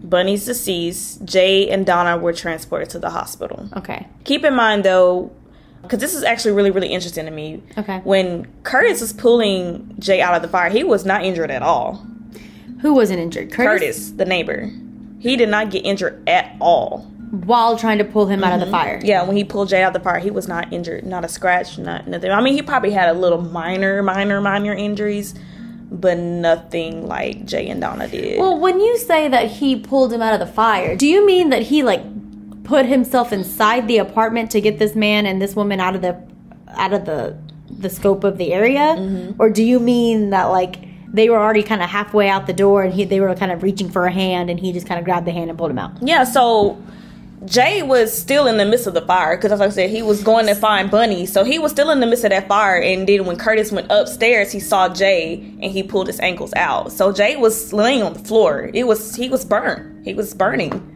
Bunnie's 0.10 0.46
deceased. 0.46 1.24
Jay 1.26 1.70
and 1.70 1.86
Donna 1.86 2.18
were 2.18 2.34
transported 2.34 2.90
to 2.92 3.00
the 3.00 3.10
hospital. 3.10 3.70
okay 3.76 4.08
Keep 4.24 4.46
in 4.46 4.56
mind 4.56 4.84
though, 4.84 5.32
because 5.82 6.00
this 6.00 6.14
is 6.14 6.24
actually 6.24 6.52
really, 6.52 6.72
really 6.72 6.90
interesting 6.90 7.26
to 7.26 7.32
me. 7.32 7.62
Okay. 7.78 8.00
When 8.04 8.46
Curtis 8.64 9.02
was 9.02 9.14
pulling 9.14 9.96
Jay 10.00 10.22
out 10.22 10.36
of 10.36 10.42
the 10.42 10.48
fire, 10.48 10.70
he 10.70 10.84
was 10.84 11.06
not 11.06 11.24
injured 11.24 11.52
at 11.52 11.62
all. 11.62 12.06
who 12.82 12.94
wasn't 12.94 13.20
injured 13.20 13.52
Curtis, 13.52 14.12
the 14.12 14.26
neighbor, 14.26 14.70
he 15.20 15.36
did 15.36 15.50
not 15.50 15.72
get 15.72 15.86
injured 15.86 16.28
at 16.28 16.56
all. 16.60 17.02
while 17.32 17.78
trying 17.78 17.98
to 17.98 18.06
pull 18.06 18.28
him 18.28 18.44
out 18.44 18.54
of 18.54 18.60
the 18.60 18.66
mm-hmm. 18.66 18.76
fire 18.76 19.02
Yeah, 19.04 19.24
when 19.24 19.36
he 19.36 19.44
pulled 19.44 19.70
Jay 19.70 19.84
out 19.84 19.96
of 19.96 20.02
the 20.02 20.04
fire, 20.04 20.20
he 20.20 20.32
was 20.32 20.48
not 20.48 20.72
injured, 20.72 21.06
not 21.06 21.26
a 21.26 21.28
scratch, 21.28 21.78
not 21.78 22.08
nothing. 22.08 22.32
I 22.32 22.42
mean, 22.42 22.54
he 22.54 22.62
probably 22.62 22.92
had 22.92 23.10
a 23.10 23.14
little 23.14 23.42
minor, 23.42 24.02
minor, 24.04 24.40
minor 24.42 24.74
injuries, 24.74 25.34
but 25.92 26.18
nothing 26.18 27.08
like 27.08 27.46
Jay 27.46 27.68
and 27.70 27.80
Donna 27.82 28.08
did. 28.08 28.40
Well, 28.40 28.60
when 28.60 28.80
you 28.80 28.98
say 28.98 29.28
that 29.30 29.48
he 29.50 29.76
pulled 29.78 30.12
him 30.14 30.22
out 30.22 30.34
of 30.34 30.40
the 30.46 30.52
fire, 30.54 30.96
do 30.96 31.08
you 31.08 31.26
mean 31.26 31.50
that 31.50 31.62
he 31.64 31.84
like 31.84 32.02
put 32.64 32.86
himself 32.86 33.32
inside 33.32 33.88
the 33.88 33.98
apartment 33.98 34.52
to 34.52 34.60
get 34.62 34.78
this 34.80 34.96
man 34.96 35.26
and 35.26 35.42
this 35.42 35.56
woman 35.56 35.80
out 35.80 35.96
of 35.96 36.02
the 36.02 36.22
out 36.72 36.94
of 36.94 37.06
the 37.06 37.38
the 37.70 37.90
scope 37.90 38.24
of 38.24 38.38
the 38.38 38.54
area, 38.54 38.96
Mm-hmm. 38.98 39.42
or 39.42 39.50
do 39.50 39.64
you 39.64 39.80
mean 39.80 40.30
that 40.32 40.46
like 40.46 40.80
they 41.14 41.30
were 41.30 41.38
already 41.38 41.64
kind 41.64 41.82
of 41.82 41.90
halfway 41.90 42.28
out 42.28 42.48
the 42.48 42.54
door 42.54 42.84
and 42.84 42.94
he 42.94 43.06
they 43.06 43.20
were 43.22 43.34
kind 43.36 43.52
of 43.52 43.64
reaching 43.64 43.90
for 43.90 44.06
a 44.06 44.12
hand 44.12 44.50
and 44.50 44.60
he 44.60 44.74
just 44.74 44.86
kind 44.88 45.00
of 45.00 45.06
grabbed 45.06 45.26
the 45.26 45.32
hand 45.32 45.50
and 45.50 45.58
pulled 45.58 45.72
him 45.72 45.80
out? 45.80 45.92
Yeah, 46.02 46.24
so 46.26 46.78
Jay 47.46 47.84
was 47.84 48.18
still 48.18 48.48
in 48.48 48.58
the 48.58 48.66
midst 48.66 48.88
of 48.88 48.94
the 48.96 49.02
fire 49.02 49.38
because, 49.38 49.52
as 49.52 49.62
I 49.62 49.70
said, 49.70 49.90
he 49.92 50.02
was 50.02 50.24
going 50.24 50.48
to 50.48 50.56
find 50.56 50.90
Bunnie. 50.90 51.26
So 51.28 51.44
he 51.44 51.60
was 51.60 51.72
still 51.72 51.92
in 51.92 52.00
the 52.00 52.08
midst 52.08 52.24
of 52.24 52.32
that 52.32 52.48
fire. 52.48 52.82
And 52.82 53.08
then 53.08 53.26
when 53.26 53.38
Curtis 53.38 53.72
went 53.72 53.88
upstairs, 53.92 54.52
he 54.52 54.60
saw 54.60 54.90
Jay 54.90 55.36
and 55.62 55.66
he 55.66 55.84
pulled 55.84 56.08
his 56.08 56.20
ankles 56.20 56.52
out. 56.56 56.92
So 56.92 57.12
Jay 57.12 57.36
was 57.36 57.74
laying 57.74 58.02
on 58.02 58.14
the 58.14 58.20
floor. 58.20 58.72
It 58.74 58.88
was 58.88 59.16
he 59.16 59.30
was 59.30 59.46
burnt. 59.46 60.06
He 60.06 60.16
was 60.16 60.34
burning. 60.34 60.94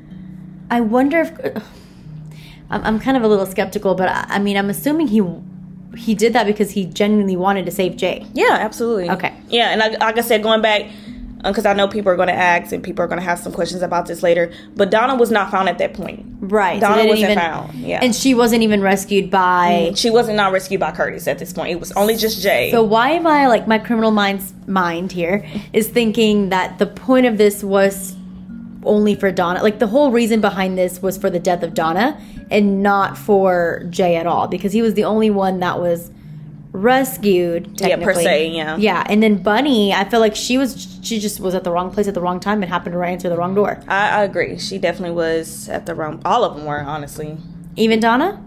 I 0.71 0.81
wonder 0.81 1.19
if 1.19 1.63
I'm, 2.71 2.83
I'm 2.83 2.99
kind 2.99 3.17
of 3.17 3.23
a 3.23 3.27
little 3.27 3.45
skeptical, 3.45 3.93
but 3.93 4.09
I, 4.09 4.25
I 4.27 4.39
mean, 4.39 4.57
I'm 4.57 4.69
assuming 4.69 5.07
he 5.07 5.21
he 5.95 6.15
did 6.15 6.33
that 6.33 6.47
because 6.47 6.71
he 6.71 6.85
genuinely 6.85 7.35
wanted 7.35 7.65
to 7.65 7.71
save 7.71 7.97
Jay. 7.97 8.25
Yeah, 8.33 8.57
absolutely. 8.59 9.09
Okay. 9.11 9.33
Yeah, 9.49 9.69
and 9.69 9.79
like, 9.79 9.99
like 9.99 10.17
I 10.17 10.21
said, 10.21 10.41
going 10.41 10.61
back 10.61 10.89
because 11.43 11.65
I 11.65 11.73
know 11.73 11.87
people 11.87 12.11
are 12.11 12.15
going 12.15 12.27
to 12.27 12.33
ask 12.33 12.71
and 12.71 12.83
people 12.83 13.03
are 13.03 13.07
going 13.07 13.19
to 13.19 13.25
have 13.25 13.39
some 13.39 13.51
questions 13.51 13.81
about 13.81 14.05
this 14.05 14.21
later. 14.23 14.51
But 14.75 14.91
Donna 14.91 15.15
was 15.15 15.31
not 15.31 15.51
found 15.51 15.69
at 15.69 15.77
that 15.79 15.93
point. 15.93 16.25
Right. 16.39 16.79
Donna 16.79 16.97
didn't 16.97 17.09
wasn't 17.09 17.31
even- 17.31 17.43
found. 17.43 17.73
Yeah. 17.75 17.99
And 18.01 18.15
she 18.15 18.33
wasn't 18.33 18.63
even 18.63 18.81
rescued 18.81 19.31
by. 19.31 19.89
Mm, 19.91 19.97
she 19.97 20.09
wasn't 20.09 20.37
not 20.37 20.51
rescued 20.51 20.79
by 20.79 20.91
Curtis 20.91 21.27
at 21.27 21.39
this 21.39 21.53
point. 21.53 21.71
It 21.71 21.79
was 21.79 21.91
only 21.93 22.15
just 22.15 22.41
Jay. 22.41 22.71
So 22.71 22.83
why 22.83 23.11
am 23.11 23.25
I 23.27 23.47
like 23.47 23.67
my 23.67 23.79
criminal 23.79 24.11
mind's 24.11 24.53
mind 24.67 25.11
here 25.11 25.45
is 25.73 25.87
thinking 25.87 26.49
that 26.49 26.79
the 26.79 26.85
point 26.87 27.25
of 27.25 27.37
this 27.37 27.63
was 27.63 28.15
only 28.83 29.15
for 29.15 29.31
Donna. 29.31 29.61
Like 29.61 29.79
the 29.79 29.87
whole 29.87 30.11
reason 30.11 30.41
behind 30.41 30.77
this 30.77 31.01
was 31.01 31.17
for 31.17 31.29
the 31.29 31.39
death 31.39 31.63
of 31.63 31.73
Donna 31.73 32.19
and 32.49 32.81
not 32.81 33.17
for 33.17 33.85
Jay 33.89 34.15
at 34.15 34.25
all 34.27 34.47
because 34.47 34.73
he 34.73 34.81
was 34.81 34.95
the 34.95 35.03
only 35.03 35.29
one 35.29 35.59
that 35.59 35.79
was 35.79 36.11
rescued 36.71 37.79
Yeah, 37.81 37.97
per 37.97 38.13
se, 38.13 38.49
yeah. 38.49 38.77
Yeah, 38.77 39.03
and 39.07 39.21
then 39.21 39.41
Bunnie, 39.41 39.93
I 39.93 40.07
feel 40.09 40.19
like 40.19 40.35
she 40.35 40.57
was 40.57 40.99
she 41.01 41.19
just 41.19 41.39
was 41.39 41.55
at 41.55 41.63
the 41.63 41.71
wrong 41.71 41.91
place 41.91 42.07
at 42.07 42.13
the 42.13 42.21
wrong 42.21 42.39
time 42.39 42.61
and 42.63 42.71
happened 42.71 42.93
to 42.93 42.97
run 42.97 43.13
into 43.13 43.29
the 43.29 43.37
wrong 43.37 43.55
door. 43.55 43.81
I, 43.87 44.21
I 44.21 44.23
agree. 44.23 44.57
She 44.57 44.77
definitely 44.77 45.15
was 45.15 45.67
at 45.69 45.85
the 45.85 45.95
wrong. 45.95 46.21
All 46.25 46.43
of 46.43 46.55
them 46.55 46.65
were 46.65 46.79
honestly. 46.79 47.37
Even 47.75 47.99
Donna? 47.99 48.43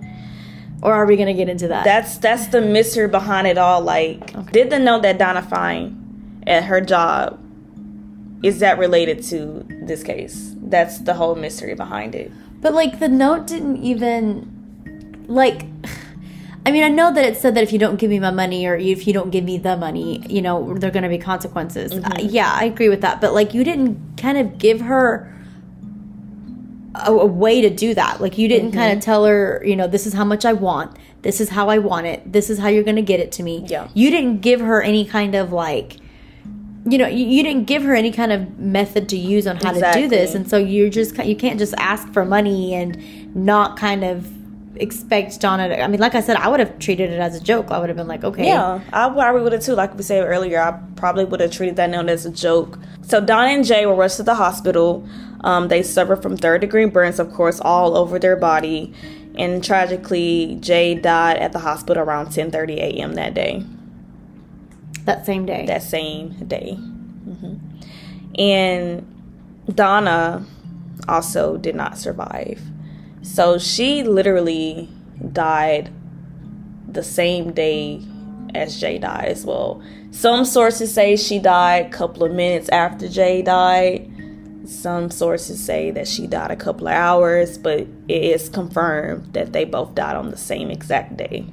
Or 0.82 0.92
are 0.92 1.06
we 1.06 1.16
to 1.16 1.32
get 1.32 1.48
into 1.48 1.68
that? 1.68 1.84
That's 1.84 2.18
that's 2.18 2.48
the 2.48 2.60
mystery 2.60 3.08
behind 3.08 3.46
it 3.46 3.56
all. 3.56 3.80
Like, 3.80 4.52
did 4.52 4.70
the 4.70 4.78
note 4.78 5.02
that 5.02 5.18
Donna 5.18 5.42
Fine 5.42 6.42
at 6.46 6.64
her 6.64 6.80
job 6.80 7.40
is 8.42 8.60
that 8.60 8.78
related 8.78 9.22
to 9.24 9.66
this 9.82 10.02
case? 10.02 10.54
That's 10.58 10.98
the 10.98 11.14
whole 11.14 11.34
mystery 11.34 11.74
behind 11.74 12.14
it. 12.14 12.30
But 12.60 12.74
like 12.74 12.98
the 12.98 13.08
note 13.08 13.46
didn't 13.46 13.78
even 13.78 15.24
like 15.26 15.64
I 16.66 16.72
mean, 16.72 16.83
I 16.83 16.88
know 16.88 17.12
that 17.12 17.24
it 17.24 17.37
said 17.37 17.55
that 17.57 17.62
if 17.62 17.72
you 17.72 17.79
don't 17.79 17.96
give 17.96 18.09
me 18.09 18.18
my 18.18 18.31
money 18.31 18.66
or 18.66 18.74
if 18.74 19.07
you 19.07 19.12
don't 19.12 19.31
give 19.31 19.44
me 19.44 19.59
the 19.59 19.77
money, 19.77 20.24
you 20.29 20.40
know, 20.40 20.74
there're 20.74 20.90
going 20.90 21.03
to 21.03 21.11
be 21.11 21.18
consequences. 21.18 21.92
Uh, 21.92 22.11
yeah, 22.20 22.50
I 22.53 22.64
agree 22.64 22.88
with 22.88 23.03
that. 23.03 23.20
But 23.20 23.35
like 23.35 23.53
you 23.53 23.64
didn't 23.64 24.16
kind 24.16 24.38
of 24.38 24.57
give 24.57 24.81
her 24.81 25.31
a, 26.94 27.12
a 27.12 27.27
way 27.27 27.61
to 27.61 27.68
do 27.68 27.92
that. 27.94 28.22
Like 28.22 28.38
you 28.38 28.48
didn't 28.48 28.72
kind 28.72 28.96
of 28.96 29.05
tell 29.05 29.27
her, 29.27 29.62
you 29.64 29.77
know, 29.77 29.87
this 29.87 30.07
is 30.07 30.14
how 30.14 30.24
much 30.24 30.46
I 30.46 30.55
want. 30.55 30.96
This 31.20 31.40
is 31.40 31.50
how 31.50 31.68
I 31.68 31.79
want 31.79 32.07
it. 32.07 32.33
This 32.33 32.48
is 32.48 32.59
how 32.59 32.68
you're 32.68 32.83
going 32.83 32.96
to 32.96 33.03
get 33.03 33.20
it 33.20 33.31
to 33.33 33.42
me. 33.42 33.64
Yeah. 33.66 33.88
You 33.92 34.11
didn't 34.11 34.40
give 34.40 34.61
her 34.61 34.83
any 34.83 35.05
kind 35.05 35.35
of 35.35 35.53
like 35.53 35.98
you 36.87 36.98
know, 36.98 37.07
you, 37.07 37.24
you 37.27 37.42
didn't 37.42 37.64
give 37.64 37.83
her 37.83 37.94
any 37.94 38.12
kind 38.12 38.31
of 38.31 38.59
method 38.59 39.09
to 39.09 39.16
use 39.16 39.46
on 39.46 39.57
how 39.57 39.72
to 39.72 39.90
do 39.94 40.07
this, 40.07 40.35
and 40.35 40.48
so 40.48 40.59
you're 40.59 40.90
just 40.90 41.16
you 41.24 41.35
can't 41.35 41.59
just 41.59 41.72
ask 41.79 42.12
for 42.12 42.27
money 42.27 42.74
and 42.74 43.35
not 43.35 43.79
kind 43.79 44.05
of 44.05 44.31
expect 44.76 45.40
Donna 45.40 45.68
to, 45.68 45.80
I 45.82 45.87
mean, 45.88 46.00
like 46.00 46.14
I 46.14 46.20
said, 46.20 46.37
I 46.37 46.48
would 46.48 46.60
have 46.60 46.78
treated 46.78 47.10
it 47.10 47.20
as 47.20 47.37
a 47.37 47.42
joke. 47.42 47.70
I 47.70 47.78
would 47.78 47.88
have 47.88 47.96
been 47.96 48.08
like, 48.08 48.24
okay. 48.24 48.46
Yeah, 48.46 48.80
I 48.92 49.08
probably 49.08 49.42
would 49.42 49.52
have 49.52 49.62
too. 49.62 49.74
Like 49.74 49.94
we 49.96 50.02
said 50.02 50.24
earlier, 50.24 50.60
I 50.60 50.72
probably 50.96 51.24
would 51.24 51.40
have 51.40 51.50
treated 51.52 51.76
that 51.76 51.90
note 51.90 52.08
as 52.08 52.26
a 52.26 52.30
joke. 52.30 52.78
So 53.02 53.20
Donna 53.20 53.48
and 53.48 53.64
Jay 53.64 53.87
were 53.87 53.94
rushed 53.94 54.16
to 54.16 54.22
the 54.22 54.34
hospital. 54.34 55.06
Um, 55.42 55.68
they 55.68 55.82
suffered 55.82 56.22
from 56.22 56.37
third 56.37 56.60
degree 56.62 56.87
burns, 56.87 57.18
of 57.18 57.32
course, 57.32 57.60
all 57.60 57.96
over 57.96 58.18
their 58.18 58.37
body. 58.37 58.92
And 59.37 59.62
tragically, 59.64 60.56
Jay 60.60 60.94
died 60.94 61.37
at 61.38 61.52
the 61.52 61.58
hospital 61.58 62.02
around 62.02 62.28
10:30 62.28 62.76
a.m. 62.78 63.14
that 63.14 63.34
day. 63.34 63.64
That 65.04 65.26
same 65.26 65.44
day. 65.44 65.66
That 65.66 65.82
same 65.82 66.30
day. 66.46 66.74
hmm 66.74 67.54
And 68.38 69.06
Donna 69.72 70.46
also 71.08 71.56
did 71.56 71.74
not 71.74 71.98
survive. 71.98 72.60
So 73.24 73.58
she 73.58 74.02
literally 74.02 74.88
died 75.32 75.90
the 76.87 77.02
same 77.02 77.52
day 77.52 78.02
as 78.54 78.78
Jay 78.78 78.98
died 78.98 79.28
as 79.28 79.46
well. 79.46 79.82
Some 80.10 80.44
sources 80.44 80.92
say 80.92 81.16
she 81.16 81.38
died 81.38 81.87
a 81.87 81.88
couple 81.88 82.22
of 82.22 82.32
minutes 82.32 82.68
after 82.68 83.08
Jay 83.08 83.40
died. 83.40 84.10
Some 84.66 85.10
sources 85.10 85.58
say 85.58 85.90
that 85.90 86.06
she 86.06 86.26
died 86.26 86.50
a 86.50 86.56
couple 86.56 86.87
of 86.87 86.94
hours, 86.94 87.56
but 87.56 87.80
it 87.80 87.88
is 88.08 88.50
confirmed 88.50 89.32
that 89.32 89.52
they 89.54 89.64
both 89.64 89.94
died 89.94 90.16
on 90.16 90.30
the 90.30 90.37
same 90.37 90.70
exact 90.70 91.16
day. 91.16 91.46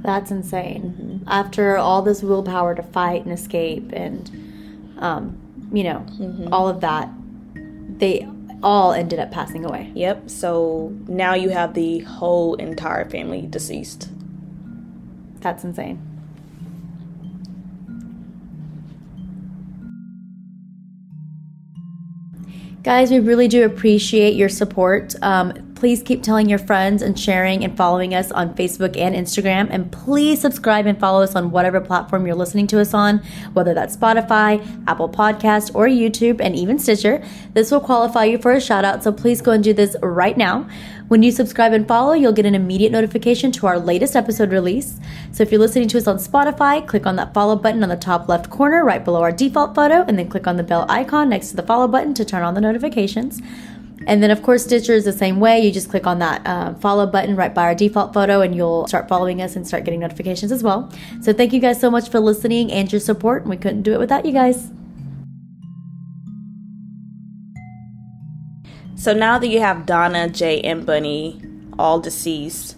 That's 0.00 0.30
insane. 0.30 1.24
After 1.26 1.76
all 1.76 2.00
this 2.00 2.22
willpower 2.22 2.74
to 2.74 2.82
fight 2.82 3.24
and 3.24 3.32
escape 3.32 3.90
and, 3.92 4.96
um, 4.98 5.38
you 5.72 5.84
know, 5.84 6.06
all 6.50 6.68
of 6.68 6.80
that, 6.80 7.10
they 7.98 8.26
all 8.62 8.92
ended 8.92 9.18
up 9.18 9.30
passing 9.30 9.64
away. 9.64 9.92
Yep, 9.94 10.30
so 10.30 10.92
now 11.06 11.34
you 11.34 11.50
have 11.50 11.74
the 11.74 12.00
whole 12.00 12.54
entire 12.54 13.08
family 13.08 13.42
deceased. 13.42 14.10
That's 15.40 15.64
insane. 15.64 16.04
Guys, 22.82 23.10
we 23.10 23.18
really 23.18 23.48
do 23.48 23.64
appreciate 23.64 24.34
your 24.34 24.48
support. 24.48 25.14
Um, 25.20 25.67
please 25.78 26.02
keep 26.02 26.22
telling 26.22 26.48
your 26.48 26.58
friends 26.58 27.02
and 27.02 27.18
sharing 27.18 27.62
and 27.62 27.76
following 27.76 28.12
us 28.12 28.32
on 28.32 28.54
Facebook 28.54 28.96
and 28.96 29.14
Instagram. 29.14 29.68
And 29.70 29.92
please 29.92 30.40
subscribe 30.40 30.86
and 30.86 30.98
follow 30.98 31.22
us 31.22 31.36
on 31.36 31.52
whatever 31.52 31.80
platform 31.80 32.26
you're 32.26 32.34
listening 32.34 32.66
to 32.68 32.80
us 32.80 32.92
on, 32.92 33.18
whether 33.52 33.74
that's 33.74 33.96
Spotify, 33.96 34.60
Apple 34.88 35.08
Podcast, 35.08 35.74
or 35.74 35.86
YouTube, 35.86 36.40
and 36.40 36.56
even 36.56 36.78
Stitcher. 36.78 37.24
This 37.54 37.70
will 37.70 37.80
qualify 37.80 38.24
you 38.24 38.38
for 38.38 38.52
a 38.52 38.60
shout 38.60 38.84
out, 38.84 39.04
so 39.04 39.12
please 39.12 39.40
go 39.40 39.52
and 39.52 39.62
do 39.62 39.72
this 39.72 39.96
right 40.02 40.36
now. 40.36 40.68
When 41.06 41.22
you 41.22 41.30
subscribe 41.30 41.72
and 41.72 41.88
follow, 41.88 42.12
you'll 42.12 42.32
get 42.32 42.44
an 42.44 42.54
immediate 42.54 42.92
notification 42.92 43.50
to 43.52 43.66
our 43.66 43.78
latest 43.78 44.14
episode 44.14 44.50
release. 44.50 44.98
So 45.32 45.42
if 45.42 45.50
you're 45.50 45.60
listening 45.60 45.88
to 45.88 45.98
us 45.98 46.06
on 46.06 46.18
Spotify, 46.18 46.86
click 46.86 47.06
on 47.06 47.16
that 47.16 47.32
follow 47.32 47.56
button 47.56 47.82
on 47.82 47.88
the 47.88 47.96
top 47.96 48.28
left 48.28 48.50
corner 48.50 48.84
right 48.84 49.02
below 49.02 49.22
our 49.22 49.32
default 49.32 49.74
photo, 49.74 50.02
and 50.02 50.18
then 50.18 50.28
click 50.28 50.46
on 50.46 50.56
the 50.56 50.62
bell 50.62 50.84
icon 50.88 51.30
next 51.30 51.50
to 51.50 51.56
the 51.56 51.62
follow 51.62 51.88
button 51.88 52.12
to 52.14 52.24
turn 52.24 52.42
on 52.42 52.54
the 52.54 52.60
notifications. 52.60 53.40
And 54.06 54.22
then, 54.22 54.30
of 54.30 54.42
course, 54.42 54.64
Stitcher 54.64 54.94
is 54.94 55.04
the 55.04 55.12
same 55.12 55.40
way. 55.40 55.60
You 55.60 55.70
just 55.70 55.90
click 55.90 56.06
on 56.06 56.18
that 56.20 56.46
uh, 56.46 56.74
follow 56.74 57.06
button 57.06 57.36
right 57.36 57.54
by 57.54 57.64
our 57.64 57.74
default 57.74 58.14
photo, 58.14 58.40
and 58.40 58.54
you'll 58.54 58.86
start 58.86 59.08
following 59.08 59.42
us 59.42 59.56
and 59.56 59.66
start 59.66 59.84
getting 59.84 60.00
notifications 60.00 60.52
as 60.52 60.62
well. 60.62 60.90
So, 61.20 61.32
thank 61.32 61.52
you 61.52 61.60
guys 61.60 61.80
so 61.80 61.90
much 61.90 62.08
for 62.08 62.20
listening 62.20 62.72
and 62.72 62.90
your 62.90 63.00
support. 63.00 63.46
We 63.46 63.56
couldn't 63.56 63.82
do 63.82 63.92
it 63.92 63.98
without 63.98 64.24
you 64.24 64.32
guys. 64.32 64.70
So 68.98 69.14
now 69.14 69.38
that 69.38 69.46
you 69.46 69.60
have 69.60 69.86
Donna, 69.86 70.28
Jay, 70.28 70.60
and 70.60 70.84
Bunnie 70.84 71.40
all 71.78 72.00
deceased, 72.00 72.76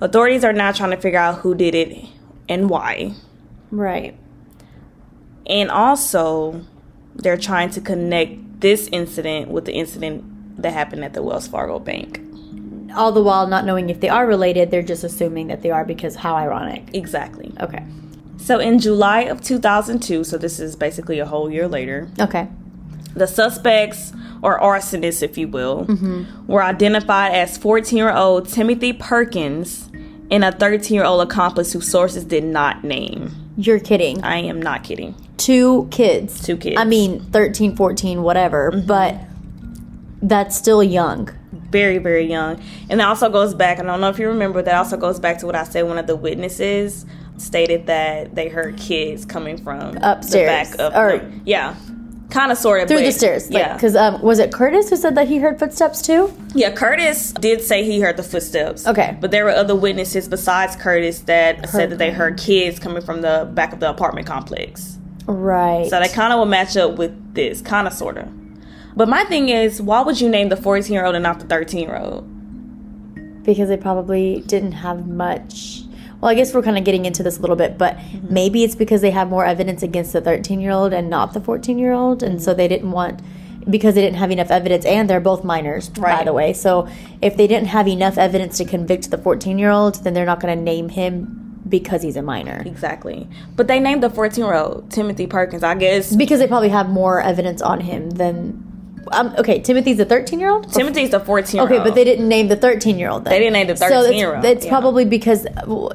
authorities 0.00 0.44
are 0.44 0.52
now 0.52 0.70
trying 0.70 0.92
to 0.92 0.96
figure 0.96 1.18
out 1.18 1.40
who 1.40 1.52
did 1.56 1.74
it 1.74 2.06
and 2.48 2.70
why. 2.70 3.14
Right. 3.72 4.16
And 5.46 5.68
also, 5.68 6.64
they're 7.16 7.36
trying 7.36 7.70
to 7.70 7.80
connect 7.80 8.60
this 8.60 8.88
incident 8.92 9.50
with 9.50 9.64
the 9.64 9.72
incident 9.72 10.37
that 10.58 10.72
happened 10.72 11.04
at 11.04 11.14
the 11.14 11.22
Wells 11.22 11.46
Fargo 11.48 11.78
Bank. 11.78 12.20
All 12.94 13.12
the 13.12 13.22
while 13.22 13.46
not 13.46 13.64
knowing 13.64 13.90
if 13.90 14.00
they 14.00 14.08
are 14.08 14.26
related, 14.26 14.70
they're 14.70 14.82
just 14.82 15.04
assuming 15.04 15.48
that 15.48 15.62
they 15.62 15.70
are 15.70 15.84
because 15.84 16.16
how 16.16 16.34
ironic. 16.34 16.88
Exactly. 16.92 17.52
Okay. 17.60 17.84
So 18.38 18.58
in 18.58 18.78
July 18.78 19.22
of 19.22 19.42
2002, 19.42 20.24
so 20.24 20.38
this 20.38 20.58
is 20.58 20.74
basically 20.76 21.18
a 21.18 21.26
whole 21.26 21.50
year 21.50 21.68
later, 21.68 22.08
Okay. 22.18 22.48
the 23.14 23.26
suspects, 23.26 24.12
or 24.42 24.58
arsonists, 24.60 25.22
if 25.22 25.36
you 25.36 25.48
will, 25.48 25.84
mm-hmm. 25.84 26.46
were 26.46 26.62
identified 26.62 27.32
as 27.32 27.58
14 27.58 27.96
year 27.96 28.12
old 28.12 28.48
Timothy 28.48 28.92
Perkins 28.92 29.90
and 30.30 30.44
a 30.44 30.52
13 30.52 30.94
year 30.94 31.04
old 31.04 31.20
accomplice 31.26 31.72
whose 31.72 31.90
sources 31.90 32.24
did 32.24 32.44
not 32.44 32.84
name. 32.84 33.34
You're 33.56 33.80
kidding. 33.80 34.22
I 34.22 34.38
am 34.38 34.62
not 34.62 34.84
kidding. 34.84 35.14
Two 35.36 35.88
kids. 35.90 36.44
Two 36.44 36.56
kids. 36.56 36.76
I 36.78 36.84
mean, 36.84 37.20
13, 37.32 37.74
14, 37.76 38.22
whatever, 38.22 38.70
mm-hmm. 38.70 38.86
but 38.86 39.18
that's 40.22 40.56
still 40.56 40.82
young. 40.82 41.28
very 41.70 41.98
very 41.98 42.24
young 42.26 42.60
and 42.90 42.98
that 43.00 43.06
also 43.08 43.28
goes 43.28 43.54
back 43.54 43.78
i 43.78 43.82
don't 43.82 44.00
know 44.00 44.08
if 44.08 44.18
you 44.18 44.26
remember 44.28 44.62
that 44.62 44.74
also 44.74 44.96
goes 44.96 45.20
back 45.20 45.38
to 45.38 45.46
what 45.46 45.54
i 45.54 45.62
said 45.64 45.82
one 45.82 45.98
of 45.98 46.06
the 46.06 46.16
witnesses 46.16 47.04
stated 47.36 47.86
that 47.86 48.34
they 48.34 48.48
heard 48.48 48.76
kids 48.76 49.24
coming 49.24 49.56
from 49.56 49.96
Upstairs, 50.02 50.70
the 50.70 50.76
back 50.78 50.92
of 50.92 50.96
or- 50.96 51.22
no, 51.28 51.40
yeah 51.44 51.76
kind 52.30 52.52
of 52.52 52.58
sort 52.58 52.82
of 52.82 52.88
Through 52.88 52.98
but- 52.98 53.04
the 53.04 53.12
stairs. 53.12 53.50
yeah 53.50 53.72
Because 53.74 53.96
um, 53.96 54.20
was 54.20 54.38
it 54.38 54.52
Curtis 54.52 54.90
who 54.90 54.96
said 54.96 55.14
that 55.14 55.28
he 55.28 55.38
heard 55.38 55.58
footsteps 55.58 56.02
too? 56.02 56.30
yeah 56.54 56.70
curtis 56.70 57.32
did 57.32 57.62
say 57.62 57.84
he 57.84 58.00
heard 58.00 58.16
the 58.18 58.22
footsteps 58.22 58.86
Okay. 58.86 59.16
but 59.20 59.30
there 59.30 59.44
were 59.44 59.50
other 59.52 59.74
witnesses 59.76 60.28
besides 60.28 60.74
curtis 60.76 61.20
that 61.20 61.68
said 61.70 61.90
that 61.90 61.96
they 61.98 62.10
heard 62.10 62.36
kids 62.38 62.78
coming 62.78 63.02
from 63.02 63.20
the 63.22 63.48
back 63.54 63.72
of 63.72 63.80
the 63.80 63.88
apartment 63.88 64.26
complex 64.26 64.98
Right. 65.26 65.86
so 65.88 66.00
they 66.00 66.08
kind 66.08 66.32
of 66.32 66.38
will 66.38 66.46
match 66.46 66.76
up 66.76 66.96
with 66.98 67.34
this 67.34 67.60
kind 67.62 67.86
of 67.86 67.92
sort 67.94 68.18
of 68.18 68.26
but 68.98 69.08
my 69.08 69.24
thing 69.24 69.48
is 69.48 69.80
why 69.80 70.00
would 70.02 70.20
you 70.20 70.28
name 70.28 70.48
the 70.50 70.56
14 70.56 70.92
year 70.92 71.04
old 71.06 71.14
and 71.14 71.22
not 71.22 71.38
the 71.40 71.46
13 71.46 71.80
year 71.80 71.96
old 71.96 72.24
because 73.48 73.70
they 73.70 73.78
probably 73.78 74.42
didn't 74.46 74.72
have 74.72 75.06
much. 75.06 75.82
Well, 76.20 76.30
I 76.30 76.34
guess 76.34 76.52
we're 76.52 76.62
kind 76.62 76.76
of 76.76 76.84
getting 76.84 77.06
into 77.06 77.22
this 77.22 77.38
a 77.38 77.40
little 77.40 77.56
bit, 77.56 77.78
but 77.78 77.96
Mm-hmm. 77.96 78.34
maybe 78.34 78.62
it's 78.62 78.74
because 78.74 79.00
they 79.00 79.10
have 79.10 79.30
more 79.30 79.46
evidence 79.46 79.82
against 79.82 80.12
the 80.12 80.20
13 80.20 80.60
year 80.60 80.72
old 80.72 80.92
and 80.92 81.08
not 81.08 81.32
the 81.32 81.40
14 81.40 81.78
year 81.78 81.92
old. 81.92 82.22
And 82.22 82.34
Mm-hmm. 82.34 82.44
so 82.44 82.52
they 82.52 82.68
didn't 82.68 82.90
want, 82.90 83.22
because 83.70 83.94
they 83.94 84.02
didn't 84.02 84.18
have 84.18 84.30
enough 84.30 84.50
evidence, 84.50 84.84
and 84.84 85.08
they're 85.08 85.20
both 85.20 85.44
minors, 85.44 85.88
by 85.88 86.24
the 86.24 86.34
way. 86.34 86.52
So 86.52 86.88
if 87.22 87.38
they 87.38 87.46
didn't 87.46 87.68
have 87.68 87.88
enough 87.88 88.18
evidence 88.18 88.58
to 88.58 88.66
convict 88.66 89.10
the 89.10 89.16
14 89.18 89.58
year 89.58 89.70
old, 89.70 89.94
then 90.04 90.12
they're 90.12 90.26
not 90.26 90.40
going 90.40 90.54
to 90.54 90.62
name 90.62 90.90
him 90.90 91.60
because 91.66 92.02
he's 92.02 92.16
a 92.16 92.22
minor. 92.22 92.62
Exactly. 92.66 93.26
But 93.56 93.66
they 93.68 93.80
named 93.80 94.02
the 94.02 94.10
14 94.10 94.44
year 94.44 94.54
old 94.54 94.90
Timothy 94.90 95.26
Perkins, 95.26 95.62
I 95.62 95.74
guess. 95.74 96.14
Because 96.14 96.38
they 96.40 96.46
probably 96.46 96.68
have 96.68 96.90
more 96.90 97.22
evidence 97.22 97.62
on 97.62 97.80
him 97.80 98.10
than. 98.10 98.67
Um, 99.12 99.34
okay, 99.38 99.60
Timothy's 99.60 99.98
a 100.00 100.04
13 100.04 100.40
year 100.40 100.50
old? 100.50 100.72
Timothy's 100.72 101.12
a 101.12 101.20
14 101.20 101.54
year 101.56 101.62
old. 101.62 101.70
Okay, 101.72 101.82
but 101.82 101.94
they 101.94 102.04
didn't 102.04 102.28
name 102.28 102.48
the 102.48 102.56
13 102.56 102.98
year 102.98 103.10
old. 103.10 103.24
They 103.24 103.38
didn't 103.38 103.52
name 103.54 103.66
the 103.66 103.76
So 103.76 103.86
it's, 103.86 104.08
13-year-old, 104.08 104.42
So 104.44 104.48
it's 104.50 104.64
yeah. 104.64 104.70
probably 104.70 105.04
because, 105.04 105.46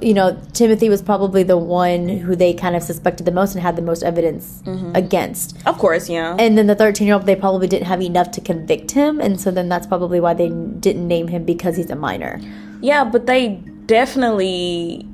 you 0.02 0.14
know, 0.14 0.40
Timothy 0.54 0.90
was 0.90 1.02
probably 1.02 1.44
the 1.44 1.58
one 1.58 2.08
who 2.10 2.36
they 2.36 2.54
kind 2.54 2.76
of 2.76 2.84
suspected 2.84 3.26
the 3.26 3.32
most 3.32 3.54
and 3.56 3.62
had 3.62 3.76
the 3.76 3.82
most 3.82 4.04
evidence 4.04 4.62
Mm-hmm. 4.66 4.96
against. 4.96 5.58
Of 5.66 5.78
course, 5.78 6.10
yeah. 6.10 6.36
And 6.40 6.58
then 6.58 6.68
the 6.68 6.76
13 6.76 7.06
year 7.08 7.16
old, 7.16 7.26
they 7.26 7.36
probably 7.36 7.68
didn't 7.68 7.88
have 7.88 8.02
enough 8.02 8.32
to 8.32 8.42
convict 8.42 8.92
him. 8.92 9.20
And 9.20 9.40
so 9.40 9.52
then 9.52 9.70
that's 9.70 9.88
probably 9.88 10.20
why 10.20 10.34
they 10.34 10.50
didn't 10.50 11.08
name 11.08 11.28
him 11.28 11.44
because 11.44 11.76
he's 11.78 11.90
a 11.90 11.96
minor. 11.96 12.40
yeah, 12.82 13.04
but 13.04 13.26
they 13.28 13.62
definitely 13.86 15.06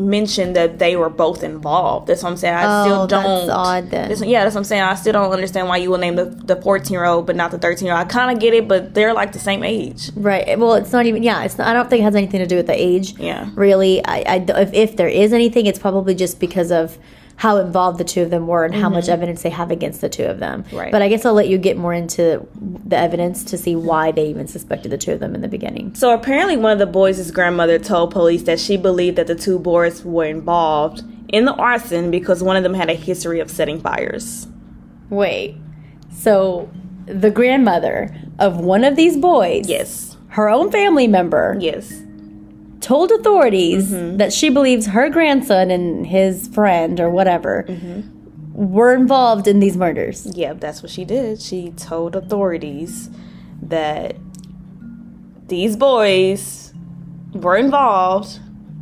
mentioned 0.00 0.56
that 0.56 0.78
they 0.78 0.96
were 0.96 1.08
both 1.10 1.42
involved. 1.42 2.06
That's 2.06 2.22
what 2.22 2.30
I'm 2.30 2.36
saying. 2.36 2.54
I 2.54 2.80
Oh, 2.80 2.84
still 2.84 3.06
don't. 3.06 3.50
odd 3.50 3.90
then. 3.90 4.08
That's- 4.08 4.22
yeah, 4.22 4.42
that's 4.44 4.54
what 4.54 4.60
I'm 4.60 4.64
saying. 4.64 4.82
I 4.82 4.94
still 4.94 5.12
don't 5.12 5.32
understand 5.32 5.68
why 5.68 5.76
you 5.78 5.90
will 5.90 5.98
name 5.98 6.16
the 6.16 6.24
the 6.24 6.56
14 6.56 6.92
year 6.92 7.04
old 7.04 7.26
but 7.26 7.36
not 7.36 7.50
the 7.50 7.58
13 7.58 7.86
year 7.86 7.94
old. 7.96 8.04
I 8.06 8.08
kind 8.08 8.34
of 8.34 8.40
get 8.40 8.54
it, 8.54 8.66
but 8.68 8.94
they're 8.94 9.12
like 9.14 9.32
the 9.32 9.38
same 9.38 9.62
age. 9.62 10.10
Right. 10.16 10.58
Well, 10.58 10.74
it's 10.74 10.92
not 10.92 11.06
even, 11.06 11.22
yeah, 11.22 11.44
it's 11.44 11.56
not, 11.58 11.66
I 11.68 11.72
don't 11.72 11.88
think 11.90 12.00
it 12.00 12.04
has 12.04 12.16
anything 12.16 12.40
to 12.40 12.46
do 12.46 12.56
with 12.56 12.66
the 12.66 12.80
age. 12.80 13.18
Yeah. 13.18 13.48
Really. 13.54 14.04
I, 14.04 14.18
I, 14.26 14.44
if, 14.60 14.72
if 14.74 14.96
there 14.96 15.08
is 15.08 15.32
anything, 15.32 15.66
it's 15.66 15.78
probably 15.78 16.14
just 16.14 16.40
because 16.40 16.70
of 16.72 16.98
how 17.40 17.56
involved 17.56 17.96
the 17.96 18.04
two 18.04 18.20
of 18.20 18.28
them 18.28 18.46
were 18.46 18.66
and 18.66 18.74
how 18.74 18.90
much 18.90 19.08
evidence 19.08 19.40
they 19.40 19.48
have 19.48 19.70
against 19.70 20.02
the 20.02 20.10
two 20.10 20.24
of 20.24 20.40
them. 20.40 20.62
Mm-hmm. 20.64 20.76
Right. 20.76 20.92
But 20.92 21.00
I 21.00 21.08
guess 21.08 21.24
I'll 21.24 21.32
let 21.32 21.48
you 21.48 21.56
get 21.56 21.78
more 21.78 21.94
into 21.94 22.46
the 22.60 22.98
evidence 22.98 23.44
to 23.44 23.56
see 23.56 23.74
why 23.74 24.12
they 24.12 24.26
even 24.26 24.46
suspected 24.46 24.92
the 24.92 24.98
two 24.98 25.12
of 25.12 25.20
them 25.20 25.34
in 25.34 25.40
the 25.40 25.48
beginning. 25.48 25.94
So 25.94 26.12
apparently, 26.12 26.58
one 26.58 26.70
of 26.70 26.78
the 26.78 26.84
boys' 26.84 27.30
grandmother 27.30 27.78
told 27.78 28.10
police 28.10 28.42
that 28.42 28.60
she 28.60 28.76
believed 28.76 29.16
that 29.16 29.26
the 29.26 29.34
two 29.34 29.58
boys 29.58 30.04
were 30.04 30.26
involved 30.26 31.02
in 31.28 31.46
the 31.46 31.54
arson 31.54 32.10
because 32.10 32.42
one 32.42 32.58
of 32.58 32.62
them 32.62 32.74
had 32.74 32.90
a 32.90 32.94
history 32.94 33.40
of 33.40 33.50
setting 33.50 33.80
fires. 33.80 34.46
Wait. 35.08 35.56
So 36.12 36.68
the 37.06 37.30
grandmother 37.30 38.14
of 38.38 38.58
one 38.58 38.84
of 38.84 38.96
these 38.96 39.16
boys, 39.16 39.66
Yes. 39.66 40.18
her 40.28 40.50
own 40.50 40.70
family 40.70 41.06
member, 41.06 41.56
Yes. 41.58 42.02
Told 42.80 43.10
authorities 43.12 43.90
Mm-hmm. 43.92 44.16
that 44.16 44.32
she 44.32 44.48
believes 44.48 44.86
her 44.86 45.08
grandson 45.10 45.70
and 45.70 46.06
his 46.06 46.48
friend 46.48 46.98
or 47.00 47.10
whatever 47.10 47.64
Mm-hmm. 47.68 48.00
were 48.72 48.94
involved 48.94 49.46
in 49.46 49.60
these 49.60 49.76
murders. 49.76 50.26
Yeah, 50.34 50.54
that's 50.54 50.82
what 50.82 50.90
she 50.90 51.04
did. 51.04 51.40
She 51.40 51.70
told 51.72 52.16
authorities 52.16 53.10
that 53.62 54.16
these 55.46 55.76
boys 55.76 56.72
were 57.32 57.56
involved 57.56 58.38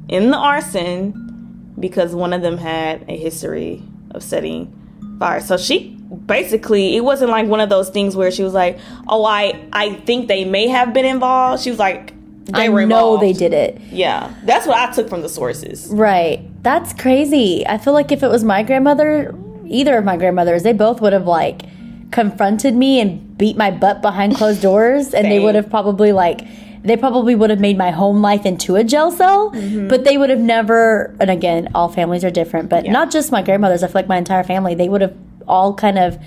in 0.08 0.30
the 0.30 0.36
arson 0.36 1.72
because 1.78 2.14
one 2.14 2.32
of 2.32 2.42
them 2.42 2.58
had 2.58 3.04
a 3.08 3.16
history 3.16 3.82
of 4.12 4.22
setting 4.22 4.72
fire. 5.18 5.40
So 5.40 5.56
she 5.56 5.96
basically 6.26 6.96
it 6.96 7.00
wasn't 7.04 7.30
like 7.30 7.46
one 7.46 7.60
of 7.60 7.68
those 7.68 7.90
things 7.90 8.16
where 8.16 8.30
she 8.30 8.42
was 8.42 8.54
like, 8.54 8.78
"Oh, 9.08 9.24
I 9.24 9.66
I 9.72 9.94
think 9.94 10.28
they 10.28 10.44
may 10.44 10.68
have 10.68 10.92
been 10.92 11.04
involved." 11.04 11.62
She 11.62 11.70
was 11.70 11.78
like, 11.78 12.12
"They 12.48 12.64
I 12.64 12.68
know 12.68 12.78
involved." 12.78 13.22
they 13.22 13.32
did 13.32 13.52
it. 13.52 13.80
Yeah, 13.90 14.32
that's 14.44 14.66
what 14.66 14.76
I 14.76 14.92
took 14.92 15.08
from 15.08 15.22
the 15.22 15.28
sources. 15.28 15.88
Right. 15.90 16.44
That's 16.62 16.92
crazy. 16.92 17.66
I 17.66 17.78
feel 17.78 17.92
like 17.92 18.12
if 18.12 18.22
it 18.22 18.28
was 18.28 18.44
my 18.44 18.62
grandmother, 18.62 19.34
either 19.66 19.96
of 19.96 20.04
my 20.04 20.16
grandmothers, 20.16 20.62
they 20.62 20.72
both 20.72 21.00
would 21.00 21.12
have 21.12 21.26
like 21.26 21.62
confronted 22.10 22.74
me 22.74 23.00
and 23.00 23.36
beat 23.36 23.56
my 23.56 23.70
butt 23.70 24.02
behind 24.02 24.34
closed 24.34 24.62
doors 24.62 25.12
and 25.12 25.30
they 25.30 25.38
would 25.38 25.54
have 25.54 25.68
probably 25.68 26.10
like 26.12 26.40
they 26.82 26.96
probably 26.96 27.34
would 27.34 27.50
have 27.50 27.60
made 27.60 27.76
my 27.76 27.90
home 27.90 28.22
life 28.22 28.46
into 28.46 28.76
a 28.76 28.84
jail 28.84 29.10
cell, 29.10 29.50
mm-hmm. 29.50 29.88
but 29.88 30.04
they 30.04 30.16
would 30.16 30.30
have 30.30 30.38
never 30.38 31.14
and 31.20 31.30
again, 31.30 31.68
all 31.74 31.88
families 31.88 32.24
are 32.24 32.30
different, 32.30 32.68
but 32.68 32.86
not 32.86 33.10
just 33.10 33.30
my 33.30 33.42
grandmothers, 33.42 33.82
I 33.82 33.88
feel 33.88 33.94
like 33.94 34.08
my 34.08 34.16
entire 34.16 34.44
family, 34.44 34.74
they 34.74 34.88
would 34.88 35.00
have 35.02 35.14
all 35.46 35.74
kind 35.74 35.98
of 35.98 36.18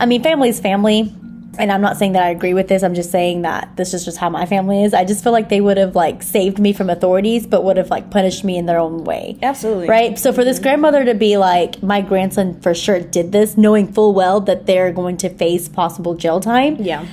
I 0.00 0.06
mean, 0.06 0.22
family's 0.22 0.60
family. 0.60 1.12
And 1.58 1.72
I'm 1.72 1.80
not 1.80 1.96
saying 1.96 2.12
that 2.12 2.22
I 2.22 2.30
agree 2.30 2.54
with 2.54 2.68
this. 2.68 2.82
I'm 2.82 2.94
just 2.94 3.10
saying 3.10 3.42
that 3.42 3.76
this 3.76 3.92
is 3.92 4.04
just 4.04 4.16
how 4.16 4.30
my 4.30 4.46
family 4.46 4.84
is. 4.84 4.94
I 4.94 5.04
just 5.04 5.24
feel 5.24 5.32
like 5.32 5.48
they 5.48 5.60
would 5.60 5.76
have 5.76 5.96
like 5.96 6.22
saved 6.22 6.58
me 6.58 6.72
from 6.72 6.88
authorities, 6.88 7.46
but 7.46 7.64
would 7.64 7.76
have 7.76 7.90
like 7.90 8.10
punished 8.10 8.44
me 8.44 8.56
in 8.56 8.66
their 8.66 8.78
own 8.78 9.04
way. 9.04 9.36
Absolutely. 9.42 9.88
Right? 9.88 10.18
So 10.18 10.32
for 10.32 10.44
this 10.44 10.56
mm-hmm. 10.56 10.62
grandmother 10.62 11.04
to 11.04 11.14
be 11.14 11.36
like, 11.36 11.82
my 11.82 12.00
grandson 12.00 12.60
for 12.60 12.74
sure 12.74 13.00
did 13.00 13.32
this, 13.32 13.56
knowing 13.56 13.92
full 13.92 14.14
well 14.14 14.40
that 14.42 14.66
they're 14.66 14.92
going 14.92 15.16
to 15.18 15.28
face 15.28 15.68
possible 15.68 16.14
jail 16.14 16.40
time. 16.40 16.76
Yeah. 16.76 17.06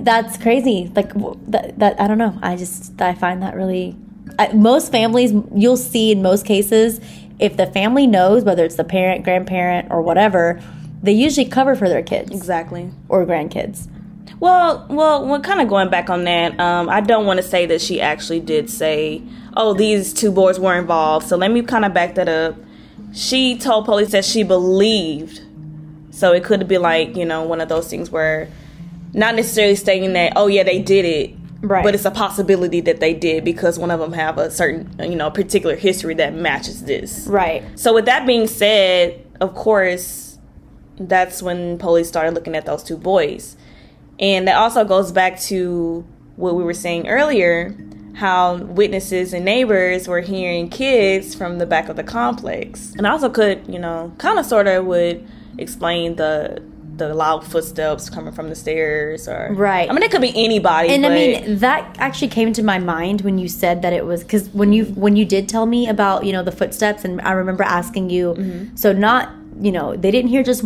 That's 0.00 0.36
crazy. 0.36 0.92
Like 0.94 1.12
that, 1.48 1.78
that 1.78 2.00
I 2.00 2.06
don't 2.06 2.18
know. 2.18 2.38
I 2.42 2.56
just 2.56 3.00
I 3.00 3.14
find 3.14 3.42
that 3.42 3.56
really 3.56 3.96
I, 4.38 4.52
most 4.52 4.92
families 4.92 5.32
you'll 5.54 5.76
see 5.76 6.12
in 6.12 6.22
most 6.22 6.46
cases 6.46 7.00
if 7.38 7.56
the 7.56 7.66
family 7.66 8.06
knows 8.06 8.44
whether 8.44 8.64
it's 8.64 8.76
the 8.76 8.84
parent, 8.84 9.24
grandparent 9.24 9.90
or 9.90 10.02
whatever, 10.02 10.60
they 11.02 11.12
usually 11.12 11.46
cover 11.46 11.74
for 11.76 11.88
their 11.88 12.02
kids 12.02 12.30
Exactly. 12.30 12.90
or 13.08 13.24
grandkids. 13.24 13.88
Well, 14.40 14.86
well, 14.88 15.26
well, 15.26 15.40
kind 15.40 15.60
of 15.60 15.68
going 15.68 15.90
back 15.90 16.10
on 16.10 16.24
that, 16.24 16.58
um, 16.60 16.88
I 16.88 17.00
don't 17.00 17.26
want 17.26 17.38
to 17.38 17.42
say 17.42 17.66
that 17.66 17.80
she 17.80 18.00
actually 18.00 18.40
did 18.40 18.70
say, 18.70 19.20
"Oh, 19.56 19.74
these 19.74 20.12
two 20.12 20.30
boys 20.30 20.60
were 20.60 20.76
involved." 20.78 21.26
So 21.26 21.36
let 21.36 21.50
me 21.50 21.62
kind 21.62 21.84
of 21.84 21.92
back 21.92 22.14
that 22.16 22.28
up. 22.28 22.54
She 23.12 23.56
told 23.58 23.84
police 23.86 24.12
that 24.12 24.24
she 24.24 24.42
believed, 24.44 25.40
so 26.10 26.32
it 26.32 26.44
could 26.44 26.68
be 26.68 26.78
like 26.78 27.16
you 27.16 27.24
know 27.24 27.42
one 27.42 27.60
of 27.60 27.68
those 27.68 27.88
things 27.88 28.10
where, 28.12 28.48
not 29.12 29.34
necessarily 29.34 29.74
stating 29.74 30.12
that, 30.12 30.34
"Oh 30.36 30.46
yeah, 30.46 30.62
they 30.62 30.78
did 30.78 31.04
it," 31.04 31.34
Right. 31.62 31.82
but 31.82 31.94
it's 31.96 32.04
a 32.04 32.10
possibility 32.12 32.80
that 32.82 33.00
they 33.00 33.14
did 33.14 33.44
because 33.44 33.76
one 33.76 33.90
of 33.90 33.98
them 33.98 34.12
have 34.12 34.38
a 34.38 34.50
certain 34.52 34.88
you 35.02 35.16
know 35.16 35.30
particular 35.32 35.74
history 35.74 36.14
that 36.14 36.34
matches 36.34 36.84
this. 36.84 37.26
Right. 37.26 37.64
So 37.76 37.92
with 37.94 38.04
that 38.04 38.24
being 38.24 38.46
said, 38.46 39.24
of 39.40 39.54
course, 39.56 40.27
that's 41.00 41.42
when 41.42 41.78
police 41.78 42.08
started 42.08 42.34
looking 42.34 42.54
at 42.56 42.66
those 42.66 42.82
two 42.82 42.96
boys. 42.96 43.56
And 44.18 44.48
that 44.48 44.56
also 44.56 44.84
goes 44.84 45.12
back 45.12 45.38
to 45.42 46.04
what 46.36 46.54
we 46.54 46.64
were 46.64 46.74
saying 46.74 47.08
earlier, 47.08 47.74
how 48.14 48.56
witnesses 48.56 49.32
and 49.32 49.44
neighbors 49.44 50.08
were 50.08 50.20
hearing 50.20 50.68
kids 50.68 51.34
from 51.34 51.58
the 51.58 51.66
back 51.66 51.88
of 51.88 51.96
the 51.96 52.02
complex. 52.02 52.94
And 52.96 53.06
also 53.06 53.28
could, 53.28 53.64
you 53.68 53.78
know, 53.78 54.12
kind 54.18 54.38
of 54.38 54.44
sort 54.46 54.66
of 54.66 54.86
would 54.86 55.26
explain 55.58 56.16
the 56.16 56.62
the 56.96 57.14
loud 57.14 57.46
footsteps 57.46 58.10
coming 58.10 58.32
from 58.32 58.48
the 58.48 58.56
stairs 58.56 59.28
or 59.28 59.50
Right. 59.52 59.88
I 59.88 59.92
mean 59.92 60.02
it 60.02 60.10
could 60.10 60.20
be 60.20 60.32
anybody 60.34 60.88
And 60.88 61.04
but 61.04 61.12
I 61.12 61.14
mean 61.14 61.58
that 61.58 61.94
actually 62.00 62.26
came 62.26 62.52
to 62.54 62.62
my 62.64 62.80
mind 62.80 63.20
when 63.20 63.38
you 63.38 63.46
said 63.48 63.82
that 63.82 63.92
it 63.92 64.04
was 64.04 64.24
because 64.24 64.48
when 64.48 64.72
you 64.72 64.86
when 64.86 65.14
you 65.14 65.24
did 65.24 65.48
tell 65.48 65.64
me 65.64 65.88
about 65.88 66.24
you 66.24 66.32
know 66.32 66.42
the 66.42 66.50
footsteps 66.50 67.04
and 67.04 67.20
I 67.20 67.32
remember 67.32 67.62
asking 67.62 68.10
you 68.10 68.34
Mm-hmm. 68.34 68.74
so 68.74 68.92
not 68.92 69.30
you 69.60 69.70
know 69.70 69.94
they 69.94 70.10
didn't 70.10 70.30
hear 70.30 70.42
just 70.42 70.64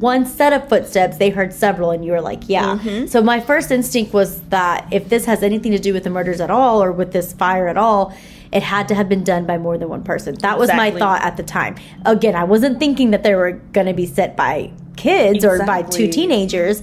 one 0.00 0.26
set 0.26 0.52
of 0.52 0.68
footsteps 0.68 1.16
they 1.16 1.30
heard 1.30 1.52
several 1.52 1.90
and 1.90 2.04
you 2.04 2.12
were 2.12 2.20
like 2.20 2.42
yeah 2.48 2.76
Mm-hmm. 2.78 3.06
so 3.06 3.22
my 3.22 3.40
first 3.40 3.70
instinct 3.70 4.12
was 4.12 4.40
that 4.50 4.86
if 4.92 5.08
this 5.08 5.24
has 5.24 5.42
anything 5.42 5.72
to 5.72 5.78
do 5.78 5.92
with 5.92 6.04
the 6.04 6.10
murders 6.10 6.40
at 6.40 6.50
all 6.50 6.82
or 6.82 6.92
with 6.92 7.12
this 7.12 7.32
fire 7.32 7.68
at 7.68 7.76
all 7.76 8.14
it 8.52 8.62
had 8.62 8.88
to 8.88 8.94
have 8.94 9.08
been 9.08 9.24
done 9.24 9.44
by 9.46 9.58
more 9.58 9.76
than 9.78 9.88
one 9.88 10.02
person 10.04 10.34
that 10.36 10.58
was 10.58 10.68
my 10.74 10.90
thought 10.90 11.22
at 11.22 11.36
the 11.36 11.42
time 11.42 11.74
again 12.06 12.34
I 12.36 12.44
wasn't 12.44 12.78
thinking 12.78 13.10
that 13.12 13.22
they 13.22 13.34
were 13.34 13.52
going 13.72 13.86
to 13.86 13.94
be 13.94 14.06
set 14.06 14.36
by 14.36 14.72
kids 14.96 15.44
or 15.44 15.64
by 15.64 15.82
two 15.82 16.08
teenagers 16.08 16.82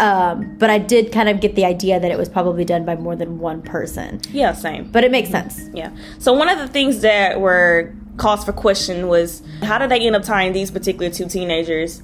um, 0.00 0.56
but 0.58 0.70
I 0.70 0.78
did 0.78 1.12
kind 1.12 1.28
of 1.28 1.40
get 1.40 1.54
the 1.54 1.64
idea 1.66 2.00
that 2.00 2.10
it 2.10 2.16
was 2.16 2.28
probably 2.28 2.64
done 2.64 2.86
by 2.86 2.96
more 2.96 3.14
than 3.14 3.38
one 3.38 3.60
person. 3.60 4.22
yeah, 4.30 4.52
same. 4.54 4.90
But 4.90 5.04
it 5.04 5.10
makes 5.10 5.28
sense. 5.28 5.68
Yeah. 5.74 5.90
So 6.18 6.32
one 6.32 6.48
of 6.48 6.58
the 6.58 6.66
things 6.68 7.02
that 7.02 7.40
were 7.42 7.92
cause 8.16 8.42
for 8.42 8.54
question 8.54 9.06
was 9.08 9.42
how 9.62 9.76
did 9.78 9.90
they 9.90 10.00
end 10.00 10.16
up 10.16 10.22
tying 10.22 10.54
these 10.54 10.70
particular 10.70 11.10
two 11.10 11.28
teenagers 11.28 12.02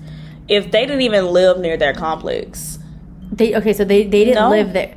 if 0.49 0.71
they 0.71 0.87
didn't 0.87 1.03
even 1.03 1.27
live 1.27 1.59
near 1.59 1.77
their 1.77 1.93
complex? 1.95 2.79
They 3.33 3.55
okay, 3.57 3.73
so 3.73 3.85
they 3.85 4.05
they 4.05 4.25
didn't 4.25 4.43
No. 4.43 4.51
live 4.51 4.73
there. 4.73 4.95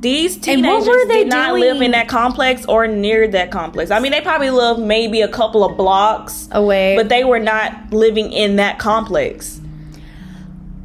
These 0.00 0.36
teenagers 0.36 0.86
what 0.86 0.98
were 0.98 1.06
they 1.08 1.24
did 1.24 1.28
not 1.28 1.48
doing? 1.50 1.60
live 1.62 1.82
in 1.82 1.90
that 1.92 2.06
complex 2.06 2.64
or 2.66 2.86
near 2.86 3.26
that 3.28 3.50
complex. 3.50 3.90
I 3.90 3.98
mean, 3.98 4.12
they 4.12 4.20
probably 4.20 4.50
lived 4.50 4.78
maybe 4.80 5.22
a 5.22 5.28
couple 5.28 5.64
of 5.64 5.76
blocks 5.76 6.48
Away. 6.52 6.94
but 6.96 7.08
they 7.08 7.24
were 7.24 7.38
not 7.40 7.92
living 7.92 8.30
in 8.32 8.56
that 8.56 8.78
complex. 8.78 9.58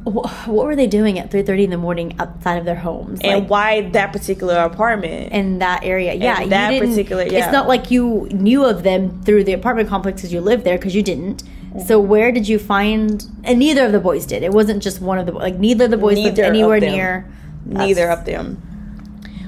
What 0.04 0.46
were 0.66 0.74
they 0.74 0.88
doing 0.88 1.18
at 1.20 1.30
three 1.30 1.42
thirty 1.42 1.62
in 1.62 1.70
the 1.70 1.76
morning 1.78 2.16
outside 2.18 2.56
of 2.58 2.64
their 2.64 2.74
homes? 2.74 3.20
And 3.22 3.42
Like, 3.42 3.50
why 3.50 3.80
that 3.90 4.12
particular 4.12 4.56
apartment? 4.56 5.30
in 5.32 5.60
that 5.60 5.84
area, 5.84 6.14
yeah, 6.14 6.44
that 6.46 6.80
particular- 6.80 7.22
yeah. 7.24 7.44
It's 7.44 7.52
not 7.52 7.68
like 7.68 7.92
you 7.92 8.28
knew 8.32 8.64
of 8.64 8.82
them 8.82 9.20
through 9.24 9.44
the 9.44 9.52
apartment 9.52 9.88
complexes 9.88 10.32
you 10.32 10.40
lived 10.40 10.64
there 10.64 10.76
because 10.76 10.96
you 10.96 11.02
didn't. 11.04 11.44
So 11.86 11.98
where 11.98 12.32
did 12.32 12.48
you 12.48 12.58
find? 12.58 13.24
And 13.44 13.58
neither 13.58 13.86
of 13.86 13.92
the 13.92 14.00
boys 14.00 14.26
did. 14.26 14.42
It 14.42 14.52
wasn't 14.52 14.82
just 14.82 15.00
one 15.00 15.18
of 15.18 15.26
the 15.26 15.32
like 15.32 15.56
neither 15.56 15.86
of 15.86 15.90
the 15.90 15.96
boys 15.96 16.18
lived 16.18 16.36
Neither 16.36 16.44
of 16.44 16.48
anywhere 16.48 16.80
near. 16.80 17.32
Neither 17.64 18.10
us. 18.10 18.18
of 18.18 18.24
them. 18.24 18.56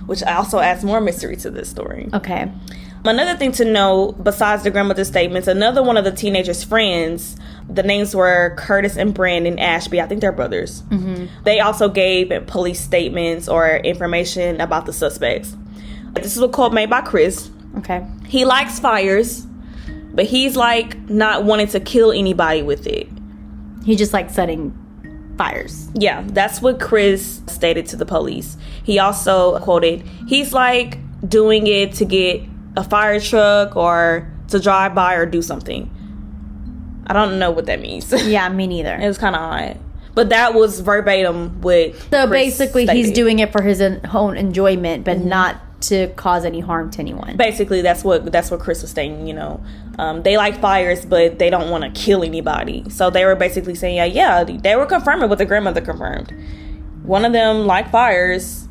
Which 0.06 0.22
also 0.22 0.58
adds 0.58 0.84
more 0.84 1.00
mystery 1.00 1.36
to 1.36 1.50
this 1.50 1.68
story. 1.68 2.08
Okay. 2.12 2.50
Another 3.06 3.36
thing 3.36 3.52
to 3.52 3.66
know, 3.66 4.12
besides 4.12 4.62
the 4.62 4.70
grandmother's 4.70 5.08
statements, 5.08 5.46
another 5.46 5.82
one 5.82 5.98
of 5.98 6.04
the 6.04 6.10
teenagers' 6.10 6.64
friends, 6.64 7.36
the 7.68 7.82
names 7.82 8.16
were 8.16 8.54
Curtis 8.56 8.96
and 8.96 9.12
Brandon 9.12 9.58
Ashby. 9.58 10.00
I 10.00 10.06
think 10.06 10.22
they're 10.22 10.32
brothers. 10.32 10.80
Mm-hmm. 10.84 11.26
They 11.44 11.60
also 11.60 11.90
gave 11.90 12.46
police 12.46 12.80
statements 12.80 13.46
or 13.46 13.76
information 13.76 14.58
about 14.60 14.86
the 14.86 14.92
suspects. 14.94 15.54
This 16.14 16.34
is 16.36 16.42
a 16.42 16.48
quote 16.48 16.72
made 16.72 16.88
by 16.88 17.02
Chris. 17.02 17.50
Okay. 17.78 18.06
He 18.26 18.46
likes 18.46 18.80
fires, 18.80 19.46
but 20.14 20.26
he's 20.26 20.56
like 20.56 20.98
not 21.10 21.44
wanting 21.44 21.68
to 21.68 21.80
kill 21.80 22.12
anybody 22.12 22.62
with 22.62 22.86
it. 22.86 23.08
He 23.84 23.96
just 23.96 24.12
like 24.12 24.30
setting 24.30 24.78
fires. 25.36 25.88
Yeah, 25.94 26.22
that's 26.26 26.62
what 26.62 26.80
Chris 26.80 27.42
stated 27.46 27.86
to 27.86 27.96
the 27.96 28.06
police. 28.06 28.56
He 28.82 28.98
also 28.98 29.58
quoted, 29.60 30.02
he's 30.28 30.52
like 30.52 30.98
doing 31.28 31.66
it 31.66 31.94
to 31.94 32.04
get 32.04 32.42
a 32.76 32.84
fire 32.84 33.20
truck 33.20 33.76
or 33.76 34.30
to 34.48 34.60
drive 34.60 34.94
by 34.94 35.14
or 35.14 35.26
do 35.26 35.42
something. 35.42 35.90
I 37.06 37.12
don't 37.12 37.38
know 37.38 37.50
what 37.50 37.66
that 37.66 37.80
means. 37.80 38.12
Yeah, 38.26 38.48
me 38.48 38.66
neither. 38.66 38.94
It 38.94 39.06
was 39.06 39.18
kind 39.18 39.36
of 39.36 39.42
odd. 39.42 39.78
But 40.14 40.28
that 40.28 40.54
was 40.54 40.80
verbatim 40.80 41.60
with. 41.60 42.00
So 42.10 42.28
Chris 42.28 42.30
basically, 42.30 42.82
he's 42.82 42.88
stated. 42.90 43.06
Mm-hmm. 43.06 43.14
doing 43.14 43.38
it 43.40 43.52
for 43.52 43.62
his 43.62 43.80
own 43.80 44.00
own 44.12 44.36
enjoyment, 44.36 45.04
but 45.04 45.18
not 45.18 45.60
to 45.88 46.08
cause 46.14 46.44
any 46.44 46.60
harm 46.60 46.90
to 46.92 47.00
anyone. 47.00 47.36
Basically, 47.36 47.82
that's 47.82 48.02
what 48.04 48.30
that's 48.32 48.50
what 48.50 48.60
Chris 48.60 48.82
was 48.82 48.90
saying. 48.90 49.26
You 49.26 49.34
know, 49.34 49.64
um, 49.98 50.22
they 50.22 50.36
like 50.36 50.60
fires, 50.60 51.04
but 51.04 51.38
they 51.38 51.50
don't 51.50 51.70
want 51.70 51.84
to 51.84 51.90
kill 52.00 52.22
anybody. 52.22 52.88
So 52.90 53.10
they 53.10 53.24
were 53.24 53.36
basically 53.36 53.74
saying, 53.74 53.96
yeah, 53.96 54.04
yeah, 54.04 54.44
they 54.44 54.76
were 54.76 54.86
confirming 54.86 55.28
what 55.28 55.38
the 55.38 55.44
grandmother 55.46 55.80
confirmed. 55.80 56.32
One 57.02 57.24
of 57.24 57.32
them 57.32 57.66
liked 57.66 57.90
fires, 57.90 58.66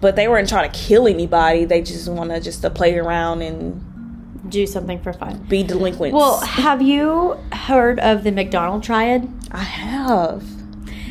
but 0.00 0.16
they 0.16 0.28
weren't 0.28 0.48
trying 0.48 0.70
to 0.70 0.78
kill 0.78 1.06
anybody. 1.06 1.64
They 1.66 1.82
just 1.82 2.08
want 2.08 2.30
to 2.30 2.40
just 2.40 2.62
to 2.62 2.70
play 2.70 2.96
around 2.98 3.42
and 3.42 3.84
Do 4.50 4.66
something 4.66 5.00
for 5.02 5.12
fun. 5.12 5.44
be 5.48 5.62
delinquents. 5.62 6.14
Well, 6.14 6.40
have 6.40 6.80
you 6.80 7.36
heard 7.52 8.00
of 8.00 8.24
the 8.24 8.32
McDonald 8.32 8.82
triad? 8.82 9.28
I 9.52 9.62
have. 9.62 10.42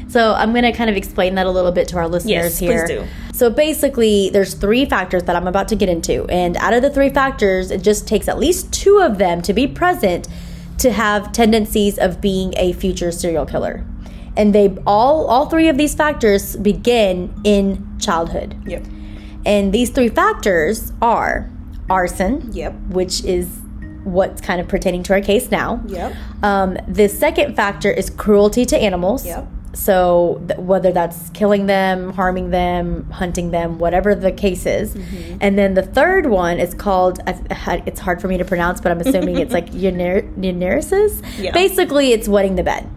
So 0.10 0.34
I'm 0.34 0.52
going 0.52 0.64
to 0.64 0.72
kind 0.72 0.90
of 0.90 0.96
explain 0.96 1.36
that 1.36 1.46
a 1.46 1.52
little 1.52 1.72
bit 1.72 1.88
to 1.90 1.98
our 1.98 2.08
listeners 2.08 2.30
Yes, 2.30 2.60
please 2.60 2.68
here. 2.68 2.88
do. 2.88 3.06
So 3.34 3.50
basically, 3.50 4.30
there's 4.32 4.54
three 4.56 4.86
factors 4.86 5.24
that 5.24 5.36
I'm 5.36 5.48
about 5.48 5.68
to 5.70 5.76
get 5.76 5.88
into, 5.88 6.26
and 6.26 6.58
out 6.58 6.74
of 6.74 6.82
the 6.82 6.90
three 6.90 7.10
factors, 7.10 7.70
it 7.72 7.82
just 7.84 8.08
takes 8.08 8.28
at 8.28 8.38
least 8.40 8.74
two 8.74 9.00
of 9.00 9.18
them 9.20 9.42
to 9.44 9.54
be 9.54 9.68
present 9.68 10.28
to 10.80 10.92
have 10.92 11.32
tendencies 11.32 11.98
of 12.00 12.20
being 12.22 12.54
a 12.58 12.74
future 12.74 13.12
serial 13.12 13.46
killer. 13.46 13.86
And 14.36 14.54
they 14.56 14.76
all 14.88 15.26
all 15.28 15.46
three 15.48 15.68
of 15.70 15.78
these 15.78 15.94
factors 15.96 16.56
begin 16.56 17.34
in 17.44 17.86
childhood. 18.00 18.56
Yep. 18.66 18.86
And 19.46 19.74
these 19.74 19.90
three 19.90 20.10
factors 20.10 20.92
are 21.02 21.50
arson, 21.90 22.50
Yep. 22.54 22.74
which 22.90 23.24
is 23.24 23.48
what's 24.06 24.42
kind 24.42 24.60
of 24.62 24.68
pertaining 24.68 25.04
to 25.04 25.14
our 25.14 25.22
case 25.22 25.52
now. 25.52 25.82
Yep. 25.88 26.14
Um, 26.44 26.78
the 26.88 27.08
second 27.10 27.56
factor 27.56 27.92
is 27.92 28.10
cruelty 28.10 28.66
to 28.66 28.78
animals. 28.78 29.26
Yep. 29.26 29.48
So 29.80 30.42
th- 30.46 30.60
whether 30.60 30.92
that's 30.92 31.30
killing 31.30 31.66
them, 31.68 32.12
harming 32.12 32.50
them, 32.50 33.10
hunting 33.12 33.52
them, 33.52 33.80
whatever 33.80 34.14
the 34.14 34.32
case 34.32 34.66
is. 34.66 34.94
Mm-hmm. 34.94 35.38
And 35.40 35.58
then 35.58 35.74
the 35.74 35.84
third 35.84 36.26
one 36.26 36.60
is 36.60 36.74
called. 36.74 37.20
It's 37.26 38.00
hard 38.02 38.22
for 38.22 38.28
me 38.28 38.38
to 38.38 38.44
pronounce, 38.44 38.82
but 38.82 38.92
I'm 38.92 39.00
assuming 39.00 39.40
it's 39.40 39.54
like 39.54 39.72
enuresis. 39.72 41.24
Yeah. 41.40 41.54
Basically, 41.54 42.12
it's 42.12 42.28
wetting 42.28 42.56
the 42.56 42.64
bed. 42.64 42.90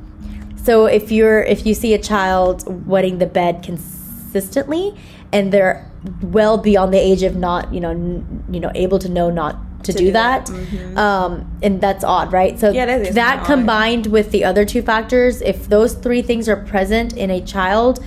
So 0.64 0.86
if 0.86 1.12
you're 1.12 1.42
if 1.42 1.64
you 1.66 1.74
see 1.74 1.94
a 1.94 1.98
child 1.98 2.64
wetting 2.88 3.18
the 3.18 3.26
bed 3.26 3.62
consistently 3.62 4.96
and 5.32 5.52
they're 5.52 5.88
well 6.20 6.58
beyond 6.58 6.92
the 6.92 6.98
age 6.98 7.22
of 7.22 7.36
not 7.36 7.72
you 7.72 7.80
know 7.80 7.90
n- 7.90 8.44
you 8.50 8.58
know 8.60 8.72
able 8.74 8.98
to 8.98 9.08
know 9.08 9.30
not 9.30 9.56
to, 9.84 9.92
do, 9.92 9.98
do 10.06 10.12
that, 10.12 10.46
that. 10.46 10.98
um, 10.98 11.50
and 11.62 11.80
that's 11.80 12.04
odd, 12.04 12.32
right? 12.32 12.58
So 12.58 12.70
Yeah, 12.70 12.86
that 12.86 13.14
that 13.14 13.30
kinda 13.30 13.40
odd. 13.42 13.46
combined 13.46 14.06
with 14.06 14.30
the 14.30 14.44
other 14.44 14.64
two 14.64 14.82
factors, 14.82 15.40
if 15.42 15.68
those 15.68 15.94
three 15.94 16.22
things 16.22 16.48
are 16.48 16.56
present 16.56 17.16
in 17.16 17.30
a 17.30 17.40
child, 17.40 18.02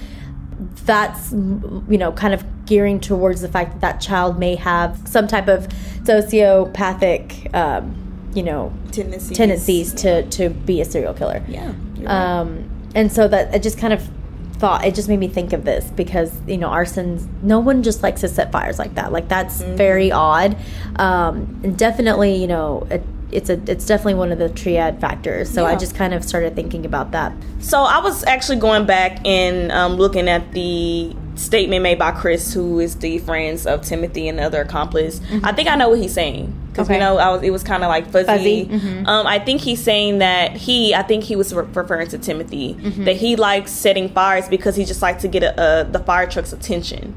that's 0.86 1.32
you 1.32 1.98
know 1.98 2.12
kind 2.12 2.34
of 2.34 2.44
gearing 2.66 3.00
towards 3.00 3.42
the 3.42 3.48
fact 3.48 3.72
that 3.74 3.82
that 3.82 4.02
child 4.02 4.40
may 4.40 4.56
have 4.56 5.00
some 5.06 5.28
type 5.28 5.48
of 5.48 5.68
sociopathic 6.04 7.54
um, 7.56 7.96
you 8.34 8.44
know 8.44 8.72
Tendencies. 8.92 9.38
tendencies 9.38 9.94
to 9.96 10.24
to 10.30 10.50
be 10.50 10.82
a 10.82 10.86
serial 10.86 11.14
killer 11.14 11.44
Yeah. 11.48 11.74
right. 11.98 12.08
um, 12.08 12.70
and 12.94 13.12
so 13.12 13.28
that 13.28 13.54
it 13.54 13.64
just 13.64 13.78
kind 13.78 13.94
of 13.94 14.08
thought 14.56 14.86
it 14.86 14.96
just 14.96 15.08
made 15.08 15.20
me 15.20 15.28
think 15.28 15.54
of 15.54 15.66
this 15.66 15.86
because 15.92 16.32
you 16.48 16.58
know 16.58 16.70
arsons 16.70 17.28
no 17.44 17.60
one 17.60 17.84
just 17.84 18.04
likes 18.04 18.22
to 18.22 18.28
set 18.28 18.52
fires 18.52 18.80
like 18.80 18.96
that. 18.96 19.12
Like 19.12 19.28
that's 19.28 19.62
very 19.62 20.12
odd. 20.12 20.58
Um, 20.98 21.60
and 21.64 21.78
definitely 21.78 22.36
you 22.36 22.48
know 22.48 22.88
it, 22.90 23.04
it's 23.32 23.50
a 23.50 23.60
it's 23.70 23.86
definitely 23.86 24.16
one 24.16 24.32
of 24.32 24.40
the 24.40 24.50
triad 24.50 25.00
factors. 25.02 25.50
So 25.50 25.66
i 25.66 25.76
just 25.76 25.96
kind 25.96 26.14
of 26.14 26.24
started 26.24 26.56
thinking 26.56 26.86
about 26.86 27.12
that. 27.12 27.34
So 27.60 27.84
I 27.84 28.00
was 28.00 28.24
actually 28.26 28.58
going 28.60 28.86
back 28.86 29.26
and 29.26 29.72
um, 29.72 29.96
looking 29.96 30.30
at 30.30 30.52
the 30.54 31.16
statement 31.36 31.84
made 31.84 32.00
by 32.00 32.12
Chris, 32.12 32.54
who 32.54 32.80
is 32.80 32.96
the 32.96 33.18
friends 33.20 33.68
of 33.68 33.82
Timothy 33.82 34.28
and 34.28 34.40
the 34.40 34.44
other 34.44 34.62
accomplice. 34.62 35.20
I 35.44 35.52
think 35.52 35.68
I 35.68 35.76
know 35.76 35.90
what 35.90 36.00
he's 36.00 36.14
saying 36.14 36.62
because 36.76 36.88
Okay. 36.90 36.96
you 36.96 37.00
know 37.00 37.18
I 37.18 37.30
was 37.30 37.42
it 37.42 37.52
was 37.52 37.64
kind 37.64 37.84
of 37.84 37.88
like 37.90 38.06
fuzzy. 38.12 38.26
Fuzzy, 38.26 38.66
mhm. 38.66 39.08
Um, 39.08 39.26
I 39.26 39.40
think 39.40 39.62
he's 39.62 39.82
saying 39.82 40.18
that 40.20 40.52
he 40.58 40.94
I 40.94 41.04
think 41.04 41.24
he 41.24 41.36
was 41.38 41.54
re- 41.54 41.66
referring 41.74 42.08
to 42.10 42.18
Timothy 42.18 42.74
that 43.06 43.16
he 43.16 43.36
likes 43.38 43.72
setting 43.72 44.10
fires 44.10 44.50
because 44.50 44.76
he 44.76 44.84
just 44.84 45.02
likes 45.02 45.22
to 45.22 45.28
get 45.30 45.44
a, 45.44 45.82
a, 45.82 45.84
the 45.86 46.00
fire 46.00 46.28
truck's 46.28 46.52
attention. 46.54 47.16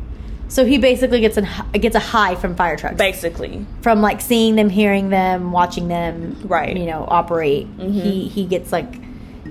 so 0.49 0.65
he 0.65 0.79
basically 0.79 1.21
gets 1.21 1.37
a 1.37 1.43
gets 1.79 1.97
a 1.97 2.01
high 2.01 2.35
from 2.37 2.55
fire 2.55 2.77
trucks 2.77 2.97
Basically, 2.97 3.67
from 3.83 4.01
like 4.01 4.21
seeing 4.21 4.55
them 4.57 4.71
hearing 4.71 5.11
them 5.11 5.51
watching 5.53 5.89
them 5.89 6.41
Right. 6.45 6.77
you 6.77 6.87
know 6.87 7.05
operate 7.09 7.67
he 7.79 8.29
he 8.29 8.45
gets 8.47 8.71
like 8.73 8.93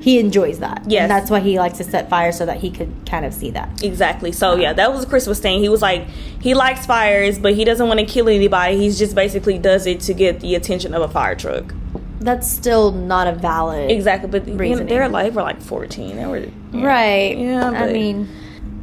he 0.01 0.19
enjoys 0.19 0.59
that 0.59 0.83
Yes. 0.87 1.01
and 1.03 1.11
that's 1.11 1.29
why 1.29 1.39
he 1.39 1.57
likes 1.59 1.77
to 1.77 1.83
set 1.83 2.09
fire 2.09 2.31
so 2.31 2.45
that 2.45 2.57
he 2.57 2.69
could 2.71 2.91
kind 3.09 3.25
of 3.25 3.33
see 3.33 3.51
that 3.51 3.83
exactly. 3.83 4.31
So 4.31 4.55
yeah, 4.55 4.73
that 4.73 4.93
was 4.93 5.05
Chris 5.05 5.27
was 5.27 5.39
saying. 5.39 5.61
He 5.61 5.69
was 5.69 5.81
like 5.81 6.07
he 6.41 6.53
likes 6.53 6.85
fires, 6.85 7.39
but 7.39 7.53
he 7.55 7.63
doesn't 7.65 7.87
want 7.87 7.99
to 7.99 8.05
kill 8.05 8.29
anybody. 8.29 8.77
He's 8.77 8.97
just 8.97 9.15
basically 9.15 9.57
does 9.57 9.85
it 9.85 9.99
to 10.01 10.13
get 10.13 10.39
the 10.39 10.55
attention 10.55 10.93
of 10.93 11.01
a 11.01 11.07
fire 11.07 11.35
truck. 11.35 11.73
that's 12.19 12.47
still 12.49 12.91
not 12.91 13.27
a 13.27 13.31
valid 13.33 13.91
Exactly, 13.91 14.29
but 14.29 14.47
you 14.47 14.75
know, 14.75 14.83
they're 14.83 15.07
like 15.09 15.33
were 15.33 15.41
like 15.43 15.61
fourteen. 15.61 16.15
They 16.15 16.25
were 16.25 16.39
yeah. 16.73 16.85
right 16.85 17.37
Yeah, 17.37 17.69
i 17.71 17.91
mean 17.91 18.27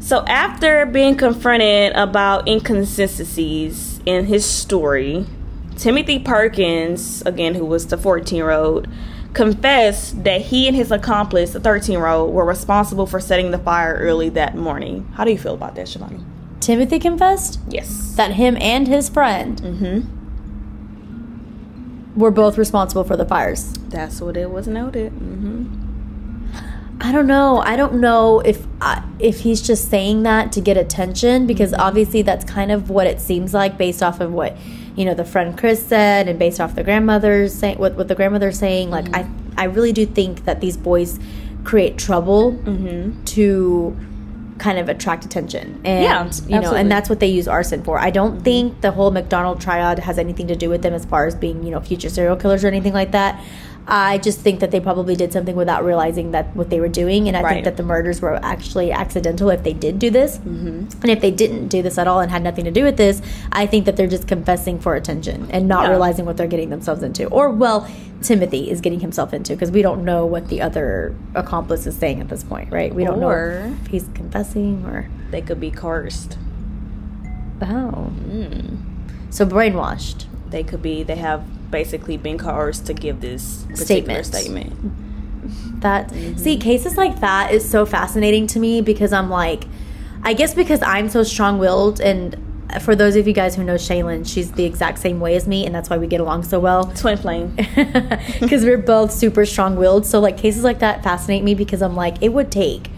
So 0.00 0.24
after 0.26 0.86
being 0.86 1.16
confronted 1.16 1.92
about 1.94 2.46
inconsistencies 2.48 4.00
in 4.06 4.26
his 4.26 4.44
story, 4.44 5.26
Timothy 5.76 6.18
Perkins, 6.18 7.22
again 7.26 7.54
who 7.54 7.64
was 7.64 7.86
the 7.88 7.96
fourteen 7.98 8.36
year 8.36 8.50
old, 8.50 8.86
confessed 9.34 10.24
that 10.24 10.40
he 10.42 10.66
and 10.68 10.74
his 10.76 10.90
accomplice, 10.90 11.52
the 11.52 11.60
thirteen 11.60 11.92
year 11.92 12.06
old, 12.06 12.32
were 12.32 12.44
responsible 12.44 13.06
for 13.06 13.20
setting 13.20 13.50
the 13.50 13.58
fire 13.58 13.94
early 14.00 14.28
that 14.30 14.56
morning. 14.56 15.06
How 15.14 15.24
do 15.24 15.30
you 15.32 15.38
feel 15.38 15.54
about 15.54 15.74
that, 15.74 15.86
Shivani? 15.86 16.22
timothy 16.60 16.98
confessed 16.98 17.58
Yes. 17.68 18.14
that 18.16 18.32
him 18.32 18.56
and 18.58 18.88
his 18.88 19.10
friend 19.10 19.60
Mm-hmm. 19.60 20.00
were 22.18 22.30
both 22.30 22.56
responsible 22.56 23.04
for 23.04 23.16
the 23.18 23.26
fires 23.26 23.72
That's 23.88 24.20
what 24.20 24.36
it 24.36 24.50
was 24.50 24.66
noted. 24.66 25.12
Mm-hmm. 25.12 25.80
I 27.00 27.12
don't 27.12 27.26
know. 27.26 27.58
I 27.58 27.76
don't 27.76 27.94
know 28.00 28.40
if 28.40 28.66
uh, 28.80 29.02
if 29.18 29.40
he's 29.40 29.60
just 29.60 29.90
saying 29.90 30.22
that 30.22 30.52
to 30.52 30.60
get 30.60 30.76
attention 30.78 31.46
because 31.46 31.72
Mm-hmm. 31.72 31.80
obviously 31.82 32.22
that's 32.22 32.44
kind 32.44 32.70
of 32.72 32.88
what 32.88 33.06
it 33.06 33.20
seems 33.20 33.52
like 33.52 33.76
based 33.76 34.02
off 34.02 34.20
of 34.20 34.32
what 34.32 34.56
you 34.96 35.04
know 35.04 35.14
the 35.14 35.24
friend 35.24 35.56
Chris 35.58 35.84
said 35.84 36.28
and 36.28 36.38
based 36.38 36.60
off 36.60 36.74
the 36.74 36.84
grandmother's 36.84 37.52
saying 37.54 37.78
what 37.78 37.94
what 37.96 38.08
the 38.08 38.14
grandmother's 38.14 38.58
saying. 38.58 38.90
Like 38.90 39.06
Mm-hmm. 39.06 39.58
I 39.58 39.62
I 39.62 39.64
really 39.66 39.92
do 39.92 40.04
think 40.06 40.44
that 40.46 40.60
these 40.60 40.76
boys 40.76 41.18
create 41.64 41.96
trouble 41.98 42.52
Mm-hmm. 42.52 43.24
to 43.24 43.96
kind 44.58 44.78
of 44.78 44.88
attract 44.88 45.24
attention 45.24 45.80
and 45.84 46.04
Yeah, 46.04 46.08
you 46.08 46.14
know 46.14 46.20
absolutely. 46.28 46.58
Mm-hmm. 46.60 46.76
and 46.76 46.90
that's 46.92 47.08
what 47.10 47.18
they 47.18 47.26
use 47.26 47.48
arson 47.48 47.82
for 47.82 47.98
i 47.98 48.10
don't 48.10 48.40
think 48.42 48.82
the 48.82 48.92
whole 48.92 49.10
mcdonald 49.10 49.60
triad 49.60 49.98
has 49.98 50.16
anything 50.16 50.46
to 50.46 50.54
do 50.54 50.68
with 50.70 50.82
them 50.82 50.94
as 50.94 51.04
far 51.04 51.26
as 51.26 51.34
being 51.34 51.64
you 51.64 51.72
know 51.72 51.80
future 51.80 52.08
serial 52.08 52.36
killers 52.36 52.62
or 52.64 52.68
anything 52.68 52.92
like 52.92 53.10
that 53.10 53.42
i 53.86 54.16
just 54.18 54.40
think 54.40 54.60
that 54.60 54.70
they 54.70 54.80
probably 54.80 55.14
did 55.14 55.32
something 55.32 55.54
without 55.56 55.84
realizing 55.84 56.30
that 56.30 56.54
what 56.56 56.70
they 56.70 56.80
were 56.80 56.88
doing 56.88 57.28
and 57.28 57.36
i 57.36 57.42
Right. 57.42 57.52
think 57.54 57.64
that 57.66 57.76
the 57.76 57.82
murders 57.82 58.22
were 58.22 58.36
actually 58.42 58.90
accidental 58.92 59.50
if 59.50 59.62
they 59.62 59.74
did 59.74 59.98
do 59.98 60.08
this 60.10 60.38
Mm-hmm. 60.38 61.02
and 61.02 61.10
if 61.10 61.20
they 61.20 61.30
didn't 61.30 61.68
do 61.68 61.82
this 61.82 61.98
at 61.98 62.06
all 62.08 62.20
and 62.20 62.30
had 62.30 62.42
nothing 62.42 62.64
to 62.64 62.70
do 62.70 62.82
with 62.84 62.96
this 62.96 63.20
i 63.52 63.66
think 63.66 63.84
that 63.84 63.96
they're 63.96 64.06
just 64.06 64.26
confessing 64.26 64.78
for 64.80 64.94
attention 64.94 65.48
and 65.50 65.68
not 65.68 65.84
Yeah. 65.84 65.90
realizing 65.90 66.24
what 66.24 66.36
they're 66.38 66.46
getting 66.46 66.70
themselves 66.70 67.02
into 67.02 67.26
or 67.28 67.50
well 67.50 67.86
timothy 68.22 68.70
is 68.70 68.80
getting 68.80 69.00
himself 69.00 69.34
into 69.34 69.52
because 69.52 69.70
we 69.70 69.82
don't 69.82 70.02
know 70.02 70.24
what 70.24 70.48
the 70.48 70.62
other 70.62 71.14
accomplice 71.34 71.86
is 71.86 71.94
saying 71.94 72.20
at 72.20 72.28
this 72.30 72.42
point 72.42 72.72
right 72.72 72.94
we 72.94 73.04
don't 73.04 73.22
Or- 73.22 73.64
know 73.68 73.76
if 73.82 73.88
he's 73.88 74.08
confessing 74.14 74.84
or 74.86 75.08
They 75.30 75.42
could 75.42 75.60
be 75.60 75.70
cursed. 75.70 76.38
oh 77.60 78.10
Mm. 78.30 78.76
so 79.30 79.44
brainwashed 79.46 80.24
They 80.54 80.62
could 80.62 80.82
be. 80.82 81.02
They 81.02 81.16
have 81.16 81.42
basically 81.72 82.16
been 82.16 82.38
coerced 82.38 82.86
to 82.86 82.94
give 82.94 83.20
this 83.20 83.64
particular 83.64 84.22
Statement. 84.22 84.72
statement. 84.72 85.80
that 85.80 86.10
mm-hmm. 86.10 86.38
see 86.38 86.56
cases 86.56 86.96
like 86.96 87.18
that 87.18 87.50
is 87.50 87.68
so 87.68 87.84
fascinating 87.84 88.46
to 88.46 88.60
me 88.60 88.80
because 88.80 89.12
i'm 89.12 89.28
like 89.28 89.64
i 90.22 90.32
guess 90.32 90.54
because 90.54 90.80
i'm 90.82 91.08
so 91.08 91.24
strong-willed 91.24 92.00
and 92.00 92.40
for 92.80 92.94
those 92.94 93.16
of 93.16 93.26
you 93.26 93.32
guys 93.32 93.56
who 93.56 93.64
know 93.64 93.74
shaylin 93.74 94.24
she's 94.24 94.52
the 94.52 94.64
exact 94.64 95.00
same 95.00 95.18
way 95.18 95.34
as 95.34 95.48
me 95.48 95.66
and 95.66 95.74
that's 95.74 95.90
why 95.90 95.98
we 95.98 96.06
get 96.06 96.20
along 96.20 96.44
so 96.44 96.60
well 96.60 96.84
Twin 96.92 97.18
flame. 97.18 97.56
because 98.40 98.64
we're 98.68 98.78
both 98.78 99.10
super 99.10 99.44
strong-willed 99.44 100.06
so 100.06 100.20
like 100.20 100.38
cases 100.38 100.62
like 100.62 100.78
that 100.78 101.02
fascinate 101.02 101.42
me 101.42 101.56
because 101.56 101.82
i'm 101.82 101.96
like 101.96 102.22
it 102.22 102.28
would 102.28 102.52
take 102.52 102.88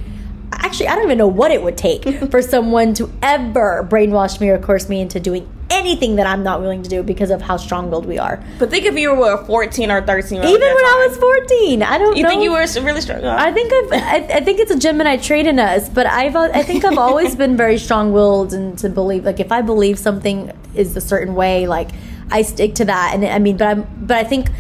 actually 0.53 0.89
i 0.89 0.95
don't 0.95 1.05
even 1.05 1.17
know 1.17 1.27
what 1.27 1.51
it 1.51 1.63
would 1.63 1.79
take 1.79 2.05
for 2.31 2.43
someone 2.43 2.93
to 2.93 3.11
ever 3.23 3.89
brainwash 3.91 4.39
me 4.39 4.51
or 4.51 4.59
coerce 4.59 4.91
me 4.91 5.01
into 5.01 5.19
doing 5.19 5.51
anything 5.77 6.17
that 6.17 6.27
i'm 6.27 6.43
not 6.43 6.61
willing 6.61 6.83
to 6.83 6.89
do 6.89 7.03
because 7.03 7.31
of 7.31 7.41
how 7.43 7.57
strong-willed 7.57 8.07
we 8.07 8.19
are 8.19 8.43
But 8.59 8.71
think 8.71 8.85
if 8.87 8.97
you 8.97 9.15
were 9.15 9.45
14 9.45 9.91
or 9.91 10.03
13 10.03 10.43
year 10.43 10.45
even 10.47 10.61
when 10.61 10.85
i 10.95 11.07
was 11.09 11.17
14 11.19 11.83
i 11.83 11.99
don't 11.99 12.17
You 12.17 12.23
know 12.23 12.29
think 12.29 12.43
you 12.43 12.53
were 12.53 12.67
really 12.83 13.01
strong? 13.01 13.25
I 13.25 13.53
think 13.53 13.73
I've, 13.73 13.93
I, 13.93 14.17
I 14.39 14.41
think 14.41 14.61
it's 14.61 14.71
a 14.71 14.79
Gemini 14.79 15.17
trait 15.17 15.47
in 15.47 15.59
us, 15.59 15.89
but 15.89 16.07
I've 16.07 16.37
I 16.37 16.63
think 16.63 16.85
I've 16.85 16.99
always 16.99 17.35
been 17.43 17.57
very 17.57 17.79
strong-willed 17.79 18.53
and 18.53 18.79
to 18.79 18.89
believe 18.89 19.25
like 19.25 19.41
if 19.41 19.51
I 19.53 19.61
believe 19.63 19.99
something 19.99 20.53
is 20.75 20.97
a 20.97 21.01
certain 21.01 21.35
way, 21.35 21.67
like 21.67 21.91
I 22.31 22.43
stick 22.43 22.75
to 22.77 22.85
that. 22.87 23.13
And 23.15 23.25
I 23.25 23.39
mean, 23.39 23.57
but 23.57 23.69
I'm 23.69 23.87
but 24.01 24.17
I 24.19 24.25
think 24.25 24.51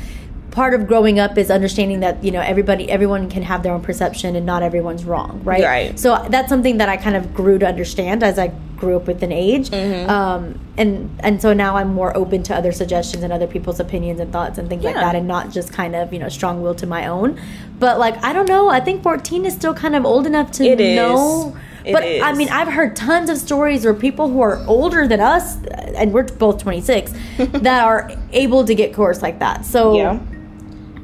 part 0.56 0.72
of 0.72 0.86
growing 0.86 1.18
up 1.18 1.36
is 1.36 1.50
understanding 1.50 2.00
that 2.00 2.24
you 2.24 2.30
know 2.30 2.40
everybody 2.40 2.90
everyone 2.90 3.28
can 3.28 3.42
have 3.42 3.62
their 3.62 3.74
own 3.74 3.82
perception 3.82 4.34
and 4.34 4.46
not 4.46 4.62
everyone's 4.62 5.04
wrong, 5.04 5.42
right? 5.44 5.62
Right. 5.62 6.00
So 6.00 6.26
that's 6.30 6.48
something 6.48 6.78
that 6.78 6.88
I 6.88 6.96
kind 6.96 7.14
of 7.14 7.34
grew 7.34 7.58
to 7.58 7.66
understand 7.66 8.22
as 8.22 8.38
I 8.38 8.48
grew 8.78 8.96
up 8.96 9.06
with 9.06 9.22
an 9.22 9.32
age, 9.32 9.70
um, 10.08 10.58
and 10.78 11.10
and 11.20 11.42
so 11.42 11.52
now 11.52 11.76
I'm 11.76 11.92
more 11.92 12.16
open 12.16 12.42
to 12.44 12.56
other 12.56 12.72
suggestions 12.72 13.22
and 13.22 13.34
other 13.34 13.46
people's 13.46 13.80
opinions 13.80 14.18
and 14.18 14.32
thoughts 14.32 14.56
and 14.56 14.66
things 14.66 14.82
like 14.82 14.94
that, 14.94 15.14
and 15.14 15.28
not 15.28 15.50
just 15.52 15.74
kind 15.74 15.94
of 15.94 16.10
you 16.14 16.18
know 16.18 16.30
strong 16.30 16.62
willed 16.62 16.78
to 16.78 16.86
my 16.86 17.06
own. 17.06 17.38
But 17.78 17.98
like 17.98 18.16
I 18.24 18.32
don't 18.32 18.48
know, 18.48 18.70
I 18.70 18.80
think 18.80 19.02
14 19.02 19.44
is 19.44 19.52
still 19.52 19.74
kind 19.74 19.94
of 19.94 20.06
old 20.06 20.26
enough 20.26 20.52
to 20.52 20.64
It 20.64 20.80
is. 20.80 20.96
know. 20.96 21.54
It 21.84 21.92
but 21.92 22.02
I 22.02 22.32
mean, 22.32 22.48
I've 22.48 22.72
heard 22.72 22.96
tons 22.96 23.28
of 23.28 23.36
stories 23.36 23.84
where 23.84 23.94
people 23.94 24.28
who 24.30 24.40
are 24.40 24.64
older 24.66 25.06
than 25.06 25.20
us, 25.20 25.58
and 26.00 26.14
we're 26.14 26.24
both 26.24 26.62
26, 26.62 27.12
that 27.38 27.84
are 27.84 28.10
able 28.32 28.64
to 28.64 28.74
get 28.74 28.94
coerced 28.94 29.22
like 29.22 29.38
that. 29.38 29.64
So 29.64 29.94
Yeah. 29.94 30.18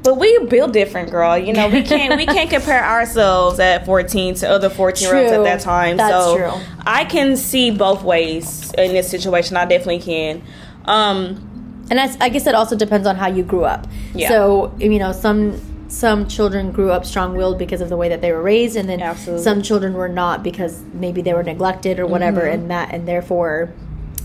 But 0.02 0.16
we 0.18 0.36
build 0.46 0.72
different, 0.72 1.10
girl. 1.10 1.38
You 1.38 1.52
know, 1.52 1.68
we 1.68 1.82
can't 1.92 2.16
we 2.16 2.26
can't 2.26 2.50
compare 2.50 2.84
ourselves 2.84 3.60
at 3.60 3.86
14 3.86 4.34
to 4.36 4.48
other 4.50 4.68
14 4.70 5.08
year 5.08 5.16
olds 5.16 5.32
at 5.32 5.44
that 5.44 5.60
time. 5.60 5.96
That's 5.96 6.12
so 6.12 6.36
true. 6.36 6.52
I 6.84 7.04
can 7.04 7.36
see 7.36 7.70
both 7.70 8.02
ways 8.02 8.72
in 8.76 8.92
this 8.92 9.08
situation. 9.10 9.56
I 9.56 9.64
definitely 9.64 10.00
can. 10.00 10.42
Um, 10.86 11.48
and 11.90 11.98
that's, 11.98 12.16
I 12.20 12.28
guess 12.30 12.46
it 12.46 12.54
also 12.54 12.76
depends 12.76 13.06
on 13.06 13.16
how 13.16 13.28
you 13.28 13.42
grew 13.44 13.64
up. 13.64 13.86
Yeah. 14.14 14.28
So 14.28 14.74
you 14.78 14.98
know, 14.98 15.12
some 15.12 15.60
some 15.88 16.26
children 16.26 16.72
grew 16.72 16.90
up 16.90 17.04
strong-willed 17.04 17.58
because 17.58 17.82
of 17.82 17.90
the 17.90 17.96
way 17.98 18.08
that 18.08 18.22
they 18.22 18.32
were 18.32 18.40
raised, 18.42 18.76
and 18.76 18.88
then 18.88 19.02
Absolutely. 19.02 19.44
some 19.44 19.60
children 19.62 19.92
were 19.92 20.08
not 20.08 20.42
because 20.42 20.80
maybe 20.94 21.20
they 21.22 21.34
were 21.34 21.42
neglected 21.42 22.00
or 22.00 22.06
whatever, 22.06 22.40
Mm-hmm. 22.40 22.62
and 22.62 22.70
that 22.70 22.92
and 22.94 23.06
therefore 23.06 23.72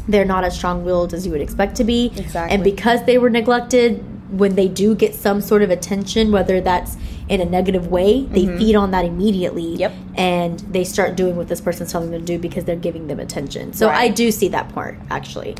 they're 0.07 0.23
not 0.25 0.45
as 0.45 0.55
strong-willed 0.57 1.13
as 1.13 1.25
you 1.25 1.31
would 1.33 1.41
expect 1.41 1.75
to 1.75 1.83
be. 1.83 2.05
Exactly. 2.15 2.55
And 2.55 2.63
because 2.63 3.03
they 3.05 3.17
were 3.17 3.29
neglected, 3.29 4.01
when 4.29 4.55
they 4.55 4.67
do 4.67 4.93
get 4.95 5.15
some 5.15 5.41
sort 5.41 5.61
of 5.61 5.69
attention, 5.69 6.31
whether 6.31 6.59
that's 6.61 6.97
in 7.29 7.41
a 7.41 7.45
negative 7.45 7.87
way, 7.87 8.23
they 8.23 8.45
feed 8.57 8.75
on 8.75 8.91
that 8.91 9.03
immediately. 9.05 9.63
Mm-hmm. 9.63 9.79
Yep. 9.79 9.93
And 10.15 10.59
they 10.61 10.83
start 10.83 11.15
doing 11.15 11.35
what 11.35 11.47
this 11.49 11.59
person's 11.61 11.91
telling 11.91 12.11
them 12.11 12.21
to 12.21 12.25
do 12.25 12.39
because 12.39 12.65
they're 12.65 12.75
giving 12.75 13.07
them 13.07 13.19
attention. 13.19 13.73
So 13.73 13.87
I 13.87 13.91
Right. 13.91 14.05
Mm-hmm. 14.07 14.15
do 14.15 14.31
see 14.31 14.47
that 14.49 14.69
part 14.73 14.97
actually. 15.09 15.55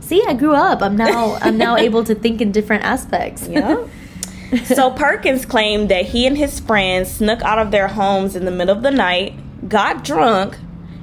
See, 0.00 0.22
I 0.26 0.34
grew 0.34 0.54
up. 0.54 0.82
I'm 0.82 0.96
now 0.96 1.38
I'm 1.40 1.56
now 1.58 1.76
able 1.88 2.04
to 2.04 2.14
think 2.14 2.40
in 2.40 2.50
different 2.52 2.84
aspects. 2.84 3.46
Yeah. 3.48 3.86
so 4.64 4.90
Perkins 4.90 5.46
claimed 5.46 5.88
that 5.90 6.06
he 6.06 6.26
and 6.26 6.36
his 6.36 6.60
friends 6.60 7.10
snuck 7.10 7.40
out 7.42 7.58
of 7.58 7.70
their 7.70 7.88
homes 7.88 8.36
in 8.36 8.44
the 8.44 8.50
middle 8.50 8.76
of 8.76 8.82
the 8.82 8.90
night, 8.90 9.34
got 9.68 10.04
drunk, 10.04 10.56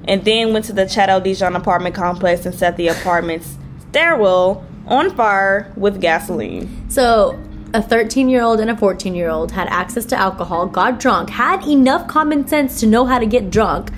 and 0.05 0.23
then 0.25 0.53
went 0.53 0.65
to 0.65 0.73
the 0.73 0.87
Chateau 0.87 1.19
Dijon 1.19 1.55
apartment 1.55 1.95
complex 1.95 2.45
and 2.45 2.53
set 2.53 2.77
the 2.77 2.87
apartment's 2.89 3.57
stairwell 3.91 4.63
on 4.87 5.15
fire 5.15 5.71
with 5.75 6.01
gasoline. 6.01 6.89
So, 6.89 7.39
a 7.73 7.81
13 7.81 8.29
year 8.29 8.41
old 8.41 8.59
and 8.59 8.69
a 8.71 8.75
14 8.77 9.13
year 9.13 9.29
old 9.29 9.51
had 9.51 9.67
access 9.67 10.05
to 10.05 10.15
alcohol, 10.17 10.65
got 10.67 10.99
drunk, 10.99 11.29
had 11.29 11.65
enough 11.67 12.07
common 12.07 12.47
sense 12.47 12.79
to 12.79 12.87
know 12.87 13.05
how 13.05 13.19
to 13.19 13.25
get 13.25 13.51
drunk, 13.51 13.91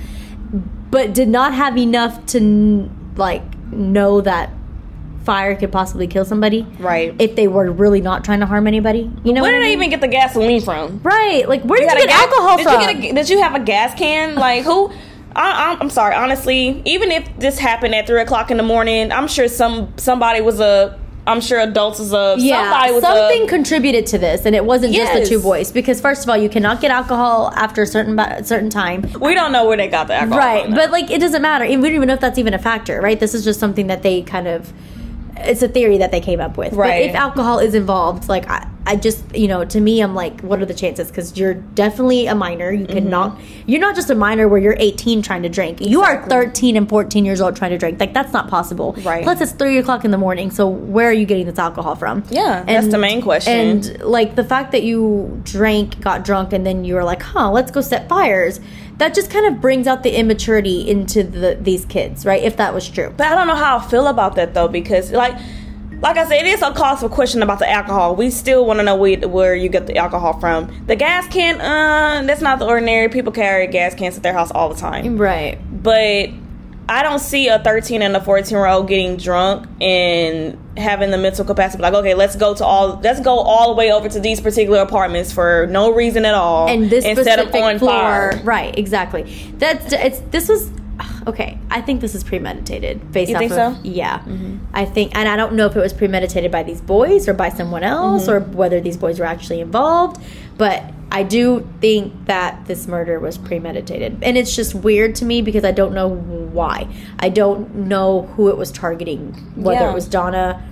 but 0.89 1.13
did 1.13 1.29
not 1.29 1.53
have 1.53 1.77
enough 1.77 2.25
to, 2.27 2.89
like, 3.15 3.43
know 3.71 4.19
that 4.21 4.49
fire 5.23 5.55
could 5.55 5.71
possibly 5.71 6.07
kill 6.07 6.25
somebody. 6.25 6.63
Right. 6.79 7.15
If 7.19 7.35
they 7.35 7.47
were 7.47 7.71
really 7.71 8.01
not 8.01 8.25
trying 8.25 8.39
to 8.41 8.45
harm 8.45 8.65
anybody. 8.67 9.09
You 9.23 9.33
know 9.33 9.41
Where 9.41 9.51
what 9.53 9.57
did 9.57 9.57
I 9.57 9.59
they 9.59 9.75
mean? 9.75 9.77
even 9.77 9.89
get 9.91 10.01
the 10.01 10.07
gasoline 10.07 10.61
from? 10.61 10.99
Right. 11.03 11.47
Like, 11.47 11.61
where 11.63 11.79
did 11.79 11.83
you, 11.83 11.89
got 11.89 11.97
get 11.99 12.09
gas- 12.09 12.21
alcohol 12.23 12.57
did 12.57 12.63
from? 12.63 12.81
You 12.81 12.87
get 13.01 13.11
a, 13.11 13.15
did 13.15 13.29
you 13.29 13.41
have 13.41 13.55
a 13.55 13.59
gas 13.59 13.97
can? 13.97 14.35
Like 14.35 14.63
who? 14.63 14.91
I, 15.35 15.71
I'm, 15.71 15.81
I'm 15.83 15.89
sorry. 15.89 16.15
Honestly, 16.15 16.81
even 16.85 17.11
if 17.11 17.27
this 17.39 17.57
happened 17.59 17.95
at 17.95 18.07
three 18.07 18.21
o'clock 18.21 18.51
in 18.51 18.57
the 18.57 18.63
morning, 18.63 19.11
I'm 19.11 19.27
sure 19.27 19.47
some 19.47 19.93
somebody 19.97 20.41
was 20.41 20.59
a. 20.59 20.99
I'm 21.27 21.39
sure 21.39 21.59
adults 21.59 21.99
was 21.99 22.13
a. 22.13 22.35
yeah, 22.39 22.63
somebody 22.63 22.93
was 22.93 23.03
something 23.03 23.43
a, 23.43 23.47
contributed 23.47 24.07
to 24.07 24.17
this, 24.17 24.45
and 24.45 24.55
it 24.55 24.65
wasn't 24.65 24.93
just 24.95 25.13
the 25.13 25.23
two 25.25 25.39
boys. 25.41 25.71
Because 25.71 26.01
first 26.01 26.23
of 26.23 26.29
all, 26.29 26.35
you 26.37 26.49
cannot 26.49 26.81
get 26.81 26.89
alcohol 26.89 27.51
after 27.55 27.83
a 27.83 27.87
certain 27.87 28.17
certain 28.43 28.69
time. 28.71 29.03
We 29.19 29.35
don't 29.35 29.51
know 29.51 29.67
where 29.67 29.77
they 29.77 29.87
got 29.87 30.07
the 30.07 30.15
alcohol. 30.15 30.39
right 30.39 30.65
from, 30.65 30.73
but 30.73 30.89
like 30.91 31.11
it 31.11 31.19
doesn't 31.19 31.41
matter 31.43 31.65
we 31.65 31.75
don't 31.75 31.85
even 31.95 32.07
know 32.07 32.15
if 32.15 32.19
that's 32.19 32.39
even 32.39 32.53
a 32.55 32.59
factor 32.59 32.99
right 33.01 33.19
this 33.19 33.33
is 33.35 33.43
just 33.43 33.59
something 33.59 33.87
that 33.87 34.01
they 34.01 34.23
kind 34.23 34.47
of 34.47 34.73
it's 35.37 35.61
a 35.61 35.67
theory 35.67 35.97
that 35.99 36.11
they 36.11 36.19
came 36.21 36.39
up 36.41 36.57
with 36.57 36.73
Right. 36.73 37.03
but 37.03 37.09
if 37.11 37.15
alcohol 37.15 37.59
is 37.59 37.73
involved 37.75 38.27
like 38.29 38.47
i, 38.49 38.67
I 38.83 38.95
just 38.95 39.23
you 39.35 39.47
know 39.47 39.63
to 39.63 39.79
me 39.79 40.01
i'm 40.01 40.15
like 40.15 40.41
what 40.41 40.59
are 40.59 40.65
the 40.65 40.73
chances 40.73 41.07
because 41.09 41.37
you're 41.37 41.53
definitely 41.53 42.25
a 42.25 42.33
minor 42.33 42.71
you 42.71 42.85
Mm-hmm. 42.85 42.93
cannot 42.93 43.39
you're 43.67 43.79
not 43.79 43.95
just 43.95 44.09
a 44.09 44.15
minor 44.15 44.47
where 44.47 44.59
you're 44.59 44.75
18 44.79 45.21
trying 45.21 45.43
to 45.43 45.49
drink 45.49 45.81
you 45.81 46.01
are 46.01 46.27
13 46.27 46.75
and 46.75 46.89
14 46.89 47.23
years 47.23 47.41
old 47.41 47.55
trying 47.55 47.69
to 47.71 47.77
drink 47.77 47.99
like 47.99 48.13
that's 48.13 48.33
not 48.33 48.49
possible 48.49 48.93
Right. 49.03 49.23
plus 49.23 49.39
it's 49.39 49.51
3 49.51 49.77
o'clock 49.77 50.03
in 50.03 50.09
the 50.09 50.17
morning 50.17 50.49
so 50.49 50.67
where 50.67 51.07
are 51.09 51.13
you 51.13 51.25
getting 51.27 51.45
this 51.45 51.59
alcohol 51.59 51.95
from 51.95 52.23
Yeah, 52.31 52.63
that's 52.63 52.87
the 52.87 52.97
main 52.97 53.21
question. 53.21 53.53
and 53.53 54.01
like 54.03 54.35
the 54.35 54.43
fact 54.43 54.71
that 54.71 54.81
you 54.83 55.39
drank, 55.43 55.99
got 56.01 56.25
drunk, 56.25 56.51
and 56.51 56.65
then 56.65 56.83
you 56.83 56.95
were 56.95 57.03
like, 57.03 57.21
"Huh, 57.21 57.51
let's 57.51 57.71
go 57.71 57.81
set 57.81 58.09
fires." 58.09 58.59
That 58.97 59.13
just 59.13 59.29
kind 59.31 59.45
of 59.45 59.61
brings 59.61 59.87
out 59.87 60.03
the 60.03 60.17
immaturity 60.17 60.89
into 60.89 61.23
the, 61.23 61.57
these 61.59 61.85
kids, 61.85 62.25
right? 62.25 62.41
If 62.43 62.57
that 62.57 62.73
was 62.73 62.87
true. 62.87 63.13
But 63.15 63.27
I 63.27 63.35
don't 63.35 63.47
know 63.47 63.55
how 63.55 63.77
I 63.77 63.81
feel 63.87 64.07
about 64.07 64.35
that 64.35 64.53
though, 64.53 64.67
because 64.67 65.11
like, 65.11 65.35
like 66.01 66.17
I 66.17 66.25
said, 66.25 66.41
it 66.41 66.47
is 66.47 66.61
a 66.61 66.71
cause 66.71 66.99
for 67.01 67.09
question 67.09 67.41
about 67.43 67.59
the 67.59 67.69
alcohol. 67.69 68.15
We 68.15 68.29
still 68.31 68.65
want 68.65 68.79
to 68.79 68.83
know 68.83 68.95
where, 68.95 69.17
where 69.27 69.55
you 69.55 69.69
get 69.69 69.87
the 69.87 69.97
alcohol 69.97 70.39
from. 70.39 70.85
The 70.87 70.95
gas 70.95 71.27
can, 71.27 71.61
uh, 71.61 72.25
that's 72.25 72.41
not 72.41 72.59
the 72.59 72.65
ordinary. 72.65 73.07
People 73.09 73.31
carry 73.31 73.67
gas 73.67 73.93
cans 73.93 74.17
at 74.17 74.23
their 74.23 74.33
house 74.33 74.51
all 74.51 74.69
the 74.69 74.75
time. 74.79 75.17
Right. 75.17 75.59
But 75.83 76.29
I 76.89 77.03
don't 77.03 77.19
see 77.19 77.47
a 77.47 77.59
13 77.59 78.01
and 78.01 78.15
a 78.17 78.21
14 78.21 78.49
year 78.57 78.65
old 78.65 78.87
getting 78.87 79.15
drunk 79.17 79.67
and 79.79 80.57
having 80.77 81.11
the 81.11 81.17
mental 81.17 81.45
capacity 81.45 81.81
like, 81.81 81.93
okay, 81.93 82.15
let's 82.15 82.35
go 82.35 82.53
to 82.55 82.65
all, 82.65 82.99
let's 83.03 83.19
go 83.21 83.37
all 83.39 83.69
the 83.69 83.75
way 83.75 83.91
over 83.91 84.09
to 84.09 84.19
these 84.19 84.41
particular 84.41 84.79
apartments 84.79 85.31
for 85.31 85.67
no 85.69 85.93
reason 85.93 86.25
at 86.25 86.33
all, 86.33 86.67
And 86.67 86.89
this 86.89 87.05
specific 87.05 87.51
them 87.51 87.63
on 87.63 87.79
floor, 87.79 87.91
fire. 87.91 88.41
right? 88.43 88.77
Exactly. 88.77 89.23
That's 89.57 89.93
it's. 89.93 90.19
This 90.31 90.49
was 90.49 90.69
okay. 91.27 91.57
I 91.69 91.81
think 91.81 92.01
this 92.01 92.15
is 92.15 92.23
premeditated. 92.23 93.11
Based 93.11 93.29
You 93.29 93.35
off 93.35 93.39
think 93.39 93.51
of, 93.51 93.55
so? 93.55 93.71
Mm-hmm. 93.81 93.85
Yeah, 93.85 94.57
I 94.73 94.85
think, 94.85 95.15
and 95.15 95.27
I 95.29 95.35
don't 95.35 95.53
know 95.53 95.65
if 95.67 95.75
it 95.75 95.79
was 95.79 95.93
premeditated 95.93 96.51
by 96.51 96.63
these 96.63 96.81
boys 96.81 97.27
or 97.27 97.33
by 97.33 97.49
someone 97.49 97.83
else, 97.83 98.27
Mm-hmm. 98.27 98.31
or 98.51 98.55
whether 98.55 98.79
these 98.81 98.97
boys 98.97 99.19
were 99.19 99.25
actually 99.25 99.61
involved. 99.61 100.21
But 100.57 100.83
I 101.11 101.23
do 101.23 101.67
think 101.81 102.25
that 102.25 102.65
this 102.67 102.87
murder 102.87 103.19
was 103.19 103.37
premeditated, 103.37 104.19
and 104.23 104.37
it's 104.37 104.55
just 104.55 104.73
weird 104.75 105.15
to 105.15 105.25
me 105.25 105.41
because 105.41 105.63
I 105.65 105.71
don't 105.71 105.93
know 105.93 106.07
why. 106.07 106.87
I 107.19 107.29
don't 107.29 107.75
know 107.75 108.23
who 108.35 108.49
it 108.49 108.57
was 108.57 108.71
targeting. 108.71 109.33
Whether 109.55 109.81
Yeah. 109.81 109.91
it 109.91 109.93
was 109.93 110.07
Donna, 110.07 110.63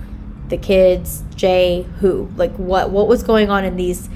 the 0.48 0.56
kids, 0.56 1.22
Jay, 1.34 1.86
who, 2.00 2.28
like 2.36 2.52
what 2.56 2.90
what 2.90 3.06
was 3.08 3.22
going 3.22 3.50
on 3.50 3.64
in 3.64 3.76
these 3.76 4.08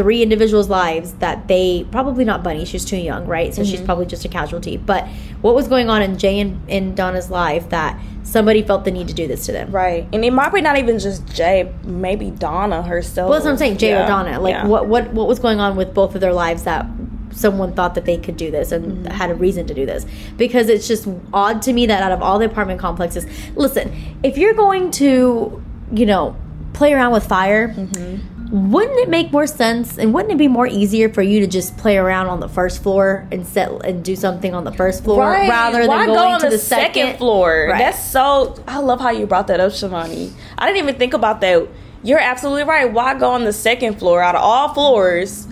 three 0.00 0.22
individuals' 0.22 0.68
lives 0.68 1.12
that 1.14 1.48
they 1.48 1.86
probably 1.90 2.24
not 2.24 2.42
Bunnie, 2.42 2.64
she's 2.64 2.84
too 2.84 2.96
young, 2.96 3.26
right? 3.26 3.54
So 3.54 3.62
Mm-hmm. 3.62 3.70
she's 3.70 3.80
probably 3.80 4.06
just 4.06 4.24
a 4.24 4.28
casualty. 4.28 4.76
But 4.76 5.06
what 5.42 5.54
was 5.54 5.68
going 5.68 5.88
on 5.90 6.00
in 6.02 6.16
Jay 6.18 6.40
and 6.40 6.68
in 6.68 6.94
Donna's 6.94 7.30
life 7.30 7.68
that 7.70 8.00
somebody 8.22 8.62
felt 8.62 8.84
the 8.84 8.90
need 8.90 9.08
to 9.08 9.14
do 9.14 9.26
this 9.26 9.46
to 9.46 9.52
them? 9.52 9.70
Right, 9.70 10.06
and 10.12 10.24
it 10.24 10.32
might 10.32 10.52
be 10.52 10.60
not 10.60 10.78
even 10.78 10.98
just 10.98 11.26
Jay, 11.34 11.72
maybe 11.84 12.30
Donna 12.30 12.82
herself. 12.82 13.28
Well, 13.28 13.38
that's 13.38 13.44
what 13.44 13.52
I'm 13.52 13.58
saying, 13.58 13.78
Jay 13.78 13.90
Yeah, 13.90 14.04
or 14.04 14.08
Donna. 14.08 14.40
Like 14.40 14.52
yeah. 14.52 14.66
what 14.66 14.86
what 14.86 15.12
what 15.12 15.26
was 15.28 15.38
going 15.38 15.60
on 15.60 15.76
with 15.76 15.92
both 15.94 16.14
of 16.14 16.20
their 16.20 16.32
lives 16.32 16.62
that 16.64 16.86
someone 17.32 17.72
thought 17.74 17.94
that 17.94 18.04
they 18.06 18.16
could 18.16 18.36
do 18.36 18.50
this 18.50 18.72
and 18.72 18.84
Mm-hmm. 19.04 19.06
had 19.06 19.30
a 19.30 19.34
reason 19.34 19.66
to 19.68 19.74
do 19.74 19.86
this 19.86 20.04
because 20.36 20.68
it's 20.68 20.88
just 20.88 21.06
odd 21.32 21.62
to 21.62 21.72
me 21.72 21.86
that 21.86 22.02
out 22.02 22.10
of 22.12 22.22
all 22.22 22.38
the 22.40 22.44
apartment 22.46 22.80
complexes 22.80 23.24
listen 23.54 23.92
if 24.24 24.36
you're 24.36 24.52
going 24.54 24.90
to 24.90 25.62
you 25.92 26.06
know 26.06 26.34
play 26.72 26.92
around 26.92 27.12
with 27.12 27.24
fire 27.26 27.68
Mm-hmm. 27.68 28.16
Wouldn't 28.50 28.98
it 28.98 29.08
make 29.08 29.30
more 29.32 29.46
sense 29.46 29.96
and 29.96 30.12
wouldn't 30.12 30.32
it 30.32 30.38
be 30.38 30.48
more 30.48 30.66
easier 30.66 31.08
for 31.08 31.22
you 31.22 31.38
to 31.40 31.46
just 31.46 31.76
play 31.76 31.96
around 31.96 32.26
on 32.26 32.40
the 32.40 32.48
first 32.48 32.82
floor 32.82 33.26
and 33.30 33.46
set 33.46 33.70
and 33.84 34.04
do 34.04 34.16
something 34.16 34.54
on 34.54 34.64
the 34.64 34.72
first 34.72 35.04
floor 35.04 35.20
Right. 35.20 35.48
rather 35.48 35.78
than 35.78 35.88
Why 35.88 36.06
going 36.06 36.18
go 36.18 36.24
on 36.26 36.40
to 36.40 36.46
the, 36.46 36.52
the, 36.52 36.58
second, 36.58 37.16
floor? 37.18 37.68
Right. 37.70 37.78
That's 37.78 38.02
so. 38.04 38.56
I 38.66 38.78
love 38.80 39.00
how 39.00 39.10
you 39.10 39.26
brought 39.26 39.46
that 39.48 39.60
up, 39.60 39.70
Shivani. 39.72 40.32
I 40.58 40.66
didn't 40.66 40.82
even 40.82 40.96
think 40.96 41.14
about 41.14 41.40
that. 41.42 41.68
You're 42.02 42.18
absolutely 42.18 42.64
right. 42.64 42.92
Why 42.92 43.14
go 43.18 43.30
on 43.30 43.44
the 43.44 43.52
second 43.52 43.98
floor 44.00 44.20
out 44.22 44.34
of 44.34 44.40
all 44.42 44.74
floors? 44.74 45.46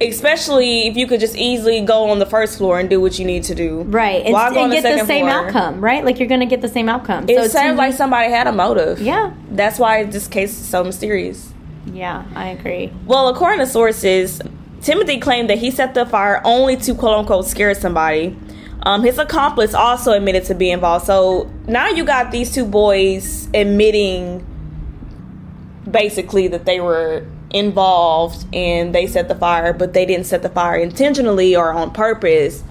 Especially 0.00 0.86
if 0.88 0.96
you 0.96 1.06
could 1.06 1.20
just 1.20 1.36
easily 1.36 1.82
go 1.82 2.08
on 2.08 2.18
the 2.20 2.24
first 2.26 2.56
floor 2.56 2.80
and 2.80 2.88
do 2.88 3.02
what 3.02 3.18
you 3.18 3.26
need 3.26 3.44
to 3.44 3.54
do. 3.54 3.82
right 3.82 4.24
and, 4.24 4.32
Why 4.32 4.48
go 4.50 4.60
on 4.60 4.64
and 4.64 4.72
get 4.72 4.82
the 4.82 4.88
second 4.92 5.06
same 5.06 5.26
floor? 5.26 5.46
outcome 5.46 5.80
right 5.84 6.02
like 6.02 6.18
you're 6.18 6.28
gonna 6.28 6.46
get 6.46 6.62
the 6.62 6.68
same 6.68 6.88
outcome 6.88 7.24
It 7.28 7.34
to 7.34 7.48
sounds 7.50 7.76
like 7.76 7.92
somebody 7.92 8.30
had 8.30 8.46
a 8.46 8.52
motive. 8.52 8.98
yeah 9.02 9.34
That's 9.50 9.78
why 9.78 10.04
this 10.04 10.26
case 10.26 10.52
is 10.58 10.66
so 10.66 10.82
mysterious. 10.84 11.52
Yeah 11.86 12.24
i 12.34 12.48
agree 12.48 12.92
Well, 13.06 13.28
according 13.28 13.60
to 13.60 13.66
sources, 13.66 14.40
Timothy 14.82 15.18
claimed 15.18 15.50
that 15.50 15.58
he 15.58 15.70
set 15.70 15.94
the 15.94 16.06
fire 16.06 16.40
only 16.44 16.76
to 16.78 16.94
quote 16.94 17.18
unquote 17.18 17.46
scare 17.46 17.74
somebody. 17.74 18.36
Um, 18.82 19.02
his 19.02 19.18
accomplice 19.18 19.74
also 19.74 20.12
admitted 20.12 20.44
to 20.44 20.54
be 20.54 20.70
involved. 20.70 21.04
So 21.04 21.50
now 21.66 21.88
you 21.88 22.04
got 22.04 22.30
these 22.30 22.54
two 22.54 22.64
boys 22.64 23.48
admitting 23.52 24.46
basically 25.90 26.48
that 26.48 26.64
they 26.64 26.80
were 26.80 27.26
involved 27.50 28.46
and 28.54 28.94
they 28.94 29.06
set 29.06 29.28
the 29.28 29.34
fire, 29.34 29.74
but 29.74 29.92
they 29.92 30.06
didn't 30.06 30.26
set 30.26 30.42
the 30.42 30.48
fire 30.48 30.76
intentionally 30.76 31.54
or 31.54 31.72
on 31.72 31.90
purpose. 31.90 32.64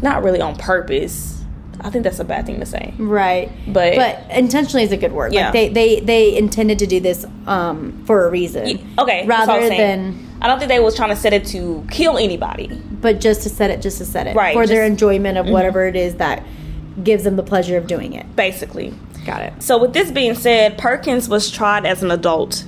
Not 0.00 0.22
really 0.22 0.40
on 0.40 0.56
purpose. 0.56 1.41
I 1.84 1.90
think 1.90 2.04
that's 2.04 2.18
a 2.20 2.24
bad 2.24 2.46
thing 2.46 2.60
to 2.60 2.66
say. 2.66 2.94
Right. 2.98 3.50
But- 3.66 3.96
but 3.96 4.24
intentionally 4.30 4.84
is 4.84 4.92
a 4.92 4.96
good 4.96 5.12
word. 5.12 5.32
Yeah. 5.32 5.46
Like 5.46 5.52
they, 5.52 5.68
they 5.70 6.00
they 6.00 6.36
intended 6.36 6.78
to 6.80 6.86
do 6.86 7.00
this 7.00 7.24
um 7.46 8.02
for 8.06 8.26
a 8.26 8.30
reason. 8.30 8.64
Okay, 8.98 9.26
what 9.26 9.32
I 9.34 9.46
Rather 9.46 9.68
than 9.68 10.28
I 10.40 10.46
don't 10.48 10.58
think 10.58 10.68
they 10.70 10.80
was 10.80 10.94
trying 10.96 11.10
to 11.10 11.16
set 11.16 11.32
it 11.32 11.44
to 11.46 11.84
kill 11.90 12.18
anybody. 12.18 12.68
but 13.00 13.20
just 13.20 13.42
to 13.42 13.48
set 13.48 13.70
it 13.70 13.82
just 13.82 13.98
to 13.98 14.04
set 14.04 14.26
it. 14.28 14.36
Right, 14.36 14.54
For 14.54 14.66
their 14.66 14.76
just- 14.76 14.84
Mm-hmm. 14.84 14.92
enjoyment 14.92 15.38
of 15.38 15.48
whatever 15.48 15.86
it 15.86 15.96
is 15.96 16.14
that 16.16 16.44
gives 17.02 17.24
them 17.24 17.36
the 17.36 17.42
pleasure 17.42 17.76
of 17.76 17.86
doing 17.86 18.12
it. 18.12 18.26
Basically. 18.36 18.92
Got 19.26 19.42
it. 19.42 19.52
So, 19.62 19.78
with 19.78 19.92
this 19.92 20.10
being 20.10 20.34
said, 20.34 20.76
Perkins 20.78 21.28
was 21.28 21.50
tried 21.50 21.86
as 21.86 22.02
an 22.02 22.10
adult. 22.10 22.64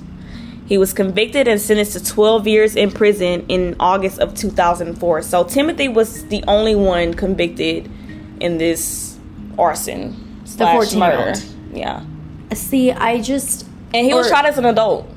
He 0.67 0.77
was 0.77 0.93
convicted 0.93 1.47
and 1.47 1.61
sentenced 1.61 1.93
to 1.93 2.03
12 2.03 2.47
years 2.47 2.75
in 2.75 2.91
prison 2.91 3.45
in 3.49 3.75
August 3.79 4.19
of 4.19 4.33
2004. 4.33 5.21
So, 5.21 5.43
Timothy 5.43 5.87
was 5.89 6.25
the 6.27 6.43
only 6.47 6.75
one 6.75 7.13
convicted 7.13 7.89
in 8.39 8.57
this 8.57 9.17
arson 9.57 10.41
slash 10.45 10.89
14-year-old. 10.93 11.25
murder. 11.27 11.39
Yeah, 11.73 12.05
See, 12.53 12.91
I 12.91 13.21
just 13.21 13.67
and 13.93 14.05
he 14.05 14.13
was 14.13 14.27
shot 14.29 14.45
as 14.45 14.57
an 14.57 14.65
adult. 14.65 15.07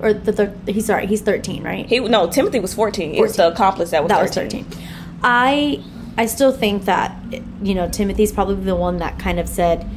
or 0.00 0.12
the, 0.12 0.32
the 0.64 0.72
he's 0.72 0.86
sorry, 0.86 1.06
he's 1.06 1.20
13, 1.22 1.62
right? 1.62 1.86
He 1.86 1.98
no, 2.00 2.28
Timothy 2.28 2.60
was 2.60 2.74
14. 2.74 3.14
It 3.14 3.20
was 3.20 3.36
the 3.36 3.48
accomplice 3.48 3.90
that 3.90 4.02
was 4.02 4.10
that 4.10 4.28
13. 4.34 4.64
was 4.66 4.76
13 4.76 4.88
i 5.22 5.82
i 6.18 6.26
still 6.26 6.52
think 6.52 6.84
that 6.84 7.10
you 7.62 7.74
know 7.74 7.88
timothy's 7.88 8.30
probably 8.30 8.54
the 8.56 8.74
one 8.76 8.98
that 8.98 9.18
kind 9.18 9.40
of 9.40 9.48
said 9.48 9.88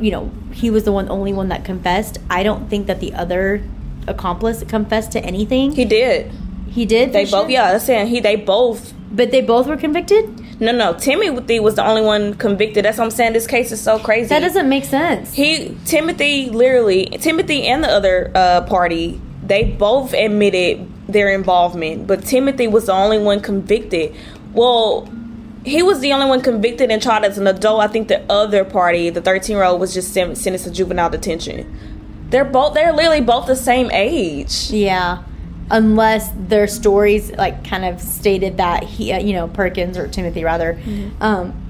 you 0.00 0.10
know 0.10 0.30
he 0.52 0.70
was 0.70 0.84
the 0.84 0.90
one 0.92 1.06
only 1.10 1.34
one 1.34 1.48
that 1.50 1.66
confessed 1.66 2.16
i 2.30 2.42
don't 2.42 2.70
think 2.70 2.86
that 2.86 2.98
the 2.98 3.12
other 3.12 3.62
accomplice 4.08 4.64
confessed 4.64 5.12
to 5.12 5.20
anything 5.20 5.70
He 5.72 5.84
did. 5.84 6.32
he 6.70 6.86
did 6.86 7.12
They 7.12 7.24
both. 7.24 7.42
sure? 7.42 7.50
Yeah, 7.50 7.72
I'm 7.72 7.78
saying 7.78 8.06
he. 8.08 8.20
They 8.20 8.36
both. 8.36 8.94
but 9.12 9.30
they 9.30 9.42
both 9.42 9.66
were 9.66 9.76
convicted 9.76 10.43
No, 10.64 10.72
no. 10.72 10.94
Timothy 10.94 11.60
was 11.60 11.74
the 11.74 11.84
only 11.84 12.02
one 12.02 12.34
convicted. 12.34 12.84
That's 12.84 12.98
what 12.98 13.04
I'm 13.04 13.10
saying. 13.10 13.34
This 13.34 13.46
case 13.46 13.70
is 13.70 13.80
so 13.80 13.98
crazy. 13.98 14.28
That 14.28 14.40
doesn't 14.40 14.68
make 14.68 14.84
sense. 14.84 15.34
He 15.34 15.76
Timothy 15.84 16.48
literally 16.50 17.06
Timothy 17.20 17.66
and 17.66 17.84
the 17.84 17.88
other 17.88 18.32
uh, 18.34 18.62
party 18.62 19.20
they 19.46 19.64
both 19.64 20.14
admitted 20.14 20.88
their 21.06 21.28
involvement, 21.28 22.06
but 22.06 22.24
Timothy 22.24 22.66
was 22.66 22.86
the 22.86 22.92
only 22.92 23.18
one 23.18 23.40
convicted. 23.40 24.14
Well, 24.54 25.06
he 25.64 25.82
was 25.82 26.00
the 26.00 26.12
only 26.12 26.26
one 26.26 26.40
convicted 26.40 26.90
and 26.90 27.02
tried 27.02 27.24
as 27.24 27.36
an 27.36 27.46
adult. 27.46 27.82
I 27.82 27.88
think 27.88 28.08
the 28.08 28.20
other 28.32 28.64
party, 28.64 29.10
the 29.10 29.20
13 29.20 29.56
year 29.56 29.64
old, 29.64 29.80
was 29.80 29.92
just 29.92 30.14
sentenced 30.14 30.64
to 30.64 30.70
juvenile 30.70 31.10
detention. 31.10 31.78
They're 32.30 32.44
both 32.44 32.74
they're 32.74 32.92
literally 32.92 33.20
both 33.20 33.46
the 33.46 33.56
same 33.56 33.90
age. 33.90 34.70
Yeah. 34.70 35.22
Unless 35.70 36.30
their 36.48 36.66
stories 36.66 37.30
like 37.32 37.64
kind 37.64 37.84
of 37.84 38.00
stated 38.00 38.58
that 38.58 38.84
he, 38.84 39.12
uh, 39.12 39.18
you 39.18 39.32
know, 39.32 39.48
Perkins 39.48 39.96
or 39.96 40.06
Timothy 40.08 40.44
rather, 40.44 40.74
Mm-hmm. 40.74 41.22
um, 41.22 41.60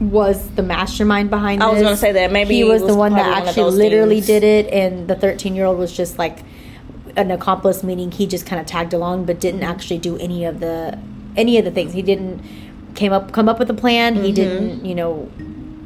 was 0.00 0.50
the 0.50 0.62
mastermind 0.62 1.30
behind. 1.30 1.62
I 1.62 1.70
was 1.70 1.80
gonna 1.80 1.96
say 1.96 2.12
that. 2.12 2.32
Maybe 2.32 2.54
he 2.54 2.60
it 2.62 2.64
was, 2.64 2.82
the 2.82 2.94
one 2.94 3.12
that 3.12 3.22
probably 3.22 3.40
one 3.40 3.48
actually 3.48 3.76
literally 3.76 4.20
things. 4.20 4.26
did 4.26 4.44
it, 4.44 4.72
and 4.72 5.08
the 5.08 5.14
thirteen-year-old 5.14 5.78
was 5.78 5.96
just 5.96 6.18
like 6.18 6.40
an 7.16 7.30
accomplice, 7.30 7.84
meaning 7.84 8.10
he 8.10 8.26
just 8.26 8.44
kind 8.44 8.60
of 8.60 8.66
tagged 8.66 8.92
along, 8.92 9.24
but 9.24 9.38
didn't 9.40 9.62
actually 9.62 9.98
do 9.98 10.16
any 10.18 10.44
of 10.44 10.58
the 10.60 10.98
any 11.36 11.58
of 11.58 11.64
the 11.64 11.70
things. 11.70 11.92
He 11.92 12.02
didn't 12.02 12.42
came 12.96 13.12
up 13.12 13.32
come 13.32 13.48
up 13.48 13.58
with 13.58 13.70
a 13.70 13.74
plan. 13.74 14.14
Mm-hmm. 14.14 14.24
He 14.24 14.32
didn't, 14.32 14.84
you 14.84 14.94
know, 14.96 15.30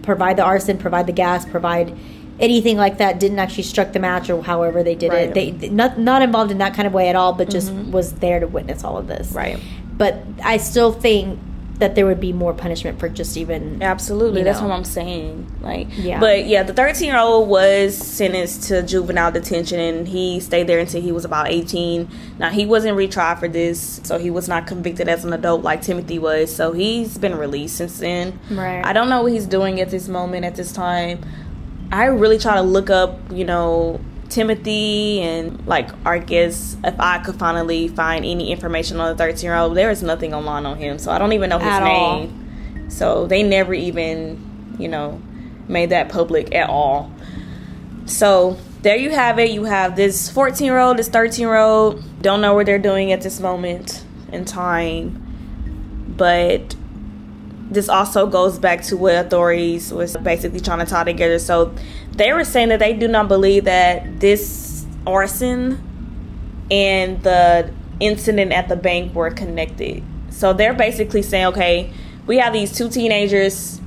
provide 0.03 0.37
the 0.39 0.43
arson, 0.45 0.79
provide 0.79 1.07
the 1.07 1.13
gas, 1.13 1.45
provide 1.45 1.95
anything 2.41 2.77
like 2.77 2.99
that. 2.99 3.19
Didn't 3.19 3.39
actually 3.39 3.65
struck 3.65 3.93
the 3.93 3.99
match 3.99 4.31
or 4.31 4.43
however 4.43 4.83
they 4.83 4.95
did 4.95 5.13
Right. 5.13 5.37
it. 5.37 5.61
They 5.61 5.69
not 5.69 5.99
not 5.99 6.23
involved 6.23 6.51
in 6.51 6.59
that 6.59 6.75
kind 6.75 6.87
of 6.87 6.93
way 6.93 7.09
at 7.09 7.17
all, 7.17 7.33
but 7.33 7.51
just 7.51 7.73
mm-hmm. 7.73 7.91
was 7.91 8.13
there 8.15 8.41
to 8.41 8.47
witness 8.47 8.85
all 8.85 8.97
of 8.97 9.07
this. 9.07 9.33
Right. 9.33 9.59
But 9.97 10.23
I 10.45 10.59
still 10.59 10.93
think 10.93 11.41
that 11.79 11.95
there 11.95 12.07
would 12.07 12.21
be 12.21 12.33
more 12.33 12.53
punishment 12.53 12.99
for 12.99 13.09
just 13.09 13.37
even 13.37 13.83
Absolutely, 13.83 14.41
you 14.41 14.45
that's 14.45 14.61
what 14.61 14.71
I'm 14.71 14.85
saying. 14.85 15.47
Like, 15.61 15.87
Yeah. 15.97 16.19
But 16.19 16.47
yeah, 16.47 16.65
the 16.65 16.73
13 16.73 17.07
year 17.07 17.19
old 17.19 17.49
was 17.49 17.97
sentenced 17.97 18.65
to 18.65 18.83
juvenile 18.83 19.31
detention, 19.31 19.79
and 19.79 20.09
he 20.09 20.41
stayed 20.41 20.67
there 20.67 20.81
until 20.81 21.01
he 21.01 21.13
was 21.13 21.25
about 21.25 21.49
18. 21.49 22.09
Now 22.39 22.51
he 22.51 22.67
wasn't 22.67 22.97
retried 22.97 23.39
for 23.39 23.49
this, 23.49 24.01
so 24.03 24.19
he 24.19 24.31
was 24.31 24.49
not 24.49 24.67
convicted 24.67 25.09
as 25.09 25.25
an 25.25 25.33
adult 25.33 25.63
like 25.63 25.83
Timothy 25.83 26.19
was. 26.19 26.55
So 26.55 26.73
he's 26.73 27.17
been 27.17 27.37
released 27.37 27.77
since 27.77 27.99
then. 27.99 28.39
Right. 28.51 28.85
I 28.85 28.93
don't 28.93 29.09
know 29.09 29.23
what 29.23 29.33
he's 29.33 29.47
doing 29.47 29.81
at 29.81 29.91
this 29.91 30.09
moment, 30.09 30.45
at 30.45 30.57
this 30.57 30.73
time. 30.73 31.21
I 31.91 32.07
really 32.07 32.39
try 32.39 32.55
to 32.57 32.63
look 32.63 32.91
up, 32.91 33.19
you 33.31 33.45
know, 33.45 34.01
Timothy 34.29 35.21
and 35.21 35.67
like 35.67 35.89
guess 36.27 36.77
if 36.85 36.95
I 37.01 37.19
could 37.19 37.37
finally 37.37 37.89
find 37.89 38.25
any 38.25 38.53
information 38.53 39.01
on 39.01 39.11
the 39.11 39.17
13 39.17 39.43
year 39.43 39.55
old, 39.57 39.77
there 39.77 39.91
is 39.91 40.03
nothing 40.03 40.35
online 40.35 40.67
on 40.67 40.77
him, 40.77 40.99
so 40.99 41.11
I 41.11 41.19
don't 41.19 41.33
even 41.33 41.51
know 41.51 41.59
his 41.59 41.69
At 41.69 41.83
all. 41.83 42.21
name. 42.21 42.91
So 42.91 43.27
they 43.27 43.43
never 43.43 43.75
even, 43.75 44.77
you 44.79 44.89
know, 44.89 45.21
made 45.67 45.91
that 45.91 46.09
public 46.09 46.55
at 46.55 46.69
all. 46.69 47.11
So 48.07 48.59
there 48.83 48.97
you 48.97 49.11
have 49.11 49.39
it. 49.39 49.51
You 49.51 49.65
have 49.65 49.97
this 49.97 50.31
14 50.31 50.65
year 50.65 50.79
old, 50.79 50.99
this 50.99 51.09
13 51.09 51.41
year 51.41 51.57
old. 51.57 52.03
Don't 52.23 52.41
know 52.41 52.55
what 52.55 52.67
they're 52.67 52.79
doing 52.79 53.13
at 53.13 53.23
this 53.23 53.41
moment 53.41 54.05
in 54.33 54.45
time. 54.45 55.25
But 56.17 56.75
this 57.71 57.89
also 57.89 58.27
goes 58.27 58.59
back 58.59 58.83
to 58.83 58.97
what 58.97 59.15
authorities 59.15 59.93
was 59.93 60.17
basically 60.17 60.61
trying 60.61 60.79
to 60.79 60.87
tie 60.87 61.05
together. 61.05 61.39
So 61.39 61.75
they 62.13 62.33
were 62.33 62.45
saying 62.45 62.71
that 62.71 62.79
they 62.79 62.95
do 62.95 63.09
not 63.09 63.29
believe 63.29 63.65
that 63.65 64.21
this 64.21 64.87
arson 65.07 65.85
and 66.71 67.23
the 67.23 67.71
incident 68.01 68.53
at 68.53 68.69
the 68.69 68.77
bank 68.77 69.15
were 69.15 69.31
connected. 69.31 70.03
So 70.31 70.53
they're 70.53 70.75
basically 70.75 71.23
saying, 71.23 71.47
okay, 71.47 71.93
we 72.27 72.39
have 72.39 72.53
these 72.53 72.77
two 72.77 72.89
teenagers. 72.89 73.81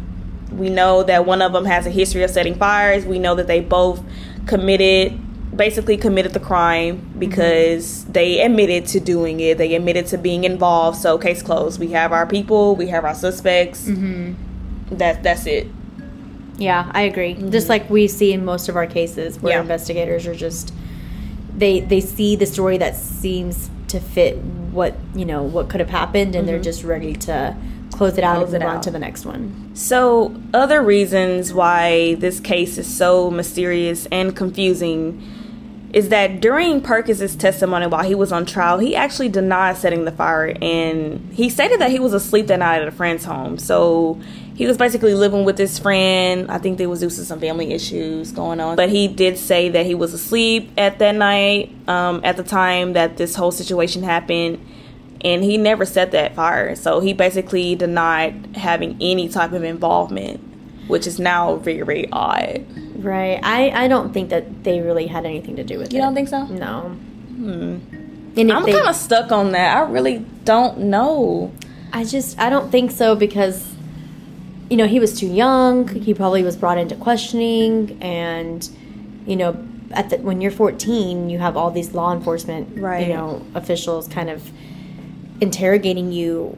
We 0.51 0.69
know 0.69 1.03
that 1.03 1.25
one 1.25 1.41
of 1.41 1.53
them 1.53 1.65
has 1.65 1.85
a 1.85 1.89
history 1.89 2.23
of 2.23 2.29
setting 2.29 2.55
fires. 2.55 3.05
We 3.05 3.19
know 3.19 3.35
that 3.35 3.47
they 3.47 3.61
both 3.61 4.03
committed, 4.47 5.19
basically 5.55 5.97
committed 5.97 6.33
the 6.33 6.39
crime 6.39 7.13
because 7.19 8.05
they 8.05 8.41
admitted 8.41 8.85
to 8.87 8.99
doing 8.99 9.39
it. 9.39 9.57
They 9.57 9.75
admitted 9.75 10.07
to 10.07 10.17
being 10.17 10.43
involved. 10.43 10.97
So 10.97 11.17
case 11.17 11.41
closed. 11.41 11.79
We 11.79 11.89
have 11.89 12.11
our 12.11 12.25
people. 12.25 12.75
We 12.75 12.87
have 12.87 13.03
our 13.03 13.15
suspects. 13.15 13.85
Mm-hmm. 13.87 14.95
That 14.97 15.23
that's 15.23 15.45
it. 15.45 15.67
Yeah, 16.57 16.91
I 16.93 17.03
agree. 17.03 17.33
Just 17.33 17.69
like 17.69 17.89
we 17.89 18.07
see 18.07 18.33
in 18.33 18.45
most 18.45 18.69
of 18.69 18.75
our 18.75 18.87
cases 18.87 19.39
where 19.39 19.55
Yeah. 19.55 19.61
investigators 19.61 20.27
are 20.27 20.35
just 20.35 20.73
they 21.57 21.79
they 21.81 22.01
see 22.01 22.35
the 22.35 22.45
story 22.45 22.77
that 22.77 22.95
seems 22.95 23.69
to 23.89 23.99
fit 23.99 24.37
what, 24.37 24.95
you 25.13 25.25
know, 25.25 25.43
what 25.43 25.69
could 25.69 25.79
have 25.81 25.89
happened 25.89 26.35
and 26.35 26.47
they're 26.47 26.59
just 26.59 26.83
ready 26.83 27.13
to 27.13 27.55
close 27.91 28.17
it 28.17 28.23
out 28.23 28.37
Close 28.37 28.53
and 28.53 28.63
move 28.63 28.73
on 28.73 28.81
to 28.81 28.91
the 28.91 28.99
next 28.99 29.25
one. 29.25 29.69
So, 29.73 30.33
other 30.53 30.81
reasons 30.81 31.53
why 31.53 32.15
this 32.15 32.39
case 32.39 32.77
is 32.77 32.87
so 32.87 33.29
mysterious 33.29 34.05
and 34.11 34.33
confusing 34.35 35.21
is 35.93 36.09
that 36.09 36.39
during 36.39 36.81
Perkins' 36.81 37.35
testimony 37.35 37.87
while 37.87 38.03
he 38.03 38.15
was 38.15 38.31
on 38.31 38.45
trial, 38.45 38.79
he 38.79 38.95
actually 38.95 39.29
denied 39.29 39.77
setting 39.77 40.05
the 40.05 40.11
fire 40.11 40.55
and 40.61 41.33
he 41.33 41.49
stated 41.49 41.81
that 41.81 41.91
he 41.91 41.99
was 41.99 42.13
asleep 42.13 42.47
that 42.47 42.59
night 42.59 42.81
at 42.81 42.87
a 42.87 42.91
friend's 42.91 43.25
home. 43.25 43.57
So, 43.57 44.19
he 44.61 44.67
was 44.67 44.77
basically 44.77 45.15
living 45.15 45.43
with 45.43 45.57
his 45.57 45.79
friend. 45.79 46.51
I 46.51 46.59
think 46.59 46.77
there 46.77 46.87
was 46.87 46.99
due 46.99 47.09
to 47.09 47.25
some 47.25 47.39
family 47.39 47.73
issues 47.73 48.31
going 48.31 48.59
on. 48.59 48.75
But 48.75 48.89
he 48.89 49.07
did 49.07 49.39
say 49.39 49.69
that 49.69 49.87
he 49.87 49.95
was 49.95 50.13
asleep 50.13 50.69
at 50.77 50.99
that 50.99 51.15
night 51.15 51.73
um, 51.87 52.21
at 52.23 52.37
the 52.37 52.43
time 52.43 52.93
that 52.93 53.17
this 53.17 53.33
whole 53.33 53.51
situation 53.51 54.03
happened 54.03 54.63
and 55.21 55.43
he 55.43 55.57
never 55.57 55.85
set 55.85 56.11
that 56.11 56.35
fire. 56.35 56.75
So 56.75 56.99
he 56.99 57.13
basically 57.13 57.75
denied 57.75 58.55
having 58.55 58.97
any 59.01 59.29
type 59.29 59.51
of 59.51 59.63
involvement, 59.63 60.50
which 60.91 61.07
is 61.07 61.19
now 61.19 61.55
very, 61.55 61.81
very 61.81 62.07
odd. 62.11 62.65
Right. 63.03 63.39
I 63.41 63.85
I 63.85 63.87
don't 63.87 64.13
think 64.13 64.29
that 64.29 64.63
they 64.63 64.81
really 64.81 65.07
had 65.07 65.25
anything 65.25 65.55
to 65.55 65.63
do 65.63 65.79
with 65.79 65.87
it. 65.87 65.93
You 65.93 66.01
don't 66.01 66.13
think 66.13 66.27
so? 66.27 66.45
No. 66.45 66.89
Hmm. 66.89 67.77
And 68.37 68.51
I'm 68.51 68.65
kind 68.65 68.87
of 68.87 68.95
stuck 68.95 69.31
on 69.31 69.51
that. 69.53 69.75
I 69.77 69.89
really 69.89 70.19
don't 70.45 70.77
know. 70.77 71.51
I 71.91 72.03
just 72.03 72.37
I 72.39 72.49
don't 72.49 72.69
think 72.71 72.91
so 72.91 73.15
because 73.15 73.73
you 74.69 74.77
know 74.77 74.87
he 74.87 74.99
was 74.99 75.17
too 75.19 75.27
young. 75.27 75.87
He 75.87 76.13
probably 76.13 76.43
was 76.43 76.55
brought 76.55 76.77
into 76.77 76.95
questioning, 76.95 77.97
and 78.01 78.69
you 79.25 79.35
know 79.35 79.51
at 79.91 80.09
the 80.09 80.17
when 80.17 80.39
you're 80.41 80.51
14, 80.51 81.29
you 81.29 81.39
have 81.39 81.57
all 81.57 81.71
these 81.71 81.93
law 81.93 82.13
enforcement 82.13 82.77
Right. 82.79 83.07
you 83.07 83.13
know 83.13 83.45
officials 83.55 84.07
kind 84.07 84.29
of 84.29 84.51
interrogating 85.41 86.11
you. 86.11 86.57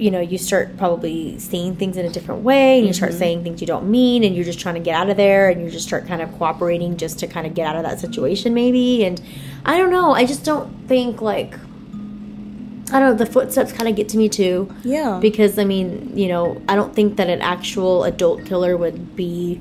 You 0.00 0.10
know, 0.10 0.20
you 0.20 0.38
start 0.38 0.76
probably 0.78 1.38
seeing 1.38 1.76
things 1.76 1.96
in 1.96 2.06
a 2.06 2.10
different 2.10 2.42
way, 2.42 2.78
and 2.78 2.86
you 2.86 2.92
start 2.92 3.12
mm-hmm. 3.12 3.18
saying 3.18 3.44
things 3.44 3.60
you 3.60 3.66
don't 3.66 3.90
mean, 3.90 4.24
and 4.24 4.34
you're 4.34 4.44
just 4.44 4.58
trying 4.58 4.76
to 4.76 4.80
get 4.80 4.94
out 4.94 5.10
of 5.10 5.16
there, 5.16 5.50
and 5.50 5.62
you 5.62 5.70
just 5.70 5.86
start 5.86 6.06
kind 6.06 6.22
of 6.22 6.32
cooperating 6.38 6.96
just 6.96 7.18
to 7.18 7.26
kind 7.26 7.46
of 7.46 7.54
get 7.54 7.66
out 7.66 7.76
of 7.76 7.82
that 7.82 8.00
situation, 8.00 8.54
maybe. 8.54 9.04
And 9.04 9.20
I 9.64 9.76
don't 9.76 9.90
know. 9.90 10.12
I 10.12 10.24
just 10.24 10.44
don't 10.44 10.88
think 10.88 11.20
like 11.20 11.54
I 12.92 12.98
don't 12.98 13.10
know. 13.10 13.14
The 13.14 13.30
footsteps 13.30 13.72
kind 13.72 13.88
of 13.88 13.96
get 13.96 14.08
to 14.10 14.16
me 14.16 14.28
too 14.28 14.74
Yeah. 14.82 15.18
because 15.20 15.58
I 15.58 15.64
mean, 15.64 16.16
you 16.16 16.28
know, 16.28 16.60
I 16.68 16.76
don't 16.76 16.94
think 16.94 17.16
that 17.16 17.28
an 17.28 17.40
actual 17.40 18.04
adult 18.04 18.44
killer 18.46 18.76
would 18.76 19.14
be, 19.14 19.60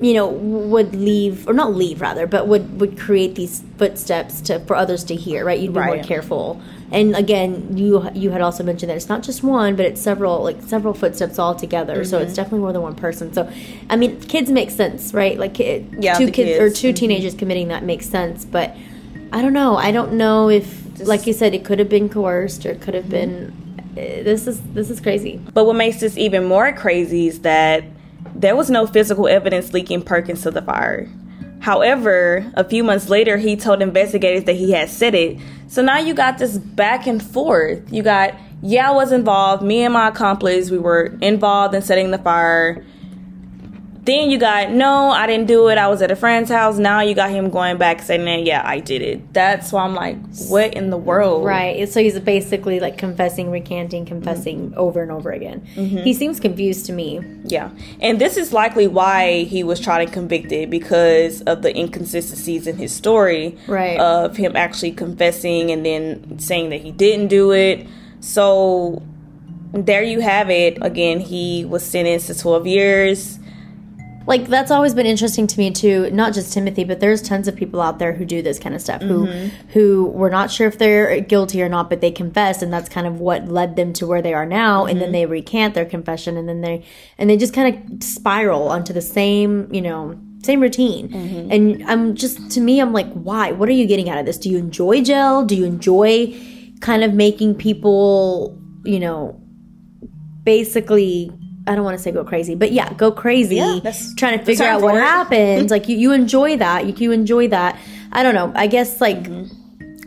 you 0.00 0.14
know, 0.14 0.28
would 0.28 0.94
leave 0.94 1.48
or 1.48 1.52
not 1.52 1.74
leave 1.74 2.00
rather, 2.00 2.26
but 2.26 2.46
would 2.46 2.80
would 2.80 2.98
create 2.98 3.34
these 3.34 3.62
footsteps 3.76 4.40
to 4.42 4.60
for 4.60 4.76
others 4.76 5.04
to 5.04 5.14
hear. 5.14 5.44
Right? 5.44 5.58
You'd 5.58 5.74
be 5.74 5.80
more 5.80 6.02
careful. 6.02 6.60
And 6.90 7.14
again, 7.14 7.76
you 7.76 8.08
you 8.14 8.30
had 8.30 8.40
also 8.40 8.64
mentioned 8.64 8.88
that 8.90 8.96
it's 8.96 9.08
not 9.10 9.22
just 9.22 9.42
one, 9.42 9.76
but 9.76 9.84
it's 9.84 10.00
several 10.00 10.42
like 10.42 10.62
several 10.62 10.94
footsteps 10.94 11.38
all 11.38 11.54
together. 11.54 12.02
So 12.04 12.16
Mm-hmm. 12.18 12.26
it's 12.26 12.34
definitely 12.34 12.60
more 12.60 12.72
than 12.72 12.82
one 12.82 12.94
person. 12.94 13.32
So, 13.34 13.50
I 13.90 13.96
mean, 13.96 14.20
kids 14.20 14.50
make 14.50 14.70
sense, 14.70 15.12
right? 15.12 15.38
Like 15.38 15.54
ki- 15.54 15.84
Yeah, 16.00 16.14
two 16.18 16.26
the 16.26 16.32
kids, 16.32 16.58
or 16.60 16.68
kids. 16.68 16.80
2 16.80 16.92
Mhm. 16.92 16.96
teenagers 16.96 17.34
committing 17.34 17.68
that 17.68 17.84
makes 17.84 18.06
sense, 18.08 18.44
but. 18.44 18.74
I 19.30 19.42
don't 19.42 19.52
know. 19.52 19.76
I 19.76 19.90
don't 19.92 20.14
know 20.14 20.48
if, 20.48 20.66
like 21.06 21.26
you 21.26 21.34
said, 21.34 21.52
it 21.52 21.62
could 21.62 21.78
have 21.78 21.90
been 21.90 22.08
coerced 22.08 22.64
or 22.64 22.70
it 22.70 22.80
could 22.80 22.94
have 22.94 23.10
been. 23.10 23.52
uh, 23.92 24.00
This 24.24 24.46
is 24.46 24.58
this 24.72 24.88
is 24.88 25.00
crazy. 25.00 25.38
But 25.52 25.66
what 25.66 25.76
makes 25.76 26.00
this 26.00 26.16
even 26.16 26.44
more 26.46 26.72
crazy 26.72 27.26
is 27.28 27.40
that 27.40 27.84
there 28.34 28.56
was 28.56 28.70
no 28.70 28.86
physical 28.86 29.28
evidence 29.28 29.74
linking 29.74 30.00
Perkins 30.00 30.40
to 30.44 30.50
the 30.50 30.62
fire. 30.62 31.10
However, 31.60 32.50
a 32.54 32.64
few 32.64 32.84
months 32.84 33.08
later, 33.08 33.36
he 33.36 33.56
told 33.56 33.82
investigators 33.82 34.44
that 34.44 34.56
he 34.56 34.72
had 34.72 34.88
said 34.88 35.14
it. 35.14 35.38
So 35.66 35.82
now 35.82 35.98
you 35.98 36.14
got 36.14 36.38
this 36.38 36.58
back 36.58 37.06
and 37.06 37.22
forth. 37.22 37.82
You 37.92 38.02
got, 38.02 38.34
yeah, 38.62 38.90
I 38.90 38.94
was 38.94 39.12
involved. 39.12 39.62
Me 39.62 39.82
and 39.82 39.92
my 39.92 40.08
accomplice, 40.08 40.70
we 40.70 40.78
were 40.78 41.16
involved 41.20 41.74
in 41.74 41.82
setting 41.82 42.10
the 42.10 42.18
fire. 42.18 42.84
Then 44.08 44.30
you 44.30 44.38
got, 44.38 44.70
no, 44.70 45.10
I 45.10 45.26
didn't 45.26 45.48
do 45.48 45.68
it. 45.68 45.76
I 45.76 45.88
was 45.88 46.00
at 46.00 46.10
a 46.10 46.16
friend's 46.16 46.48
house. 46.48 46.78
Now 46.78 47.02
you 47.02 47.14
got 47.14 47.28
him 47.28 47.50
going 47.50 47.76
back 47.76 48.00
saying, 48.00 48.46
yeah, 48.46 48.62
I 48.64 48.80
did 48.80 49.02
it. 49.02 49.34
That's 49.34 49.70
why 49.70 49.84
I'm 49.84 49.94
like, 49.94 50.16
what 50.48 50.72
in 50.72 50.88
the 50.88 50.96
world? 50.96 51.44
Right. 51.44 51.86
So 51.86 52.00
he's 52.00 52.18
basically 52.18 52.80
like 52.80 52.96
confessing, 52.96 53.50
recanting, 53.50 54.06
confessing 54.06 54.70
mm-hmm. 54.70 54.78
over 54.78 55.02
and 55.02 55.12
over 55.12 55.30
again. 55.30 55.60
Mm-hmm. 55.74 55.98
He 55.98 56.14
seems 56.14 56.40
confused 56.40 56.86
to 56.86 56.92
me. 56.94 57.20
Yeah. 57.44 57.68
And 58.00 58.18
this 58.18 58.38
is 58.38 58.50
likely 58.50 58.86
why 58.86 59.42
he 59.42 59.62
was 59.62 59.78
tried 59.78 60.00
and 60.00 60.10
convicted 60.10 60.70
because 60.70 61.42
of 61.42 61.60
the 61.60 61.78
inconsistencies 61.78 62.66
in 62.66 62.78
his 62.78 62.94
story. 62.94 63.58
Right. 63.66 64.00
Of 64.00 64.38
him 64.38 64.56
actually 64.56 64.92
confessing 64.92 65.70
and 65.70 65.84
then 65.84 66.38
saying 66.38 66.70
that 66.70 66.80
he 66.80 66.92
didn't 66.92 67.28
do 67.28 67.52
it. 67.52 67.86
So 68.20 69.02
there 69.72 70.02
you 70.02 70.20
have 70.20 70.48
it. 70.48 70.78
Again, 70.80 71.20
he 71.20 71.66
was 71.66 71.84
sentenced 71.84 72.28
to 72.28 72.38
12 72.38 72.66
years. 72.66 73.38
Like 74.28 74.46
that's 74.46 74.70
always 74.70 74.94
been 74.94 75.06
interesting 75.06 75.46
to 75.46 75.58
me 75.58 75.70
too 75.70 76.10
not 76.10 76.32
just 76.34 76.52
timothy 76.52 76.84
but 76.84 77.00
there's 77.00 77.22
tons 77.22 77.48
of 77.48 77.56
people 77.56 77.80
out 77.80 77.98
there 77.98 78.12
who 78.12 78.24
do 78.24 78.42
this 78.42 78.58
kind 78.58 78.74
of 78.74 78.80
stuff 78.80 79.00
who 79.02 79.26
mm-hmm. 79.26 79.68
who 79.70 80.06
we're 80.06 80.28
not 80.28 80.50
sure 80.50 80.68
if 80.68 80.78
they're 80.78 81.20
guilty 81.20 81.62
or 81.62 81.68
not 81.68 81.88
but 81.88 82.00
they 82.00 82.10
confess 82.10 82.62
and 82.62 82.72
that's 82.72 82.88
kind 82.88 83.06
of 83.06 83.18
what 83.20 83.48
led 83.48 83.74
them 83.74 83.92
to 83.92 84.06
where 84.06 84.22
they 84.22 84.34
are 84.34 84.46
now 84.46 84.84
and 84.84 85.00
then 85.00 85.06
mm-hmm. 85.06 85.12
they 85.14 85.26
recant 85.26 85.74
their 85.74 85.86
confession 85.86 86.36
and 86.36 86.48
then 86.48 86.60
they 86.60 86.84
and 87.16 87.28
they 87.28 87.36
just 87.36 87.54
kind 87.54 87.74
of 87.74 88.02
spiral 88.04 88.68
onto 88.68 88.92
the 88.92 89.00
same 89.00 89.72
you 89.72 89.80
know 89.80 90.18
same 90.40 90.60
routine. 90.60 91.08
Mm-hmm. 91.08 91.52
And 91.52 91.84
i'm 91.90 92.14
just 92.14 92.50
to 92.52 92.60
me 92.60 92.80
i'm 92.80 92.92
like 92.92 93.10
why? 93.12 93.52
What 93.52 93.68
are 93.68 93.72
you 93.72 93.86
getting 93.86 94.08
out 94.08 94.18
of 94.18 94.26
this? 94.26 94.38
Do 94.38 94.48
you 94.48 94.58
enjoy 94.58 95.02
jail? 95.02 95.44
Do 95.44 95.56
you 95.56 95.64
enjoy 95.64 96.38
kind 96.80 97.02
of 97.02 97.14
making 97.14 97.56
people 97.56 98.56
you 98.84 99.00
know 99.00 99.40
basically 100.44 101.32
I 101.68 101.74
don't 101.74 101.84
want 101.84 101.96
to 101.96 102.02
say 102.02 102.10
go 102.12 102.24
crazy, 102.24 102.54
but 102.54 102.72
yeah, 102.72 102.92
go 102.94 103.12
crazy 103.12 103.56
Yeah, 103.56 103.80
trying 104.16 104.38
to 104.38 104.44
figure 104.44 104.64
out 104.64 104.80
what 104.82 104.94
it. 104.96 105.00
happened. 105.02 105.70
like 105.76 105.88
you, 105.88 105.96
you 105.96 106.12
enjoy 106.12 106.56
that. 106.56 106.86
You, 106.86 106.94
you 106.96 107.12
enjoy 107.12 107.48
that. 107.48 107.78
I 108.12 108.22
don't 108.22 108.34
know. 108.34 108.52
I 108.54 108.66
guess 108.66 109.00
like 109.00 109.26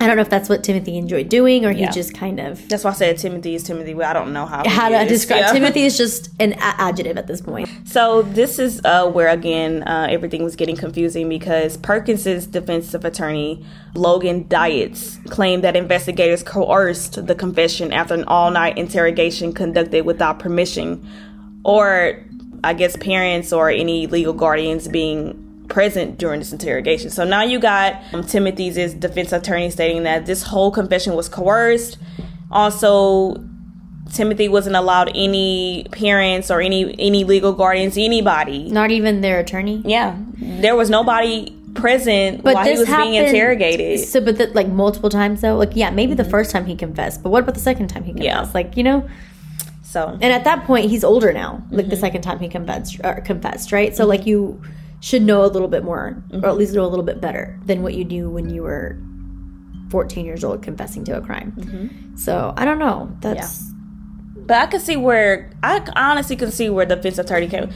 I 0.01 0.07
don't 0.07 0.15
know 0.15 0.23
if 0.23 0.31
that's 0.31 0.49
what 0.49 0.63
Timothy 0.63 0.97
enjoyed 0.97 1.29
doing 1.29 1.63
or 1.63 1.69
he 1.69 1.75
Mm-hmm. 1.75 1.83
Yeah. 1.83 1.91
just 1.91 2.15
kind 2.15 2.39
of 2.39 2.67
That's 2.69 2.83
why 2.83 2.89
I 2.89 2.93
said 2.93 3.17
Timothy 3.19 3.53
is 3.53 3.61
Timothy. 3.61 3.93
But 3.93 4.05
I 4.05 4.13
don't 4.13 4.33
know 4.33 4.47
how. 4.47 4.67
how 4.67 4.89
to 4.89 5.05
describe 5.07 5.41
Yeah. 5.41 5.51
Timothy 5.51 5.81
is 5.83 5.95
just 6.03 6.29
an 6.39 6.53
a- 6.53 6.57
adjective 6.81 7.19
at 7.19 7.27
this 7.27 7.39
point. 7.41 7.69
So 7.85 8.23
this 8.23 8.57
is 8.57 8.81
uh, 8.83 9.07
where 9.11 9.27
again 9.29 9.83
uh, 9.83 10.07
everything 10.09 10.43
was 10.43 10.55
getting 10.55 10.75
confusing 10.75 11.29
because 11.29 11.77
Perkins's 11.77 12.47
defensive 12.47 13.05
attorney 13.05 13.63
Logan 13.93 14.47
Dietz 14.47 15.17
claimed 15.29 15.63
that 15.65 15.75
investigators 15.75 16.41
coerced 16.41 17.27
the 17.27 17.35
confession 17.35 17.93
after 17.93 18.15
an 18.15 18.23
all-night 18.23 18.79
interrogation 18.79 19.53
conducted 19.53 20.03
without 20.05 20.39
permission, 20.39 21.07
or 21.63 22.19
I 22.63 22.73
guess 22.73 22.95
parents 22.95 23.51
or 23.51 23.69
any 23.69 24.07
legal 24.07 24.33
guardians 24.33 24.87
being 24.87 25.65
present 25.69 26.17
during 26.17 26.39
this 26.39 26.51
interrogation. 26.51 27.09
So 27.09 27.23
now 27.23 27.43
you 27.43 27.59
got 27.59 28.01
um, 28.13 28.23
Timothy's 28.23 28.93
defense 28.93 29.31
attorney 29.31 29.69
stating 29.69 30.03
that 30.03 30.25
this 30.25 30.43
whole 30.43 30.71
confession 30.71 31.15
was 31.15 31.29
coerced. 31.29 31.97
Also, 32.51 33.35
Timothy 34.11 34.49
wasn't 34.49 34.75
allowed 34.75 35.11
any 35.15 35.87
parents 35.91 36.51
or 36.51 36.61
any 36.61 36.93
any 36.99 37.23
legal 37.23 37.53
guardians, 37.53 37.97
anybody. 37.97 38.69
Not 38.69 38.91
even 38.91 39.21
their 39.21 39.39
attorney. 39.39 39.81
Yeah, 39.85 40.17
there 40.37 40.75
was 40.75 40.89
nobody 40.89 41.55
present 41.73 42.43
But 42.43 42.55
while 42.55 42.65
he 42.65 42.77
was 42.77 42.87
happened, 42.87 43.11
being 43.11 43.25
interrogated. 43.25 43.99
So, 44.01 44.19
but 44.19 44.37
that 44.37 44.53
like 44.53 44.67
multiple 44.67 45.09
times 45.09 45.41
though. 45.41 45.55
Like, 45.55 45.71
yeah, 45.75 45.89
maybe 45.89 46.13
the 46.13 46.25
first 46.25 46.51
time 46.51 46.65
he 46.65 46.75
confessed, 46.75 47.23
but 47.23 47.29
what 47.29 47.43
about 47.43 47.55
the 47.55 47.61
second 47.61 47.87
time 47.87 48.03
he 48.03 48.11
confessed? 48.11 48.49
Yeah. 48.49 48.51
Like, 48.53 48.75
you 48.75 48.83
know, 48.83 49.09
So 49.91 50.17
and 50.21 50.31
at 50.31 50.43
that 50.45 50.63
point 50.65 50.89
he's 50.89 51.03
older 51.03 51.31
now. 51.33 51.51
Like 51.69 51.85
Mm-hmm. 51.85 51.89
the 51.89 51.97
second 51.97 52.21
time 52.21 52.39
he 52.39 52.47
confessed, 52.47 52.99
or 53.03 53.19
confessed, 53.21 53.71
right? 53.71 53.95
So 53.95 54.05
like 54.05 54.25
you 54.25 54.61
should 55.01 55.21
know 55.23 55.43
a 55.43 55.51
little 55.55 55.67
bit 55.67 55.83
more, 55.83 56.05
Mm-hmm. 56.29 56.45
or 56.45 56.47
at 56.49 56.57
least 56.57 56.73
know 56.73 56.85
a 56.85 56.91
little 56.93 57.05
bit 57.11 57.19
better 57.19 57.59
than 57.65 57.83
what 57.83 57.93
you 57.95 58.05
knew 58.05 58.29
when 58.29 58.49
you 58.49 58.63
were 58.63 58.97
14 59.89 60.25
years 60.25 60.43
old 60.43 60.61
confessing 60.63 61.03
to 61.05 61.17
a 61.17 61.21
crime. 61.21 61.51
Mm-hmm. 61.57 62.15
So 62.15 62.53
I 62.55 62.63
don't 62.65 62.79
know. 62.79 63.11
That's 63.19 63.71
But 64.47 64.57
I 64.57 64.65
can 64.67 64.79
see 64.79 64.95
where 64.97 65.51
I 65.61 65.83
honestly 65.95 66.35
can 66.37 66.51
see 66.51 66.69
where 66.69 66.85
the 66.85 66.95
defense 66.95 67.17
attorney 67.19 67.47
came. 67.47 67.69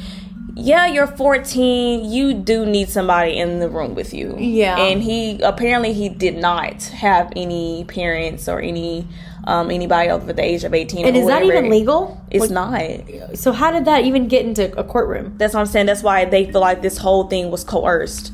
Yeah, 0.56 0.88
you're 0.88 1.08
14. 1.08 2.10
You 2.10 2.34
do 2.34 2.66
need 2.66 2.90
somebody 2.90 3.38
in 3.38 3.60
the 3.60 3.70
room 3.70 3.94
with 3.94 4.14
you. 4.14 4.36
Yeah. 4.38 4.78
and 4.78 5.04
he 5.04 5.42
apparently 5.42 5.94
he 5.94 6.10
did 6.10 6.38
not 6.38 6.84
have 6.84 7.32
any 7.36 7.84
parents 7.86 8.48
or 8.48 8.60
any 8.62 9.08
um, 9.44 9.70
anybody 9.70 10.10
over 10.10 10.34
the 10.34 10.44
age 10.44 10.64
of 10.64 10.74
18. 10.74 11.06
and 11.06 11.16
is 11.16 11.28
that 11.28 11.44
even 11.44 11.70
legal? 11.70 12.20
It's 12.32 12.50
not. 12.50 12.82
So 13.36 13.52
how 13.52 13.72
did 13.72 13.86
that 13.86 14.04
even 14.06 14.28
get 14.28 14.46
into 14.46 14.76
a 14.78 14.84
courtroom? 14.84 15.36
That's 15.38 15.54
what 15.54 15.60
I'm 15.60 15.66
saying. 15.68 15.86
That's 15.86 16.02
why 16.02 16.26
they 16.26 16.52
feel 16.52 16.62
like 16.62 16.82
this 16.82 16.98
whole 16.98 17.26
thing 17.26 17.52
was 17.52 17.64
coerced. 17.64 18.32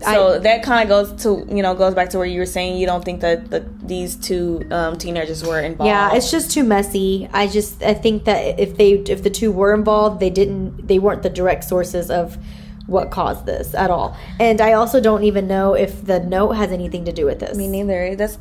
So 0.00 0.34
I- 0.34 0.38
that 0.38 0.62
kind 0.62 0.82
of 0.82 0.88
goes 0.88 1.22
to 1.24 1.46
you 1.54 1.62
know 1.62 1.74
goes 1.74 1.94
back 1.94 2.10
to 2.10 2.18
where 2.18 2.26
you 2.26 2.38
were 2.40 2.46
saying 2.46 2.76
you 2.78 2.86
don't 2.86 3.04
think 3.04 3.20
that 3.20 3.50
the, 3.50 3.66
these 3.82 4.14
two 4.16 4.62
um, 4.70 4.96
teenagers 4.98 5.44
were 5.44 5.60
involved. 5.60 5.88
Yeah, 5.88 6.14
it's 6.14 6.30
just 6.30 6.50
too 6.52 6.62
messy. 6.64 7.28
I 7.32 7.46
just 7.48 7.82
I 7.82 7.94
think 7.94 8.24
that 8.24 8.58
if 8.60 8.76
they 8.76 8.92
if 8.92 9.22
the 9.22 9.30
two 9.30 9.50
were 9.52 9.74
involved, 9.74 10.20
they 10.20 10.30
didn't 10.30 10.86
they 10.86 10.98
weren't 10.98 11.22
the 11.22 11.30
direct 11.30 11.64
sources 11.64 12.10
of 12.10 12.38
what 12.86 13.10
caused 13.10 13.44
this 13.44 13.74
at 13.74 13.90
all. 13.90 14.16
And 14.40 14.60
I 14.60 14.72
also 14.72 14.98
don't 15.00 15.24
even 15.24 15.46
know 15.46 15.74
if 15.74 16.04
the 16.06 16.20
note 16.20 16.52
has 16.52 16.72
anything 16.72 17.04
to 17.04 17.12
do 17.12 17.26
with 17.26 17.40
this. 17.40 17.56
me 17.56 17.66
neither. 17.66 18.14
That's 18.16 18.38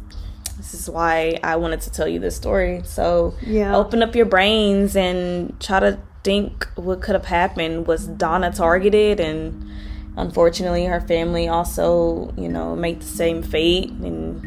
this 0.58 0.74
is 0.74 0.90
why 0.90 1.38
I 1.44 1.56
wanted 1.58 1.82
to 1.82 1.92
tell 1.92 2.08
you 2.08 2.20
this 2.20 2.36
story. 2.36 2.82
So 2.86 3.34
Yeah. 3.46 3.76
open 3.76 4.02
up 4.02 4.16
your 4.16 4.26
brains 4.26 4.96
and 4.96 5.60
try 5.60 5.80
to 5.82 5.98
think 6.24 6.68
what 6.76 7.02
could 7.02 7.14
have 7.16 7.26
happened. 7.26 7.88
Was 7.88 8.08
Donna 8.08 8.52
targeted 8.52 9.20
and 9.20 9.70
unfortunately 10.18 10.86
her 10.86 11.00
family 11.02 11.48
also 11.48 12.34
you 12.38 12.50
know 12.50 12.76
made 12.76 13.00
the 13.02 13.06
same 13.06 13.42
fate 13.44 13.92
and 13.92 14.42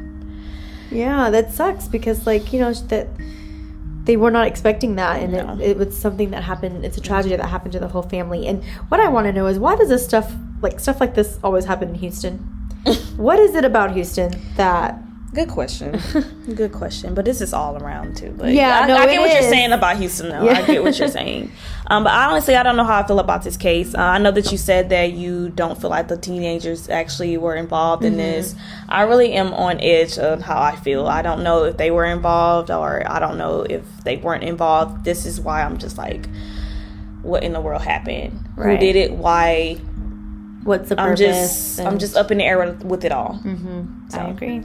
Yeah, 0.91 1.31
that 1.31 1.53
sucks 1.53 1.87
because 1.89 2.27
like, 2.27 2.53
you 2.53 2.59
know, 2.59 2.73
that 2.93 3.07
they 4.05 4.17
were 4.17 4.31
not 4.33 4.47
expecting 4.49 4.97
that 4.97 5.23
and 5.23 5.33
No. 5.33 5.55
it, 5.55 5.71
it 5.71 5.77
was 5.79 5.97
something 5.97 6.31
that 6.31 6.43
happened 6.43 6.85
it's 6.85 6.97
a 6.97 7.01
tragedy 7.01 7.37
that 7.37 7.47
happened 7.49 7.73
to 7.73 7.79
the 7.79 7.87
whole 7.89 8.03
family. 8.03 8.47
And 8.49 8.65
what 8.89 8.99
I 8.99 9.09
want 9.09 9.27
to 9.27 9.33
know 9.33 9.47
is 9.47 9.59
why 9.59 9.77
does 9.77 9.89
this 9.89 10.05
stuff 10.05 10.35
like 10.63 10.81
stuff 10.81 10.99
like 11.01 11.15
this 11.15 11.39
always 11.45 11.65
happen 11.65 11.91
in 11.91 11.95
Houston? 11.95 12.39
what 13.17 13.39
is 13.39 13.55
it 13.55 13.65
about 13.65 13.93
Houston 13.93 14.33
that 14.57 14.99
Good 15.33 15.49
question. 15.49 16.01
Good 16.57 16.73
question. 16.73 17.15
But 17.15 17.25
this 17.25 17.41
is 17.41 17.53
all 17.53 17.81
around 17.81 18.17
too. 18.17 18.35
But 18.37 18.53
Yeah, 18.53 18.81
I, 18.81 18.87
no, 18.89 18.97
I 18.97 19.07
get 19.07 19.21
what 19.21 19.33
you're 19.33 19.49
saying 19.49 19.71
about 19.71 19.97
Houston. 19.99 20.29
Though 20.29 20.45
Yeah. 20.45 20.59
I 20.59 20.67
get 20.67 20.83
what 20.83 20.99
you're 20.99 21.09
saying. 21.09 21.53
Um, 21.87 22.03
but 22.03 22.13
honestly, 22.13 22.57
I 22.57 22.65
don't 22.65 22.77
know 22.77 22.85
how 22.85 22.99
I 22.99 23.07
feel 23.07 23.21
about 23.21 23.45
this 23.45 23.57
case. 23.57 23.95
Uh, 23.95 23.99
I 23.99 24.19
know 24.19 24.33
that 24.33 24.51
you 24.51 24.59
said 24.59 24.89
that 24.89 25.13
you 25.13 25.51
don't 25.51 25.81
feel 25.81 25.91
like 25.91 26.09
the 26.09 26.17
teenagers 26.17 26.89
actually 26.89 27.37
were 27.37 27.55
involved 27.55 28.05
in 28.05 28.17
this. 28.17 28.55
Mm-hmm. 28.55 28.91
I 28.91 29.03
really 29.03 29.33
am 29.33 29.53
on 29.55 29.79
edge 29.81 30.19
of 30.19 30.41
how 30.41 30.61
I 30.61 30.75
feel. 30.75 31.07
I 31.07 31.23
don't 31.23 31.45
know 31.45 31.65
if 31.65 31.77
they 31.77 31.93
were 31.93 32.07
involved 32.07 32.71
or 32.71 33.05
I 33.09 33.21
don't 33.21 33.39
know 33.39 33.63
if 33.63 33.85
they 34.03 34.17
weren't 34.17 34.43
involved. 34.45 35.05
This 35.05 35.27
is 35.27 35.41
why 35.41 35.63
I'm 35.63 35.79
just 35.79 35.97
like, 35.97 36.29
what 37.23 37.45
in 37.45 37.53
the 37.53 37.61
world 37.61 37.83
happened? 37.83 38.49
Who 38.57 38.77
did 38.77 38.97
it? 38.97 39.13
Why? 39.13 39.81
what's 40.65 40.89
the 40.89 40.97
purpose? 40.97 41.11
I'm 41.11 41.17
just 41.17 41.81
I'm 41.81 41.99
just 41.99 42.17
up 42.17 42.31
in 42.31 42.39
the 42.39 42.45
air 42.45 42.59
with, 42.59 42.85
with 42.85 43.05
it 43.05 43.13
all. 43.13 43.41
I 44.13 44.29
agree. 44.29 44.63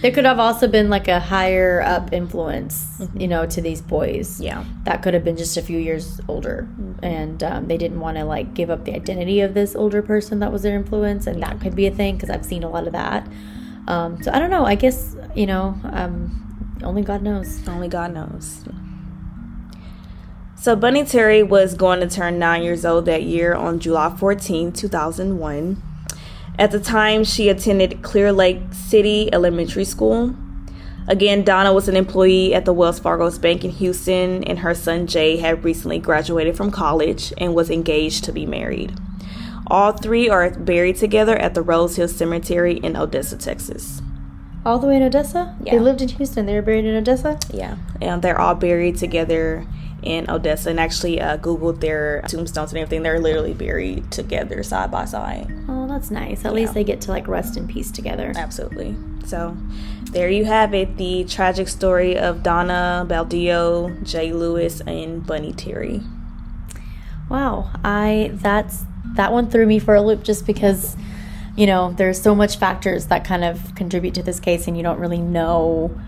There 0.00 0.12
could 0.12 0.24
have 0.24 0.38
also 0.38 0.68
been 0.68 0.88
like 0.90 1.08
a 1.08 1.18
higher 1.18 1.82
up 1.82 2.12
influence, 2.12 3.02
you 3.14 3.26
know, 3.26 3.46
to 3.46 3.60
these 3.60 3.80
boys. 3.80 4.40
Yeah. 4.40 4.64
That 4.84 5.02
could 5.02 5.12
have 5.14 5.24
been 5.24 5.36
just 5.36 5.56
a 5.56 5.62
few 5.62 5.78
years 5.78 6.20
older. 6.28 6.68
And 7.02 7.42
um, 7.42 7.66
they 7.66 7.76
didn't 7.76 7.98
want 7.98 8.16
to 8.16 8.24
like 8.24 8.54
give 8.54 8.70
up 8.70 8.84
the 8.84 8.94
identity 8.94 9.40
of 9.40 9.54
this 9.54 9.74
older 9.74 10.00
person 10.00 10.38
that 10.38 10.52
was 10.52 10.62
their 10.62 10.76
influence. 10.76 11.26
And 11.26 11.42
that 11.42 11.60
could 11.60 11.74
be 11.74 11.86
a 11.86 11.90
thing 11.90 12.14
because 12.14 12.30
I've 12.30 12.44
seen 12.44 12.62
a 12.62 12.68
lot 12.68 12.86
of 12.86 12.92
that. 12.92 13.26
Um, 13.88 14.22
so 14.22 14.30
I 14.32 14.38
don't 14.38 14.50
know. 14.50 14.64
I 14.64 14.76
guess, 14.76 15.16
you 15.34 15.46
know, 15.46 15.80
um, 15.84 16.78
only 16.84 17.02
God 17.02 17.22
knows. 17.22 17.66
Only 17.66 17.88
God 17.88 18.14
knows. 18.14 18.64
So 20.54 20.76
Bunnie 20.76 21.04
Terry 21.04 21.42
was 21.42 21.74
going 21.74 22.00
to 22.00 22.08
turn 22.08 22.38
nine 22.38 22.62
years 22.62 22.84
old 22.84 23.06
that 23.06 23.22
year 23.22 23.54
on 23.54 23.80
July 23.80 24.14
14, 24.16 24.72
2001. 24.72 25.82
At 26.58 26.72
the 26.72 26.80
time, 26.80 27.22
she 27.22 27.48
attended 27.48 28.02
Clear 28.02 28.32
Lake 28.32 28.60
City 28.72 29.32
Elementary 29.32 29.84
School. 29.84 30.34
Again, 31.06 31.44
Donna 31.44 31.72
was 31.72 31.88
an 31.88 31.96
employee 31.96 32.52
at 32.52 32.64
the 32.64 32.72
Wells 32.72 32.98
Fargo's 32.98 33.38
Bank 33.38 33.64
in 33.64 33.70
Houston, 33.70 34.44
and 34.44 34.58
her 34.58 34.74
son 34.74 35.06
Jay 35.06 35.36
had 35.36 35.64
recently 35.64 35.98
graduated 35.98 36.56
from 36.56 36.70
college 36.70 37.32
and 37.38 37.54
was 37.54 37.70
engaged 37.70 38.24
to 38.24 38.32
be 38.32 38.44
married. 38.44 38.98
All 39.68 39.92
three 39.92 40.28
are 40.28 40.50
buried 40.50 40.96
together 40.96 41.36
at 41.38 41.54
the 41.54 41.62
Rose 41.62 41.96
Hill 41.96 42.08
Cemetery 42.08 42.78
in 42.78 42.96
Odessa, 42.96 43.36
Texas. 43.36 44.02
All 44.66 44.78
the 44.78 44.86
way 44.86 44.96
in 44.96 45.02
Odessa? 45.02 45.56
Yeah. 45.62 45.74
They 45.74 45.78
lived 45.78 46.02
in 46.02 46.08
Houston. 46.08 46.46
They 46.46 46.54
were 46.54 46.62
buried 46.62 46.84
in 46.84 46.96
Odessa? 46.96 47.38
Yeah, 47.52 47.76
and 48.02 48.20
they're 48.20 48.40
all 48.40 48.54
buried 48.54 48.98
together 48.98 49.66
in 50.02 50.28
Odessa. 50.28 50.70
And 50.70 50.80
actually, 50.80 51.20
uh, 51.20 51.38
googled 51.38 51.80
their 51.80 52.22
tombstones 52.28 52.72
and 52.72 52.80
everything. 52.80 53.02
They're 53.02 53.20
literally 53.20 53.54
buried 53.54 54.10
together, 54.10 54.62
side 54.62 54.90
by 54.90 55.06
side. 55.06 55.46
Oh, 55.68 55.86
that's 55.98 56.12
nice. 56.12 56.44
At 56.44 56.54
least 56.54 56.74
they 56.74 56.84
get 56.84 57.00
to 57.02 57.10
like 57.10 57.26
rest 57.26 57.56
in 57.56 57.66
peace 57.66 57.90
together. 57.90 58.32
Absolutely. 58.36 58.94
So, 59.26 59.56
there 60.12 60.30
you 60.30 60.44
have 60.44 60.72
it: 60.72 60.96
the 60.96 61.24
tragic 61.24 61.66
story 61.66 62.16
of 62.16 62.44
Donna 62.44 63.04
Baldeo, 63.08 64.02
Jay 64.04 64.32
Lewis, 64.32 64.80
and 64.82 65.26
Bunnie 65.26 65.52
Terry. 65.52 66.02
Wow, 67.28 67.70
I 67.82 68.30
that's 68.34 68.84
that 69.14 69.32
one 69.32 69.50
threw 69.50 69.66
me 69.66 69.80
for 69.80 69.96
a 69.96 70.00
loop 70.00 70.22
just 70.22 70.46
because 70.46 70.96
you 71.56 71.66
know 71.66 71.92
there's 71.94 72.22
so 72.22 72.32
much 72.32 72.58
factors 72.58 73.06
that 73.06 73.24
kind 73.24 73.42
of 73.42 73.74
contribute 73.74 74.14
to 74.14 74.22
this 74.22 74.38
case 74.38 74.68
and 74.68 74.76
you 74.76 74.84
don't 74.84 75.00
really 75.00 75.20
know 75.20 76.00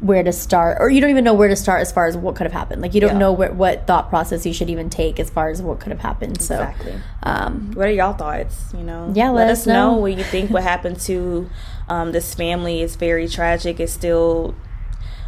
where 0.00 0.22
to 0.22 0.32
start 0.32 0.76
or 0.80 0.88
you 0.88 1.00
don't 1.00 1.10
even 1.10 1.24
know 1.24 1.34
where 1.34 1.48
to 1.48 1.56
start 1.56 1.80
as 1.80 1.90
far 1.90 2.06
as 2.06 2.16
what 2.16 2.36
could 2.36 2.44
have 2.44 2.52
happened 2.52 2.80
like 2.80 2.94
you 2.94 3.00
don't 3.00 3.12
Yeah. 3.14 3.18
know 3.18 3.32
where, 3.32 3.52
what 3.52 3.86
thought 3.86 4.08
process 4.08 4.46
you 4.46 4.52
should 4.52 4.70
even 4.70 4.88
take 4.90 5.18
as 5.18 5.28
far 5.28 5.48
as 5.50 5.60
what 5.60 5.80
could 5.80 5.90
have 5.90 6.00
happened 6.00 6.40
so 6.40 6.54
Exactly. 6.54 6.94
um 7.24 7.72
What 7.74 7.88
are 7.88 7.92
y'all 7.92 8.12
thoughts? 8.12 8.72
You 8.76 8.84
know, 8.84 9.10
Yeah, 9.14 9.30
let 9.30 9.48
us 9.48 9.60
us 9.62 9.66
know. 9.66 9.92
know. 9.92 9.96
what 9.98 10.16
you 10.16 10.22
think. 10.24 10.50
What 10.50 10.62
happened 10.62 11.00
to 11.00 11.50
um, 11.88 12.12
this 12.12 12.34
family 12.34 12.80
is 12.82 12.96
very 12.96 13.26
tragic. 13.28 13.80
It's 13.80 13.92
still 13.92 14.54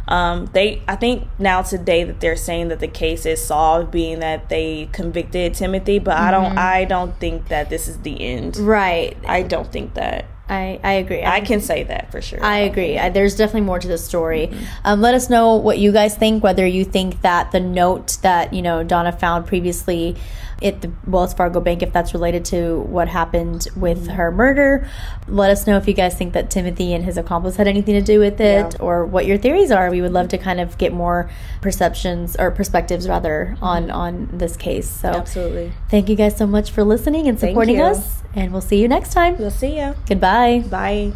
Um, 0.07 0.47
they, 0.53 0.81
I 0.87 0.95
think 0.95 1.27
now 1.39 1.61
today 1.61 2.03
that 2.03 2.19
they're 2.19 2.35
saying 2.35 2.67
that 2.69 2.79
the 2.79 2.87
case 2.87 3.25
is 3.25 3.39
solved, 3.43 3.91
being 3.91 4.19
that 4.19 4.49
they 4.49 4.89
convicted 4.91 5.53
Timothy. 5.53 5.99
But 5.99 6.17
I 6.17 6.31
don't, 6.31 6.57
I 6.57 6.85
don't 6.85 7.17
think 7.19 7.47
that 7.49 7.69
this 7.69 7.87
is 7.87 7.97
the 7.99 8.19
end. 8.19 8.57
Right. 8.57 9.15
I 9.27 9.43
don't 9.43 9.71
think 9.71 9.93
that. 9.93 10.25
I, 10.51 10.81
I 10.83 10.93
agree. 10.95 11.23
I 11.23 11.39
can 11.39 11.61
say 11.61 11.83
that 11.83 12.11
for 12.11 12.21
sure. 12.21 12.43
I 12.43 12.59
agree. 12.59 12.99
I, 12.99 13.07
there's 13.07 13.37
definitely 13.37 13.61
more 13.61 13.79
to 13.79 13.87
the 13.87 13.97
story. 13.97 14.51
Um, 14.83 14.99
let 14.99 15.13
us 15.15 15.29
know 15.29 15.55
what 15.55 15.79
you 15.79 15.93
guys 15.93 16.17
think. 16.17 16.43
Whether 16.43 16.67
you 16.67 16.83
think 16.83 17.21
that 17.21 17.53
the 17.53 17.61
note 17.61 18.17
that 18.21 18.53
you 18.53 18.61
know 18.61 18.83
Donna 18.83 19.13
found 19.13 19.47
previously 19.47 20.17
at 20.63 20.81
the 20.81 20.91
Wells 21.07 21.33
Fargo 21.33 21.59
Bank, 21.59 21.81
if 21.81 21.91
that's 21.93 22.13
related 22.13 22.45
to 22.45 22.79
what 22.81 23.07
happened 23.07 23.67
with 23.75 24.07
her 24.09 24.31
murder, 24.31 24.87
let 25.27 25.49
us 25.49 25.65
know 25.67 25.77
if 25.77 25.87
you 25.87 25.93
guys 25.93 26.15
think 26.15 26.33
that 26.33 26.49
Timothy 26.49 26.93
and 26.93 27.03
his 27.03 27.17
accomplice 27.17 27.55
had 27.55 27.67
anything 27.67 27.95
to 27.95 28.01
do 28.01 28.19
with 28.19 28.39
it, 28.41 28.73
Yeah. 28.73 28.85
or 28.85 29.05
what 29.05 29.25
your 29.25 29.37
theories 29.37 29.71
are. 29.71 29.89
We 29.89 30.01
would 30.01 30.13
love 30.13 30.27
to 30.29 30.37
kind 30.37 30.59
of 30.59 30.77
get 30.77 30.93
more 30.93 31.29
perceptions 31.61 32.35
or 32.37 32.51
perspectives 32.51 33.07
rather 33.07 33.55
on 33.61 33.89
on 33.91 34.29
this 34.33 34.55
case. 34.57 34.89
So 34.89 35.09
Absolutely. 35.09 35.71
thank 35.89 36.09
you 36.09 36.15
guys 36.15 36.37
so 36.37 36.45
much 36.47 36.71
for 36.71 36.83
listening 36.83 37.27
and 37.27 37.39
supporting 37.39 37.81
us, 37.81 38.21
and 38.35 38.51
we'll 38.51 38.61
see 38.61 38.81
you 38.81 38.87
next 38.87 39.13
time. 39.13 39.37
We'll 39.37 39.51
see 39.51 39.77
you. 39.79 39.95
Goodbye. 40.07 40.63
Bye. 40.69 41.13